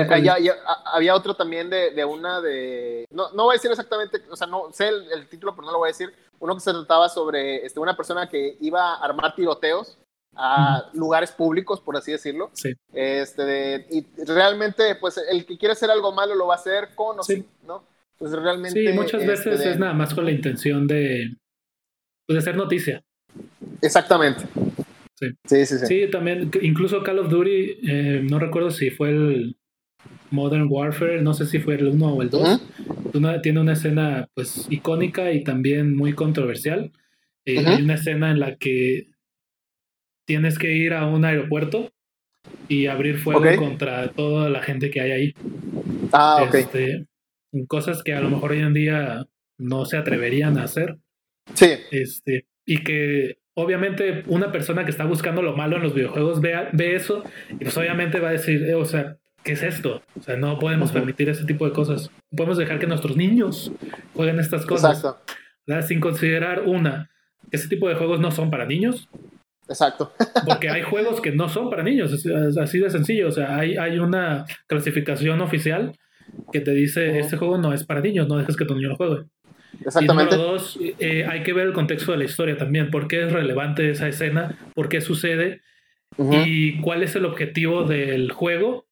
[0.92, 3.06] había otro también de, de, una de.
[3.10, 5.72] No, no voy a decir exactamente, o sea, no sé el, el, título, pero no
[5.72, 6.12] lo voy a decir.
[6.40, 9.98] Uno que se trataba sobre este, una persona que iba a armar tiroteos
[10.34, 12.50] a lugares públicos, por así decirlo.
[12.54, 12.72] Sí.
[12.92, 17.20] Este, y realmente, pues el que quiere hacer algo malo lo va a hacer con
[17.20, 17.84] o sin, ¿no?
[18.18, 18.80] Pues realmente.
[18.80, 21.36] Sí, muchas veces este, es nada más con la intención de,
[22.26, 23.02] pues, de hacer noticia.
[23.80, 24.44] Exactamente.
[25.22, 25.28] Sí.
[25.44, 26.10] Sí, sí, sí.
[26.10, 29.56] también, incluso Call of Duty, eh, no recuerdo si fue el
[30.30, 32.60] Modern Warfare, no sé si fue el 1 o el 2,
[33.42, 36.90] tiene una escena pues icónica y también muy controversial.
[37.44, 39.08] Eh, hay una escena en la que
[40.26, 41.92] tienes que ir a un aeropuerto
[42.68, 45.34] y abrir fuego contra toda la gente que hay ahí.
[46.12, 46.54] Ah, ok.
[46.54, 47.06] Este,
[47.68, 49.26] cosas que a lo mejor hoy en día
[49.58, 50.98] no se atreverían a hacer.
[51.54, 51.70] Sí.
[51.90, 56.68] Este, y que obviamente una persona que está buscando lo malo en los videojuegos ve,
[56.72, 60.02] ve eso y pues obviamente va a decir, eh, o sea, ¿qué es esto?
[60.18, 62.10] O sea, no podemos permitir ese tipo de cosas.
[62.34, 63.72] Podemos dejar que nuestros niños
[64.14, 64.98] jueguen estas cosas.
[64.98, 65.34] Exacto.
[65.86, 67.10] Sin considerar una,
[67.50, 69.08] ese tipo de juegos no son para niños.
[69.68, 70.12] Exacto.
[70.46, 73.28] Porque hay juegos que no son para niños, es, así de sencillo.
[73.28, 75.92] O sea, hay, hay una clasificación oficial
[76.52, 78.96] que te dice, este juego no es para niños, no dejes que tu niño lo
[78.96, 79.24] juegue.
[79.84, 80.34] Exactamente.
[80.34, 83.24] Y número dos, eh, hay que ver el contexto de la historia también, por qué
[83.24, 85.62] es relevante esa escena, por qué sucede
[86.18, 88.86] y cuál es el objetivo del juego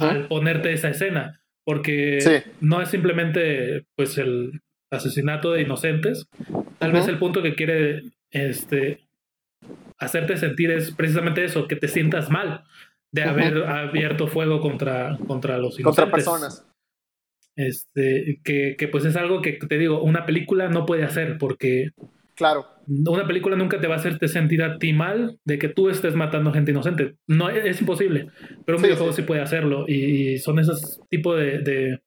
[0.00, 1.40] al ponerte esa escena.
[1.64, 6.26] Porque no es simplemente pues el asesinato de inocentes,
[6.78, 9.00] tal vez el punto que quiere este,
[9.98, 12.64] hacerte sentir es precisamente eso, que te sientas mal
[13.12, 15.84] de haber abierto fuego contra, contra los inocentes.
[15.84, 16.66] Contra personas.
[17.56, 21.90] Este, que, que, pues es algo que te digo, una película no puede hacer porque...
[22.34, 22.66] Claro.
[22.86, 26.14] Una película nunca te va a hacerte sentir a ti mal de que tú estés
[26.14, 27.16] matando gente inocente.
[27.26, 28.28] No, es, imposible.
[28.64, 29.22] Pero un videojuego sí.
[29.22, 29.84] puede hacerlo.
[29.86, 32.02] Y, son esos tipos de, de,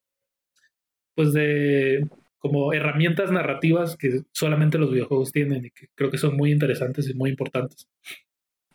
[1.14, 2.06] Pues de
[2.46, 7.08] como herramientas narrativas que solamente los videojuegos tienen y que creo que son muy interesantes
[7.08, 7.88] y muy importantes.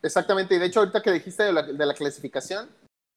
[0.03, 2.69] Exactamente, y de hecho ahorita que dijiste de la, clasificación,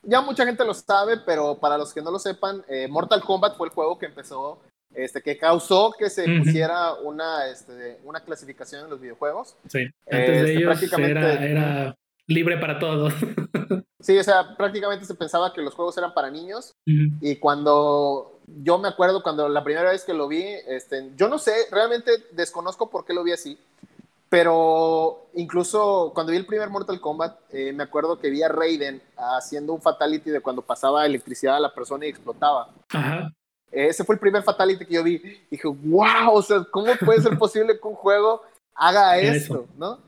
[0.07, 3.57] ya mucha gente lo sabe, pero para los que no lo sepan, eh, Mortal Kombat
[3.57, 4.61] fue el juego que empezó,
[4.95, 9.57] este, que causó que se pusiera una, este, una clasificación en los videojuegos.
[9.69, 13.13] Sí, antes de este, ellos era, era libre para todos.
[14.01, 18.79] sí, o sea, prácticamente se pensaba que los juegos eran para niños y cuando yo
[18.79, 22.91] me acuerdo cuando la primera vez que lo vi, este, yo no sé, realmente desconozco
[22.91, 23.59] por qué lo vi así,
[24.35, 29.01] pero incluso cuando vi el primer Mortal Kombat, eh, me acuerdo que vi a Raiden
[29.17, 32.69] haciendo un fatality de cuando pasaba electricidad a la persona y explotaba.
[33.71, 35.19] Ese fue el primer fatality que yo vi.
[35.49, 38.43] Dije, wow, o sea, ¿cómo puede ser posible que un juego
[38.75, 40.01] haga esto, no?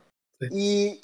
[0.50, 1.00] Y,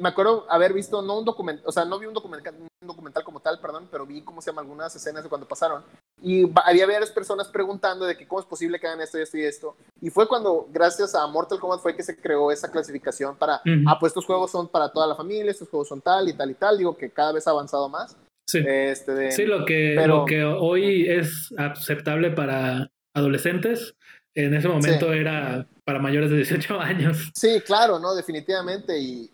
[0.00, 3.22] me acuerdo haber visto, no un documental, o sea, no vi un documental, un documental
[3.22, 5.82] como tal, perdón, pero vi cómo se llama algunas escenas de cuando pasaron.
[6.22, 9.38] Y había varias personas preguntando de que cómo es posible que hagan esto y esto
[9.38, 9.76] y esto.
[10.00, 13.98] Y fue cuando, gracias a Mortal Kombat, fue que se creó esa clasificación para, ah,
[13.98, 16.54] pues estos juegos son para toda la familia, estos juegos son tal y tal y
[16.54, 16.78] tal.
[16.78, 18.16] Digo que cada vez ha avanzado más.
[18.48, 23.94] Sí, este sí lo, que, lo que hoy es aceptable para adolescentes,
[24.34, 27.30] en ese momento era para mayores de 18 años.
[27.34, 28.98] Sí, claro, no, definitivamente.
[28.98, 29.30] Y,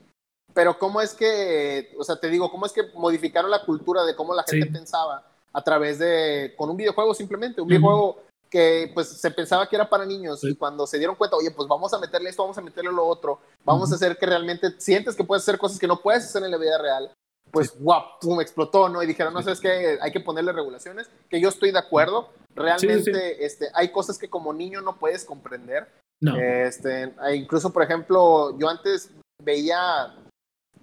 [0.55, 4.17] pero cómo es que, o sea, te digo, cómo es que modificaron la cultura de
[4.17, 9.09] cómo la gente pensaba a través de, con un videojuego simplemente, un videojuego que pues
[9.09, 11.99] se pensaba que era para niños y cuando se dieron cuenta, oye, pues vamos a
[11.99, 15.43] meterle esto, vamos a meterle lo otro, vamos a hacer que realmente sientes que puedes
[15.43, 17.13] hacer cosas que no puedes hacer en la vida real,
[17.51, 19.03] pues guau, pum, explotó, ¿no?
[19.03, 23.45] Y dijeron, no, sabes que hay que ponerle regulaciones, que yo estoy de acuerdo, realmente
[23.45, 25.89] Este, hay cosas que como niño no puedes comprender.
[26.21, 26.37] No.
[26.37, 29.13] Este, incluso, por ejemplo, yo antes
[29.43, 30.15] veía,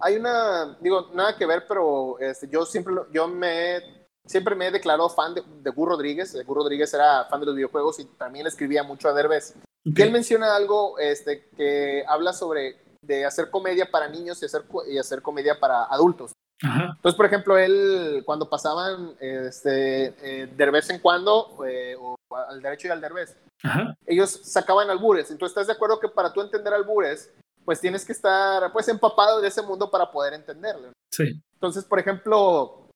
[0.00, 4.70] hay una, digo, nada que ver, pero este, yo siempre, yo me, siempre me he
[4.70, 6.32] declarado fan de, de Gur Rodríguez.
[6.32, 9.54] De Gur Rodríguez era fan de los videojuegos y también escribía mucho a Derbez.
[9.84, 14.64] Y él menciona algo este, que habla sobre de hacer comedia para niños y hacer,
[14.88, 16.32] y hacer comedia para adultos.
[16.62, 22.62] Entonces, por ejemplo, él, cuando pasaban este, eh, de vez en cuando, eh, o al
[22.62, 23.36] derecho y al derbez,
[24.06, 25.30] ellos sacaban albures.
[25.30, 27.30] Entonces, ¿estás de acuerdo que para tú entender albures,
[27.66, 30.92] pues tienes que estar pues empapado de ese mundo para poder entenderlo.
[31.10, 31.42] Sí.
[31.54, 32.88] Entonces, por ejemplo,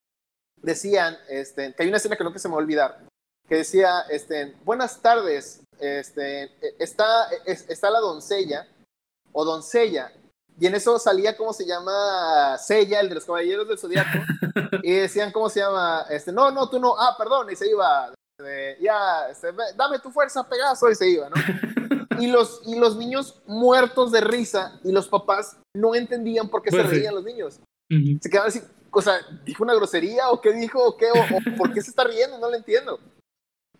[0.57, 3.01] decían, este, que hay una escena que no que se me va a olvidar,
[3.49, 8.69] que decía, este, buenas tardes, este, está, está la doncella
[9.33, 10.13] o doncella,
[10.61, 12.59] y en eso salía, ¿cómo se llama?
[12.59, 14.19] Sella, el de los caballeros del zodiaco,
[14.83, 16.05] y decían, ¿cómo se llama?
[16.11, 18.13] Este, no, no, tú no, ah, perdón, y se iba,
[18.79, 21.37] ya, este, dame tu fuerza, Pegaso, y se iba, ¿no?
[22.21, 26.71] Y los, y los niños muertos de risa, y los papás no entendían por qué
[26.71, 27.61] se pues reían los niños.
[28.21, 28.61] Se quedaban así,
[28.91, 29.15] o sea,
[29.45, 31.07] ¿dijo una grosería o qué dijo o qué?
[31.11, 32.39] O, por qué se está riendo?
[32.39, 33.01] No lo entiendo.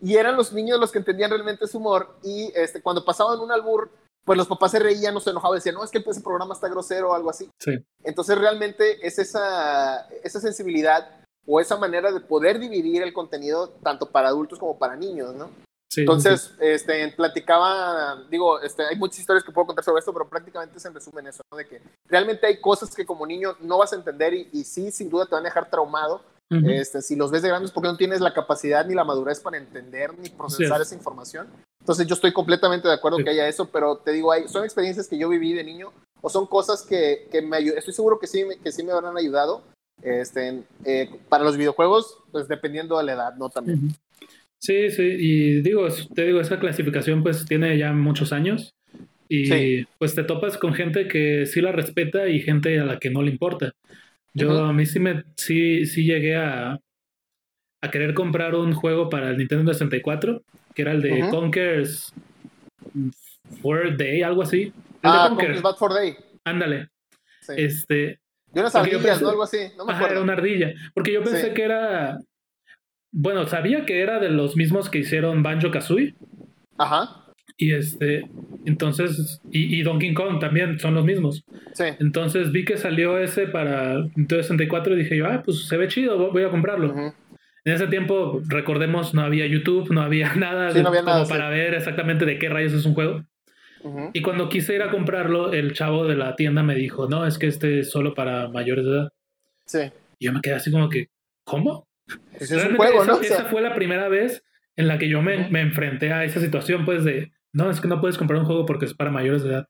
[0.01, 3.51] Y eran los niños los que entendían realmente su humor y este, cuando pasaban un
[3.51, 3.91] albur,
[4.23, 6.67] pues los papás se reían, no se enojaban, decían, no, es que ese programa está
[6.69, 7.49] grosero o algo así.
[7.59, 7.83] Sí.
[8.03, 14.11] Entonces realmente es esa, esa sensibilidad o esa manera de poder dividir el contenido tanto
[14.11, 15.49] para adultos como para niños, ¿no?
[15.97, 20.79] Entonces, Este, platicaba, digo, este, hay muchas historias que puedo contar sobre esto, pero prácticamente
[20.79, 21.57] se resumen eso, ¿no?
[21.57, 24.89] de que realmente hay cosas que como niño no vas a entender y, y sí,
[24.91, 26.21] sin duda te van a dejar traumado.
[26.67, 29.57] Este, si los ves de grandes porque no tienes la capacidad ni la madurez para
[29.57, 31.47] entender ni procesar esa información.
[31.79, 35.07] Entonces yo estoy completamente de acuerdo que haya eso, pero te digo, hay, son experiencias
[35.07, 35.91] que yo viví de niño
[36.21, 39.63] o son cosas que, que me estoy seguro que sí, que sí me habrán ayudado.
[40.03, 43.49] Este, eh, para los videojuegos, pues dependiendo de la edad, ¿no?
[43.49, 43.91] También.
[44.59, 48.75] Sí, sí, y digo, te digo, esa clasificación pues tiene ya muchos años
[49.27, 53.09] y pues te topas con gente que sí la respeta y gente a la que
[53.09, 53.71] no le importa.
[54.33, 56.79] Yo a mí sí me sí, sí llegué a,
[57.81, 60.41] a querer comprar un juego para el Nintendo 64,
[60.73, 62.13] que era el de Conker's
[63.61, 64.73] for Day, algo así.
[65.03, 66.15] ah, Conker's Bad for Day.
[66.45, 66.89] Ándale.
[67.57, 68.19] Este,
[68.53, 69.29] yo unas ardillas, ¿no?
[69.29, 69.57] Algo así.
[69.77, 70.73] No me era una ardilla.
[70.93, 72.19] Porque yo pensé que era
[73.11, 76.15] bueno, sabía que era de los mismos que hicieron Banjo Kazooie.
[76.77, 77.20] Ajá.
[77.57, 78.29] Y este,
[78.65, 81.43] entonces, y, Donkey Kong también son los mismos.
[81.73, 81.85] Sí.
[81.99, 85.87] Entonces vi que salió ese para Nintendo 64 y dije yo, ah, pues se ve
[85.87, 87.13] chido, voy a comprarlo.
[87.63, 92.39] En ese tiempo, recordemos, no había YouTube, no había nada, como para ver exactamente de
[92.39, 93.23] qué rayos es un juego.
[94.13, 97.39] Y cuando quise ir a comprarlo, el chavo de la tienda me dijo, no, es
[97.39, 99.09] que este es solo para mayores de edad.
[99.65, 99.79] Sí.
[100.19, 101.07] Y yo me quedé así como que,
[101.43, 101.87] ¿cómo?
[102.39, 103.19] Ese es un juego, ¿no?
[103.21, 104.43] Esa, fue la primera vez
[104.75, 107.87] en la que yo me, me, enfrenté a esa situación, pues de, no, es que
[107.87, 109.67] no puedes comprar un juego porque es para mayores de edad.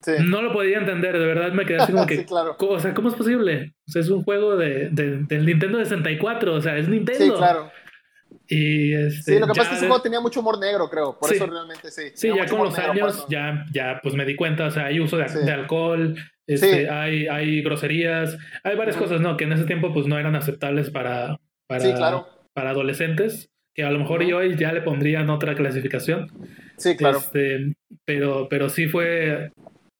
[0.00, 0.12] Sí.
[0.26, 2.56] No lo podía entender, de verdad me quedé así como que, sí, claro.
[2.58, 3.74] o sea, ¿cómo es posible?
[3.86, 7.24] O sea, es un juego de, de, del Nintendo 64, o sea, es Nintendo.
[7.24, 7.70] Sí, claro.
[8.46, 11.16] Y este, sí, lo que pasa es que ese juego tenía mucho humor negro, creo.
[11.18, 12.10] Por eso realmente sí.
[12.14, 15.16] Sí, ya con los años ya, ya pues me di cuenta, o sea, hay uso
[15.16, 16.16] de, de alcohol,
[16.46, 19.36] este, hay, hay groserías, hay varias cosas, ¿no?
[19.36, 21.38] Que en ese tiempo pues no eran aceptables para,
[21.68, 22.26] para, claro.
[22.52, 26.28] para adolescentes, que a lo mejor yo ya le pondrían otra clasificación.
[26.80, 27.18] Sí, claro.
[27.18, 27.74] Este,
[28.04, 29.52] pero, pero sí fue,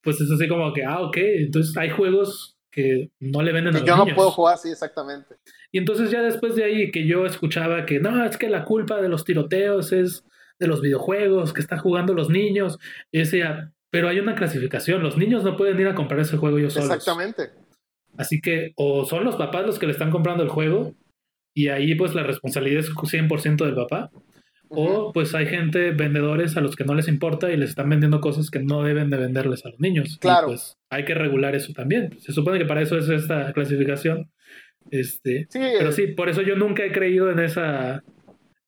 [0.02, 3.80] pues es así como que, ah, ok, entonces hay juegos que no le venden a
[3.80, 5.36] los yo no puedo jugar, sí, exactamente.
[5.72, 9.00] Y entonces ya después de ahí que yo escuchaba que no, es que la culpa
[9.02, 10.24] de los tiroteos es
[10.58, 12.78] de los videojuegos que están jugando los niños.
[13.12, 16.58] Y decía, pero hay una clasificación, los niños no pueden ir a comprar ese juego
[16.58, 16.90] ellos solos.
[16.90, 17.50] Exactamente.
[18.16, 20.94] Así que o son los papás los que le están comprando el juego
[21.54, 24.10] y ahí pues la responsabilidad es 100% del papá.
[24.72, 28.20] O pues hay gente, vendedores a los que no les importa y les están vendiendo
[28.20, 30.18] cosas que no deben de venderles a los niños.
[30.20, 30.46] Claro.
[30.48, 32.16] pues hay que regular eso también.
[32.20, 34.30] Se supone que para eso es esta clasificación.
[34.90, 38.02] Este, sí, pero sí, por eso yo nunca he creído en esa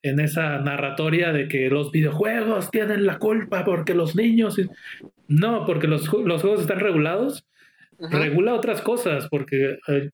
[0.03, 4.61] en esa narratoria de que los videojuegos tienen la culpa porque los niños
[5.29, 7.47] no, porque los, los juegos están regulados.
[8.11, 10.11] Regula otras cosas porque eh,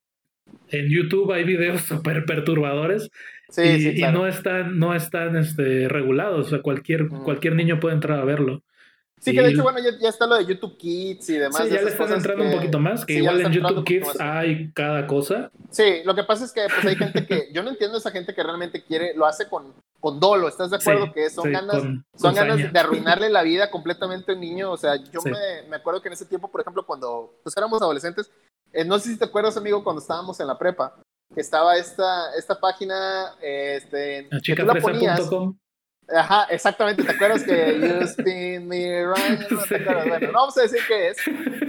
[0.70, 3.10] en YouTube hay videos súper perturbadores
[3.56, 6.46] y, no están, no están este, regulados.
[6.46, 8.62] O sea, cualquier, cualquier niño puede entrar a verlo.
[9.20, 11.64] Sí, que de hecho, bueno, ya, está lo de YouTube Kids y demás.
[11.64, 15.06] Sí, ya le están entrando un poquito más, que igual en YouTube Kids hay cada
[15.06, 15.50] cosa.
[15.70, 18.32] Sí, lo que pasa es que pues, hay gente que, yo no entiendo esa gente
[18.32, 21.12] que realmente quiere, lo hace con, con dolo, ¿estás de acuerdo?
[21.12, 21.82] que son ganas,
[22.14, 24.70] son ganas de arruinarle la vida completamente a un niño.
[24.70, 27.82] O sea, yo me, me, acuerdo que en ese tiempo, por ejemplo, cuando pues, éramos
[27.82, 28.30] adolescentes,
[28.73, 30.95] eh, no sé si te acuerdas, amigo, cuando estábamos en la prepa,
[31.35, 35.28] que estaba esta, esta página, este, que tú la ponías.
[36.11, 39.40] Ajá, exactamente, ¿te acuerdas que you spin me right?
[39.51, 40.09] No, te acuerdas?
[40.09, 41.19] Bueno, no vamos a decir qué es.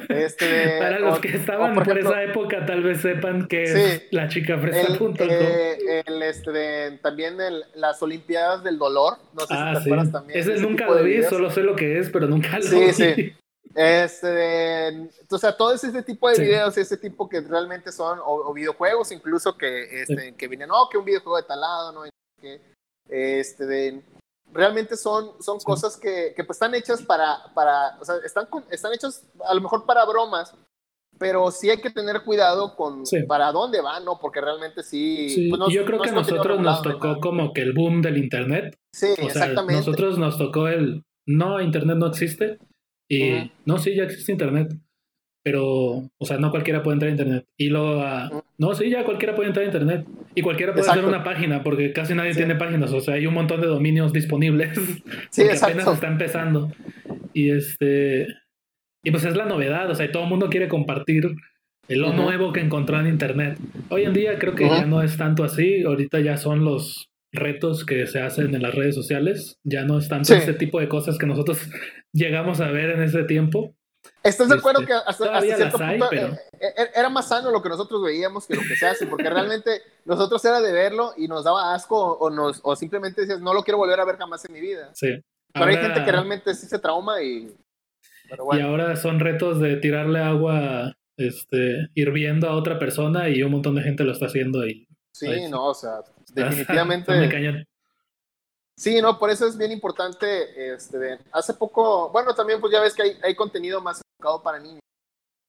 [0.07, 4.57] Este, Para los que estaban por, esa época, tal vez sepan que es la chica
[4.57, 5.13] fresa.com.
[5.19, 10.11] Eh, el, este, también el, las Olimpiadas del Dolor, no sé si ah, te acuerdas
[10.11, 10.39] también.
[10.39, 12.93] Ese, nunca lo vi, solo sé lo que es, pero nunca lo sí, vi.
[12.93, 13.33] Sí, sí.
[13.81, 19.09] Este, o sea, todo ese tipo de videos, ese tipo que realmente son, o, videojuegos
[19.13, 22.01] incluso que, este, que vienen, no, que un videojuego de talado, ¿no?
[22.41, 22.59] Que,
[23.07, 24.03] este,
[24.51, 28.91] realmente son, son cosas que, que, pues están hechas para, para o sea, están, están
[28.91, 30.53] hechas a lo mejor para bromas,
[31.17, 34.19] pero sí hay que tener cuidado con para dónde van, ¿no?
[34.19, 35.47] Porque realmente sí.
[35.49, 38.75] Pues yo creo que a nosotros nos tocó como que el boom del Internet.
[38.93, 39.75] Sí, exactamente.
[39.75, 42.59] Nosotros nos tocó el, no, Internet no existe.
[43.09, 44.73] Y no, sí, ya existe Internet.
[45.43, 47.45] Pero, o sea, no cualquiera puede entrar a Internet.
[47.57, 48.03] Y luego,
[48.57, 50.05] no, sí, ya cualquiera puede entrar a Internet.
[50.35, 52.93] Y cualquiera puede hacer una página, porque casi nadie tiene páginas.
[52.93, 54.77] O sea, hay un montón de dominios disponibles.
[55.31, 56.71] Sí, porque apenas está empezando.
[57.33, 58.27] Y este.
[59.03, 61.31] Y pues es la novedad, o sea, todo el mundo quiere compartir
[61.87, 63.57] lo nuevo que encontró en Internet.
[63.89, 67.85] Hoy en día creo que ya no es tanto así, ahorita ya son los retos
[67.85, 71.17] que se hacen en las redes sociales, ya no es tanto ese tipo de cosas
[71.17, 71.69] que nosotros
[72.13, 73.75] llegamos a ver en ese tiempo.
[74.23, 77.67] ¿Estás de acuerdo este, que hasta, cierto punto eh, eh, era más sano lo que
[77.67, 79.07] nosotros veíamos que lo que se hace?
[79.07, 83.41] Porque realmente nosotros era de verlo y nos daba asco o, nos, o simplemente decías,
[83.41, 84.91] no lo quiero volver a ver jamás en mi vida.
[84.93, 85.19] Sí.
[85.53, 87.53] Pero hay gente que realmente sí se trauma y
[88.53, 93.75] y ahora son retos de tirarle agua este, hirviendo a otra persona y un montón
[93.75, 94.87] de gente lo está haciendo ahí.
[95.11, 96.01] Sí, no, o sea,
[96.33, 97.11] definitivamente.
[98.79, 100.73] Sí, no, por eso es bien importante.
[100.73, 104.57] Este, hace poco, bueno, también pues ya ves que hay, hay contenido más enfocado para
[104.57, 104.79] niños.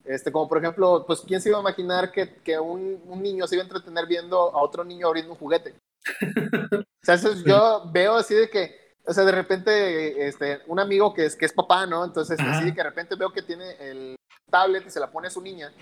[0.03, 3.47] Este, como por ejemplo, pues quién se iba a imaginar que, que un, un, niño
[3.47, 5.75] se iba a entretener viendo a otro niño abriendo un juguete.
[6.21, 11.13] o sea, eso yo veo así de que o sea, de repente, este, un amigo
[11.13, 12.05] que es, que es papá, ¿no?
[12.05, 14.15] Entonces, así que de repente veo que tiene el
[14.49, 15.73] tablet y se la pone a su niña.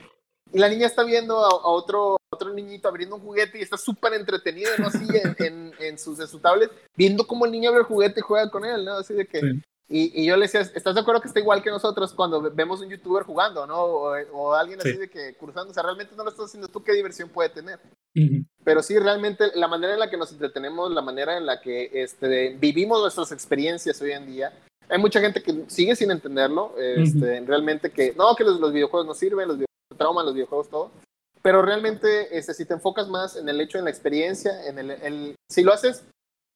[0.51, 4.13] Y la niña está viendo a, otro, otro niñito abriendo un juguete y está súper
[4.13, 4.87] entretenido, ¿no?
[4.87, 5.05] Así
[5.39, 8.65] en, en, su, su tablet, viendo cómo el niño abre el juguete y juega con
[8.65, 8.93] él, ¿no?
[8.93, 9.41] Así de que...
[9.91, 12.79] Y, y, yo le decía, ¿estás de acuerdo que está igual que nosotros cuando vemos
[12.79, 13.81] un youtuber jugando, ¿no?
[13.83, 16.83] O, o alguien así de que cruzando, o sea, realmente no lo estás haciendo tú,
[16.83, 17.79] ¿qué diversión puede tener?
[18.63, 21.89] Pero sí, realmente la manera en la que nos entretenemos, la manera en la que
[21.91, 24.53] este, vivimos nuestras experiencias hoy en día,
[24.89, 29.13] hay mucha gente que sigue sin entenderlo, este, realmente que, no, que los, videojuegos no
[29.13, 29.68] sirven, los videojuegos
[29.99, 30.91] trauman, los videojuegos todo,
[31.43, 35.35] pero realmente este, si te enfocas más en el hecho, en la experiencia, en el,
[35.49, 36.03] si lo haces,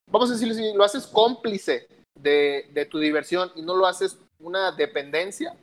[0.10, 1.88] vamos a decirlo, si lo haces cómplice
[2.20, 5.56] de, tu diversión y no lo haces una dependencia,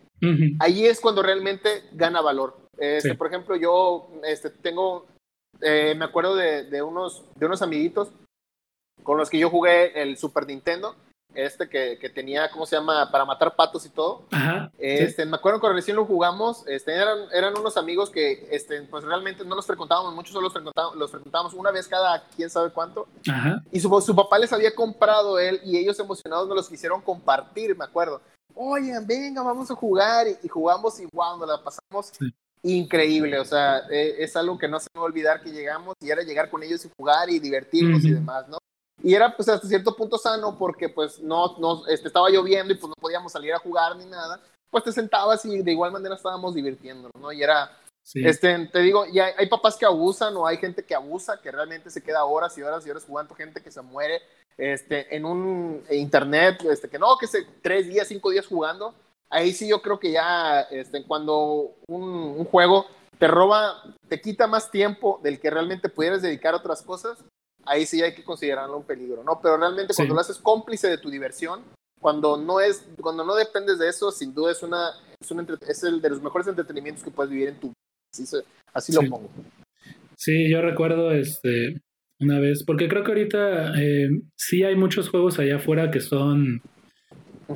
[0.61, 2.57] ahí es cuando realmente gana valor.
[2.79, 5.07] Este, Por ejemplo, yo este, tengo,
[5.61, 8.09] eh, me acuerdo de, de, unos, de unos amiguitos
[9.03, 10.95] con los que yo jugué el Super Nintendo
[11.35, 13.11] este que, que, tenía, ¿cómo se llama?
[13.11, 14.25] Para matar patos y todo.
[14.79, 19.05] este, Me acuerdo cuando recién lo jugamos, este, eran, eran unos amigos que este, pues
[19.05, 22.71] realmente no los frecuentábamos mucho, solo los frecuentábamos, los frecuentábamos una vez cada quién sabe
[22.71, 23.09] cuánto.
[23.71, 27.77] Y su, su, papá les había comprado él y ellos emocionados nos los quisieron compartir,
[27.77, 28.21] me acuerdo.
[28.55, 32.13] Oye, venga, vamos a jugar y, jugamos y wow, nos la pasamos
[32.63, 33.39] increíble.
[33.39, 36.11] O sea, eh, es algo que no se me va a olvidar que llegamos y
[36.11, 38.59] era llegar con ellos y jugar y divertirnos y demás, ¿no?
[39.03, 42.77] Y era pues hasta cierto punto sano porque pues no, no este, estaba lloviendo y
[42.77, 44.41] pues no podíamos salir a jugar ni nada.
[44.71, 47.33] Pues te sentabas y de igual manera estábamos divirtiéndonos, ¿no?
[47.33, 47.77] Y era,
[48.15, 51.91] este, te digo, y hay, papás que abusan o hay gente que abusa, que realmente
[51.91, 54.23] se queda horas y horas y horas jugando, gente que se muere
[54.57, 58.95] este, en un internet, este, que no, que se tres días, cinco días jugando.
[59.29, 62.87] Ahí sí yo creo que ya, este, cuando un, un juego
[63.19, 67.19] te roba, te quita más tiempo del que realmente pudieras dedicar a otras cosas,
[67.67, 69.41] ahí sí hay que considerarlo un peligro, ¿no?
[69.43, 71.63] Pero realmente cuando lo haces cómplice de tu diversión,
[72.01, 75.85] cuando no es, cuando no dependes de eso, sin duda es una, es, un es
[75.85, 77.75] el de los mejores entretenimientos que puedes vivir en tu vida.
[78.13, 78.37] Así,
[78.73, 79.31] así lo pongo.
[80.17, 81.81] Sí, yo recuerdo este
[82.21, 86.61] una vez, porque creo que ahorita eh, sí hay muchos juegos allá afuera que son,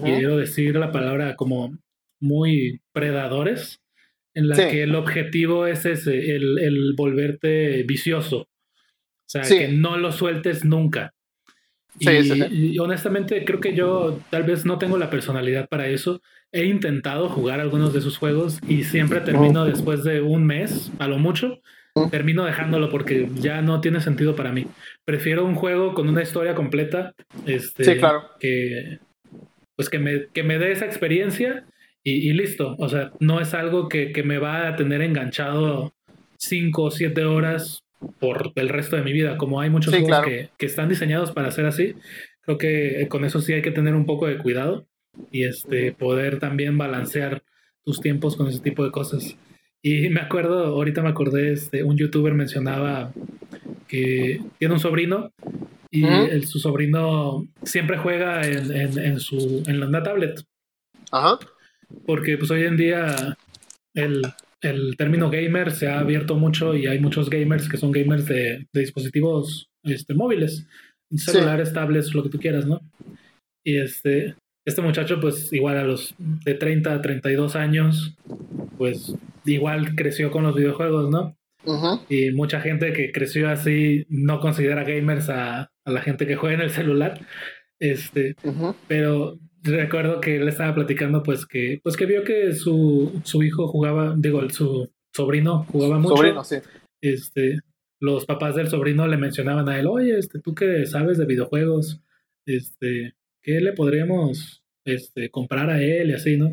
[0.03, 1.77] quiero decir la palabra como
[2.19, 3.81] muy predadores,
[4.33, 8.47] en la que el objetivo es ese, el, el volverte vicioso.
[9.27, 11.13] O sea, que no lo sueltes nunca.
[11.99, 16.21] y, honestamente creo que yo tal vez no tengo la personalidad para eso.
[16.53, 21.09] He intentado jugar algunos de sus juegos y siempre termino después de un mes, a
[21.09, 21.61] lo mucho,
[22.11, 24.67] termino dejándolo porque ya no tiene sentido para mí.
[25.05, 27.15] Prefiero un juego con una historia completa,
[27.47, 28.31] este, claro.
[28.39, 28.99] que
[29.77, 31.65] pues que me, que me dé esa experiencia
[32.07, 32.77] y, listo.
[32.79, 35.95] O sea, no es algo que, que me va a tener enganchado
[36.37, 37.83] cinco o siete horas
[38.19, 39.37] por el resto de mi vida.
[39.37, 41.95] Como hay muchos juegos que, están diseñados para ser así,
[42.43, 44.87] creo que con eso sí hay que tener un poco de cuidado
[45.31, 47.43] y este, poder también balancear
[47.85, 49.37] tus tiempos con ese tipo de cosas.
[49.83, 53.13] Y me acuerdo, ahorita me acordé, este, un youtuber mencionaba
[53.87, 55.33] que tiene un sobrino
[55.91, 56.05] y
[56.43, 60.45] su sobrino siempre juega en, su, en la tablet.
[61.13, 61.39] Ajá.
[62.07, 63.37] Porque pues hoy en día
[63.95, 64.23] el,
[64.65, 68.67] el término gamer se ha abierto mucho y hay muchos gamers que son gamers de,
[68.73, 70.67] dispositivos este, móviles,
[71.17, 72.81] celulares, tablets, lo que tú quieras, ¿no?
[73.65, 74.35] Y este,
[74.67, 78.17] este muchacho, pues igual a los de 30 a 32 años,
[78.77, 79.15] pues
[79.45, 81.37] igual creció con los videojuegos, ¿no?
[82.11, 86.61] Y mucha gente que creció así no considera gamers a, la gente que juega en
[86.63, 87.21] el celular.
[87.79, 88.37] Este,
[88.87, 93.67] pero recuerdo que él estaba platicando pues que pues que vio que su, su hijo
[93.67, 96.17] jugaba, digo, su sobrino jugaba mucho.
[96.17, 96.57] Sobrino, sí.
[97.01, 97.59] Este,
[98.01, 102.03] los papás del sobrino le mencionaban a él, oye, este, tú que sabes de videojuegos,
[102.47, 106.51] este, ¿qué le podríamos este, comprar a él y así, ¿no?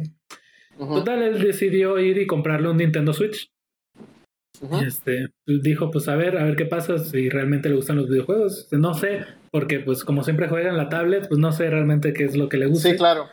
[0.77, 3.51] Total, él decidió ir y comprarle un Nintendo Switch.
[4.83, 8.67] Este, dijo, pues a ver, a ver qué pasa, si realmente le gustan los videojuegos.
[8.71, 12.25] No sé, porque pues como siempre juega en la tablet, pues no sé realmente qué
[12.25, 12.89] es lo que le gusta.
[12.89, 13.27] Sí, claro.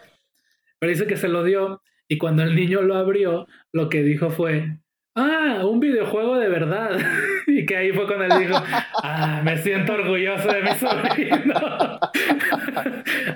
[0.78, 4.30] Pero dice que se lo dio y cuando el niño lo abrió, lo que dijo
[4.30, 4.78] fue,
[5.14, 6.98] ah, un videojuego de verdad.
[7.46, 8.54] y que ahí fue cuando él dijo,
[9.02, 11.54] ah, me siento orgulloso de mi sobrino.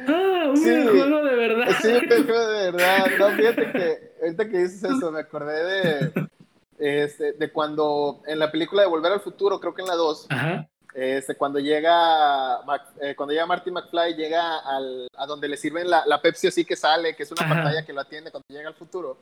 [0.08, 1.68] ah, un videojuego de verdad.
[1.80, 3.06] Sí, un videojuego de verdad.
[3.18, 6.12] No, fíjate que ahorita que dices eso, me acordé de,
[6.82, 10.26] este, de cuando en la película de Volver al Futuro, creo que en la 2,
[10.94, 12.60] Este, cuando llega
[13.00, 16.66] eh, cuando llega Marty McFly llega al, a donde le sirven la, la Pepsi así
[16.66, 19.16] que sale que es una pantalla que lo atiende cuando llega al futuro.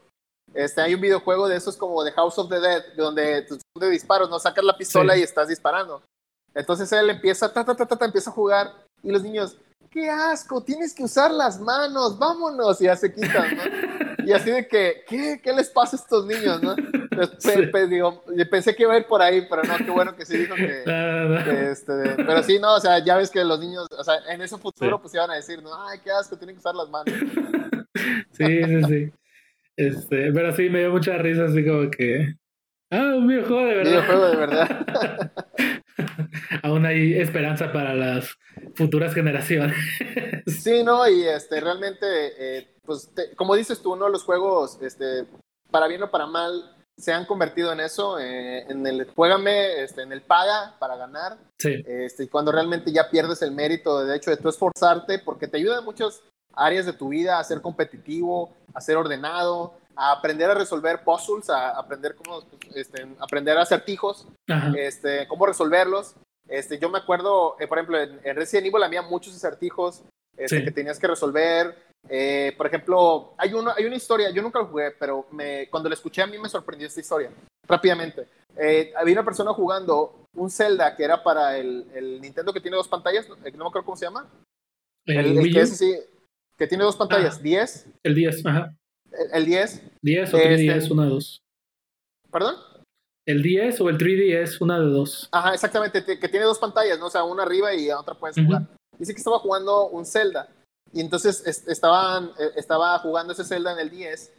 [0.54, 3.90] Este, hay un videojuego de esos como The House of the Dead, donde tú de
[3.90, 6.02] disparos, no sacas la pistola y estás disparando.
[6.54, 8.72] Entonces él empieza, ta, ta, ta, ta, empieza a jugar
[9.02, 9.56] y los niños,
[9.90, 13.62] qué asco, tienes que usar las manos, vámonos, y ya se quitan, ¿no?
[14.30, 16.76] Y así de que, ¿qué, qué les pasa a estos niños, no?
[17.88, 20.54] digo, pensé que iba a ir por ahí, pero no, qué bueno que sí dijo
[20.54, 20.84] que,
[21.72, 24.56] este, pero sí, no, o sea, ya ves que los niños, o sea, en ese
[24.56, 27.12] futuro pues iban a decir, no, ay, qué asco, tienen que usar las manos.
[28.32, 29.12] Sí, sí, sí.
[29.76, 32.34] Este, pero sí, me dio mucha risa, así como que.
[32.90, 33.90] Ah, un videojuego de verdad.
[33.90, 35.32] Videojuego de verdad.
[36.62, 38.38] Aún hay esperanza para las
[38.74, 39.76] futuras generaciones.
[40.46, 42.06] sí, no, y este, realmente,
[42.38, 44.08] eh, pues, como dices tú, ¿no?
[44.08, 45.24] Los juegos, este,
[45.70, 50.02] para bien o para mal, se han convertido en eso, eh, en el juégame, este,
[50.02, 51.38] en el paga para ganar.
[51.60, 51.84] Sí.
[51.86, 55.78] Este, cuando realmente ya pierdes el mérito, de hecho, de tú esforzarte, porque te ayuda
[55.78, 60.54] en muchos áreas de tu vida a ser competitivo, a ser ordenado, a aprender a
[60.54, 62.42] resolver puzzles, a aprender cómo,
[62.74, 64.26] este, aprender acertijos,
[64.76, 66.16] este, cómo resolverlos.
[66.48, 70.02] Este, yo me acuerdo, eh, por ejemplo, en, Resident Evil había muchos acertijos
[70.36, 71.89] este, que tenías que resolver.
[72.08, 75.88] Eh, por ejemplo, hay, uno, hay una historia, yo nunca lo jugué, pero me, cuando
[75.88, 77.30] la escuché a mí me sorprendió esta historia,
[77.66, 78.26] rápidamente.
[78.56, 82.76] Eh, había una persona jugando un Zelda que era para el, el Nintendo que tiene
[82.76, 84.28] dos pantallas, no me acuerdo cómo se llama.
[85.06, 85.94] El, el que es así,
[86.60, 87.86] que tiene dos pantallas, 10.
[87.86, 88.76] Ah, el 10, ajá.
[89.32, 89.82] El, 10.
[90.02, 91.42] 10 o 3DS, este, una de dos.
[92.30, 92.56] ¿Perdón?
[93.26, 95.28] El 10 o el 3DS, una de dos.
[95.32, 97.06] Ajá, exactamente, que tiene dos pantallas, ¿no?
[97.06, 98.66] O sea, una arriba y otra puedes jugar.
[98.98, 100.48] Dice que estaba jugando un Zelda.
[100.92, 104.36] Y entonces estaban, eh, estaba jugando ese Zelda en el 10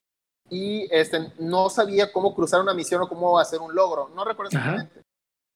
[0.49, 4.09] y este, no sabía cómo cruzar una misión o cómo hacer un logro.
[4.09, 5.01] No recuerdo exactamente.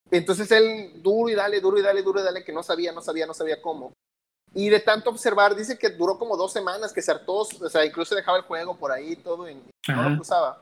[0.10, 3.02] Entonces él duro y dale, duro y dale, duro y dale, que no sabía, no
[3.02, 3.94] sabía, no sabía cómo.
[4.54, 7.84] Y de tanto observar, dice que duró como dos semanas, que se hartó, o sea,
[7.86, 10.62] incluso dejaba el juego por ahí todo y no lo cruzaba.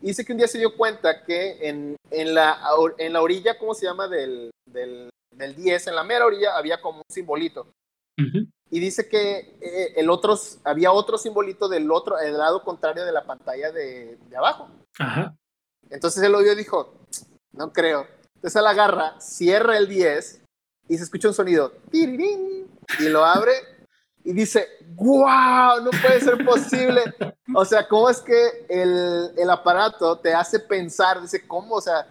[0.00, 2.60] dice que un día se dio cuenta que en, en, la,
[2.98, 4.08] en la orilla, ¿cómo se llama?
[4.08, 7.70] Del, del, del 10, en la mera orilla había como un simbolito.
[8.70, 13.12] Y dice que eh, el otro, había otro simbolito del otro, el lado contrario de
[13.12, 14.68] la pantalla de, de abajo.
[14.98, 15.34] Ajá.
[15.90, 16.94] Entonces él lo vio y dijo,
[17.52, 18.06] no creo.
[18.34, 20.42] Entonces él agarra, cierra el 10
[20.88, 21.72] y se escucha un sonido.
[21.92, 23.52] Y lo abre
[24.24, 25.82] y dice, ¡Wow!
[25.82, 27.02] No puede ser posible.
[27.54, 31.22] O sea, ¿cómo es que el, el aparato te hace pensar?
[31.22, 31.76] Dice, ¿cómo?
[31.76, 32.06] O sea,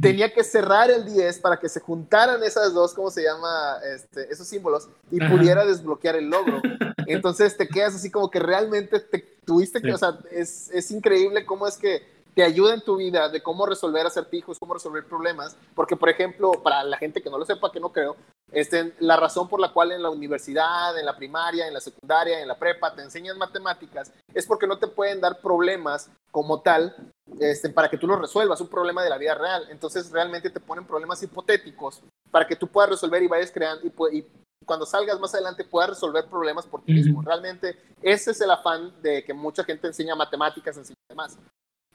[0.00, 3.78] tenía que cerrar el 10 para que se juntaran esas dos, ¿cómo se llama?
[3.94, 6.62] Este, esos símbolos y pudiera desbloquear el logro.
[7.06, 11.44] Entonces te quedas así como que realmente te tuviste que, o sea, es, es increíble
[11.44, 12.02] cómo es que
[12.34, 16.52] te ayuda en tu vida de cómo resolver acertijos, cómo resolver problemas, porque por ejemplo,
[16.62, 18.16] para la gente que no lo sepa, que no creo,
[18.52, 22.40] este, la razón por la cual en la universidad, en la primaria, en la secundaria,
[22.40, 26.94] en la prepa te enseñan matemáticas es porque no te pueden dar problemas como tal
[27.40, 29.66] este, para que tú los resuelvas, un problema de la vida real.
[29.70, 34.18] Entonces realmente te ponen problemas hipotéticos para que tú puedas resolver y vayas creando y,
[34.18, 34.26] y
[34.66, 37.22] cuando salgas más adelante puedas resolver problemas por ti mismo.
[37.22, 41.38] Realmente ese es el afán de que mucha gente enseña matemáticas, enseña demás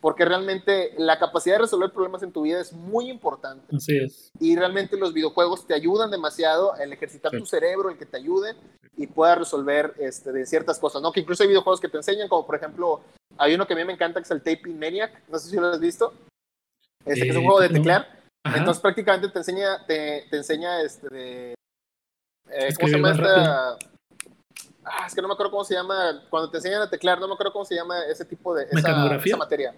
[0.02, 3.76] porque realmente la capacidad de resolver problemas en tu vida es muy importante.
[3.76, 4.32] Así es.
[4.40, 8.56] Y realmente los videojuegos te ayudan demasiado el ejercitar tu cerebro, el que te ayude
[8.96, 11.12] y puedas resolver este, de ciertas cosas, ¿no?
[11.12, 13.02] Que incluso hay videojuegos que te enseñan, como por ejemplo,
[13.38, 15.56] hay uno que a mí me encanta que es el Taping Maniac, no sé si
[15.58, 16.14] lo has visto,
[17.06, 18.20] este, que es un juego de eh, teclear.
[18.46, 21.54] Entonces prácticamente te enseña, te, te enseña este de,
[22.52, 23.78] eh, ¿cómo se llama esta?
[24.90, 27.28] Ah, es que no me acuerdo cómo se llama, cuando te enseñan a teclar, no
[27.28, 29.74] me acuerdo cómo se llama ese tipo de, esa, esa materia.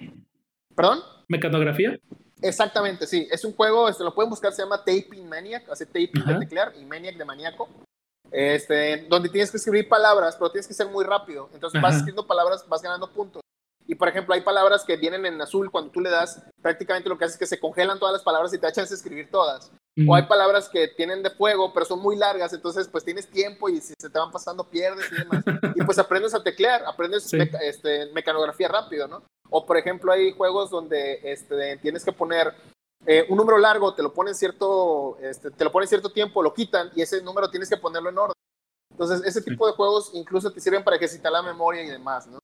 [0.76, 1.02] ¿Perdón?
[1.28, 1.98] ¿Mecanografía?
[2.42, 3.28] Exactamente, sí.
[3.32, 6.74] Es un juego, este, lo pueden buscar, se llama Taping Maniac, hace taping de teclear
[6.80, 7.70] y Maniac de maníaco.
[8.32, 11.50] Este, donde tienes que escribir palabras, pero tienes que ser muy rápido.
[11.54, 13.42] Entonces vas escribiendo palabras, vas ganando puntos.
[13.86, 17.18] Y por ejemplo, hay palabras que vienen en azul, cuando tú le das, prácticamente lo
[17.18, 19.72] que hace es que se congelan todas las palabras y te echas a escribir todas.
[20.08, 23.68] O hay palabras que tienen de fuego, pero son muy largas, entonces pues tienes tiempo
[23.68, 25.44] y si se te van pasando pierdes y demás.
[25.76, 29.24] y pues aprendes a teclear, aprendes este, mecanografía rápido, ¿no?
[29.50, 32.54] O por ejemplo hay juegos donde este, tienes que poner
[33.06, 36.54] eh, un número largo, te lo ponen cierto, este, te lo ponen cierto tiempo, lo
[36.54, 38.36] quitan y ese número tienes que ponerlo en orden.
[38.92, 42.40] Entonces ese tipo de juegos incluso te sirven para ejercitar la memoria y demás, ¿no?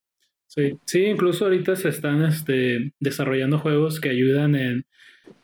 [0.46, 4.84] Sí, sí, incluso ahorita se están este, desarrollando juegos que ayudan en,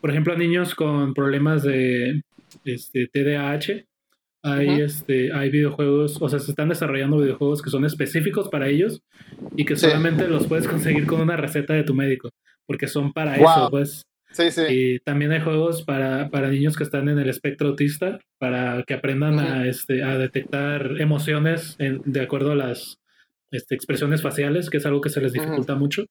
[0.00, 2.22] por ejemplo, a niños con problemas de
[2.64, 3.84] este, TDAH.
[4.46, 9.00] Hay, este, hay videojuegos, o sea, se están desarrollando videojuegos que son específicos para ellos
[9.56, 12.28] y que solamente los puedes conseguir con una receta de tu médico,
[12.66, 14.02] porque son para eso, pues.
[14.32, 14.62] Sí, sí.
[14.68, 18.92] Y también hay juegos para, para, niños que están en el espectro autista, para que
[18.92, 22.98] aprendan a, este, a detectar emociones de acuerdo a las
[23.50, 26.04] este, expresiones faciales, que es algo que se les dificulta mucho.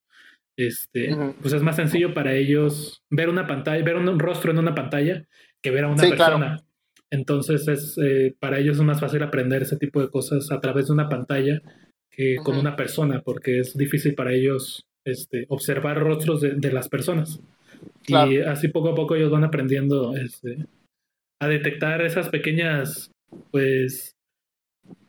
[0.57, 4.75] Este, Pues es más sencillo para ellos ver una pantalla, ver un rostro en una
[4.75, 5.25] pantalla
[5.61, 6.63] que ver a una persona.
[7.11, 10.87] Entonces es eh, para ellos es más fácil aprender ese tipo de cosas a través
[10.87, 11.61] de una pantalla
[12.11, 17.39] que con una persona, porque es difícil para ellos este, observar rostros de, las personas.
[18.07, 20.65] Y así poco a poco ellos van aprendiendo este,
[21.41, 23.11] a detectar esas pequeñas,
[23.51, 24.13] pues,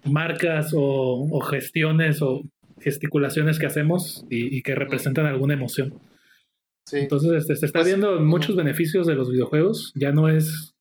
[0.04, 2.42] marcas o, gestiones o
[2.80, 5.94] gesticulaciones que hacemos y, que representan alguna emoción.
[6.92, 9.92] Entonces, este, se está pues, viendo muchos beneficios de los videojuegos.
[9.94, 10.74] Ya no es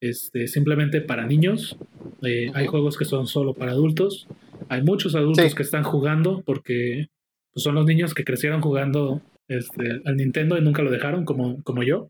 [0.00, 1.76] este, simplemente para niños.
[2.22, 4.28] Eh, hay juegos que son solo para adultos.
[4.68, 7.08] Hay muchos adultos que están jugando porque
[7.52, 11.62] pues, son los niños que crecieron jugando este, al Nintendo y nunca lo dejaron, como,
[11.62, 12.08] como yo.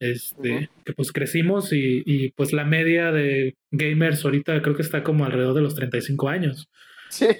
[0.00, 5.04] Este, que pues crecimos y, y, pues la media de gamers ahorita creo que está
[5.04, 6.68] como alrededor de los 35 años.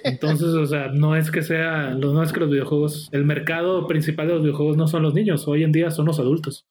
[0.03, 4.27] Entonces, o sea, no es que sea, no es que los videojuegos, el mercado principal
[4.27, 6.65] de los videojuegos no son los niños, hoy en día son los adultos.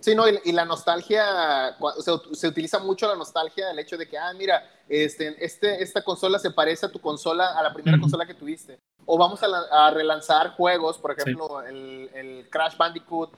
[0.00, 4.16] Sí, no, y, la nostalgia, se, se, utiliza mucho la nostalgia, el hecho de que,
[4.16, 8.24] ah, mira, este, este, esta consola se parece a tu consola, a la primera consola
[8.24, 8.78] que tuviste.
[9.06, 13.32] O vamos a, relanzar juegos, por ejemplo, el, el, Crash Bandicoot,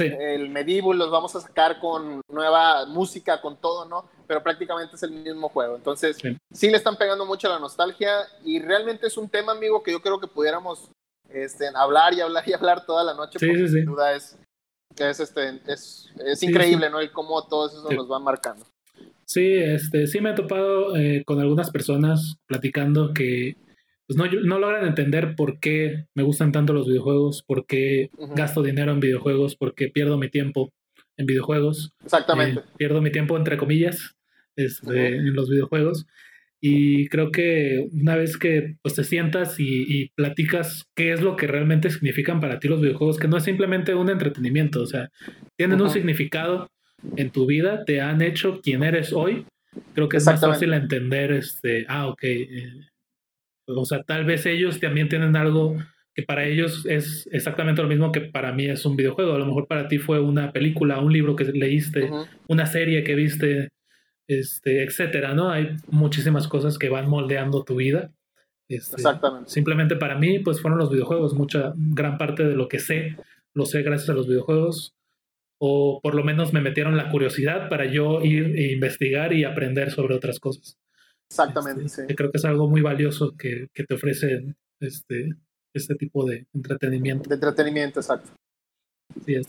[0.00, 4.08] el Medieval los vamos a sacar con nueva música, con todo, ¿no?
[4.26, 5.76] Pero prácticamente es el mismo juego.
[5.76, 6.16] Entonces,
[6.52, 9.92] sí, le están pegando mucho a la nostalgia y realmente es un tema, amigo, que
[9.92, 10.90] yo creo que pudiéramos
[11.28, 14.38] este, hablar y hablar y hablar toda la noche, porque sin duda es,
[14.96, 17.00] es, este, es, es increíble, ¿no?
[17.00, 18.64] El cómo todo eso nos va marcando.
[19.26, 23.56] Sí, este, sí me he topado eh, con algunas personas platicando que
[24.06, 28.62] pues no, no logran entender por qué me gustan tanto los videojuegos, por qué gasto
[28.62, 30.72] dinero en videojuegos, por qué pierdo mi tiempo
[31.16, 31.92] en videojuegos.
[32.04, 32.60] Exactamente.
[32.60, 34.14] Eh, pierdo mi tiempo, entre comillas,
[34.56, 36.06] este, en los videojuegos.
[36.64, 41.48] Y creo que una vez que pues, te sientas y, platicas qué es lo que
[41.48, 45.10] realmente significan para ti los videojuegos, que no es simplemente un entretenimiento, o sea,
[45.56, 46.70] tienen un significado
[47.16, 49.44] en tu vida, te han hecho quien eres hoy,
[49.92, 52.70] creo que es más fácil entender, este, ah, ok, eh,
[53.66, 55.76] o sea, tal vez ellos también tienen algo
[56.14, 59.34] que para ellos es exactamente lo mismo que para mí es un videojuego.
[59.34, 62.10] A lo mejor para ti fue una película, un libro que leíste,
[62.48, 63.70] una serie que viste,
[64.28, 65.50] este, etcétera, ¿no?
[65.50, 68.12] Hay muchísimas cosas que van moldeando tu vida.
[68.68, 69.50] Este, Exactamente.
[69.50, 71.34] Simplemente para mí, pues fueron los videojuegos.
[71.34, 73.16] Mucha, gran parte de lo que sé,
[73.54, 74.94] lo sé gracias a los videojuegos.
[75.58, 79.90] O por lo menos me metieron la curiosidad para yo ir e investigar y aprender
[79.92, 80.76] sobre otras cosas.
[81.32, 82.14] Exactamente, este, sí.
[82.14, 85.30] Creo que es algo muy valioso que, que te ofrece este,
[85.72, 87.26] este tipo de entretenimiento.
[87.26, 88.32] De entretenimiento, exacto.
[89.18, 89.46] Así es.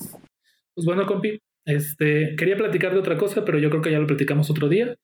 [0.74, 4.08] Pues bueno, compi, este, quería platicar de otra cosa, pero yo creo que ya lo
[4.08, 4.96] platicamos otro día.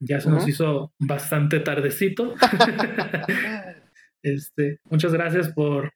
[0.00, 2.34] Ya se nos hizo bastante tardecito.
[4.22, 5.92] este, muchas gracias por,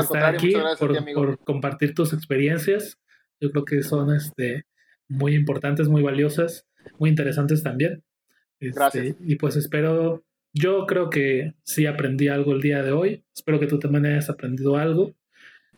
[0.00, 2.96] estar aquí, por, por, compartir tus experiencias.
[3.38, 4.64] Yo creo que son este,
[5.08, 6.66] muy importantes, muy valiosas,
[6.98, 8.02] muy interesantes también.
[8.70, 9.06] Gracias.
[9.06, 10.22] Este, y pues espero,
[10.52, 13.24] yo creo que sí aprendí algo el día de hoy.
[13.34, 15.12] Espero que tú también hayas aprendido algo.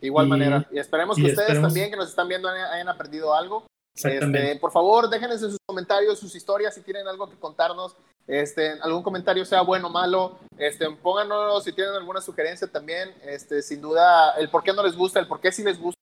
[0.01, 0.69] De igual manera.
[0.73, 3.67] Y esperemos que ustedes también que nos están viendo hayan aprendido algo.
[3.95, 7.97] Este, por favor, déjenles en sus comentarios, sus historias, si tienen algo que contarnos.
[8.27, 13.61] Este, algún comentario sea bueno o malo, este, pónganos si tienen alguna sugerencia también, este,
[13.61, 15.94] sin duda, el por qué no les gusta, el por qué sí les gusta,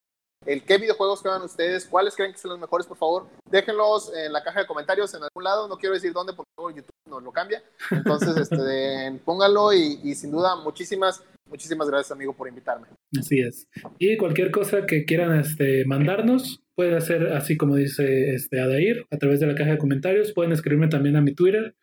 [0.47, 4.32] el qué videojuegos juegan ustedes, cuáles creen que son los mejores, por favor, déjenlos en
[4.32, 7.23] la caja de comentarios en algún lado, no quiero decir dónde porque luego YouTube nos
[7.23, 12.86] lo cambia, entonces este, pónganlo y, sin duda muchísimas, muchísimas gracias amigo por invitarme.
[13.19, 13.69] Así es.
[13.98, 19.19] Y cualquier cosa que quieran este, mandarnos, puede hacer así como dice este, Adair, a
[19.19, 21.77] través de la caja de comentarios, pueden escribirme también a mi Twitter,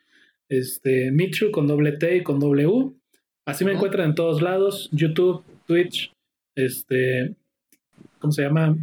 [0.49, 2.99] este, Michu con doble T y con doble U.
[3.45, 6.13] Así me encuentran en todos lados, YouTube, Twitch,
[6.55, 7.35] este,
[8.19, 8.75] ¿cómo se llama?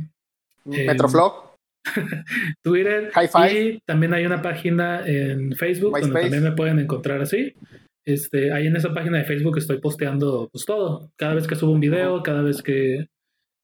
[0.65, 1.47] Metroflog.
[2.63, 3.11] Twitter.
[3.53, 7.55] Y también hay una página en Facebook donde también me pueden encontrar así.
[8.05, 11.11] Este, ahí en esa página de Facebook estoy posteando pues todo.
[11.17, 13.07] Cada vez que subo un video, cada vez que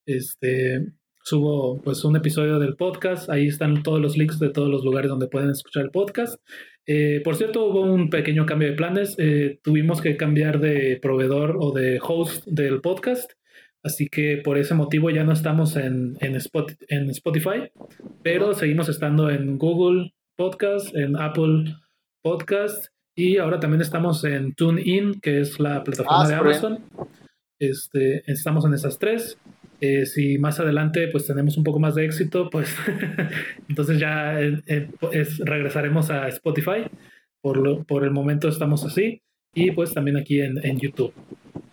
[0.06, 0.86] este,
[1.22, 5.08] subo pues un episodio del podcast, ahí están todos los links de todos los lugares
[5.08, 6.40] donde pueden escuchar el podcast.
[6.86, 9.14] Eh, por cierto, hubo un pequeño cambio de planes.
[9.18, 13.32] Eh, tuvimos que cambiar de proveedor o de host del podcast.
[13.84, 16.36] Así que por ese motivo ya no estamos en, en,
[16.88, 17.70] en Spotify,
[18.22, 21.74] pero seguimos estando en Google Podcast, en Apple
[22.22, 26.78] Podcast y ahora también estamos en TuneIn, que es la plataforma ah, de Amazon.
[27.58, 29.36] Este, estamos en esas tres.
[29.80, 32.74] Eh, si más adelante pues tenemos un poco más de éxito, pues
[33.68, 34.88] entonces ya eh, eh,
[35.40, 36.84] regresaremos a Spotify.
[37.42, 39.20] Por, lo, por el momento estamos así.
[39.52, 41.12] Y pues también aquí en, en YouTube.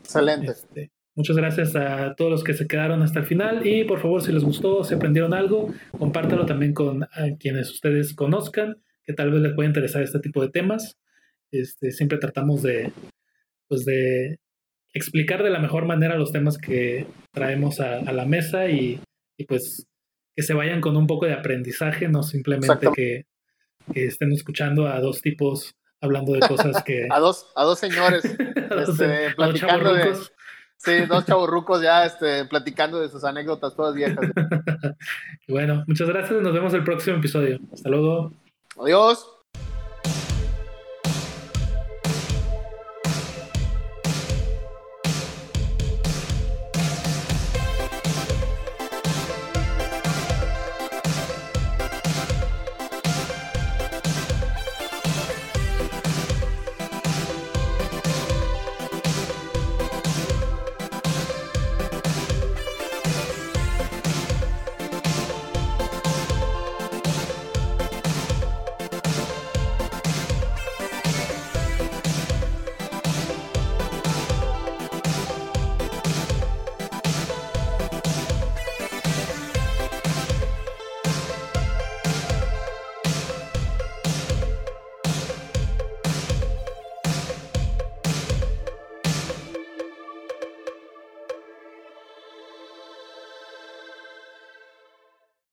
[0.01, 0.51] Excelente.
[0.51, 3.65] Este, muchas gracias a todos los que se quedaron hasta el final.
[3.65, 7.07] Y por favor, si les gustó, si aprendieron algo, compártelo también con
[7.39, 10.97] quienes ustedes conozcan, que tal vez les pueda interesar este tipo de temas.
[11.51, 12.91] Este, siempre tratamos de,
[13.67, 14.39] pues de
[14.93, 18.99] explicar de la mejor manera los temas que traemos a, la mesa y,
[19.47, 19.87] pues
[20.35, 23.25] que se vayan con un poco de aprendizaje, no simplemente que,
[23.93, 27.07] estén escuchando a dos tipos hablando de cosas que...
[27.11, 28.23] a, dos, a dos señores
[28.87, 30.13] este, platicando de...
[30.79, 34.25] Sí, dos chaburrucos ya este, platicando de sus anécdotas todas viejas.
[35.47, 36.41] bueno, muchas gracias.
[36.41, 37.59] Nos vemos el próximo episodio.
[37.73, 38.31] Hasta luego.
[38.81, 39.38] Adiós.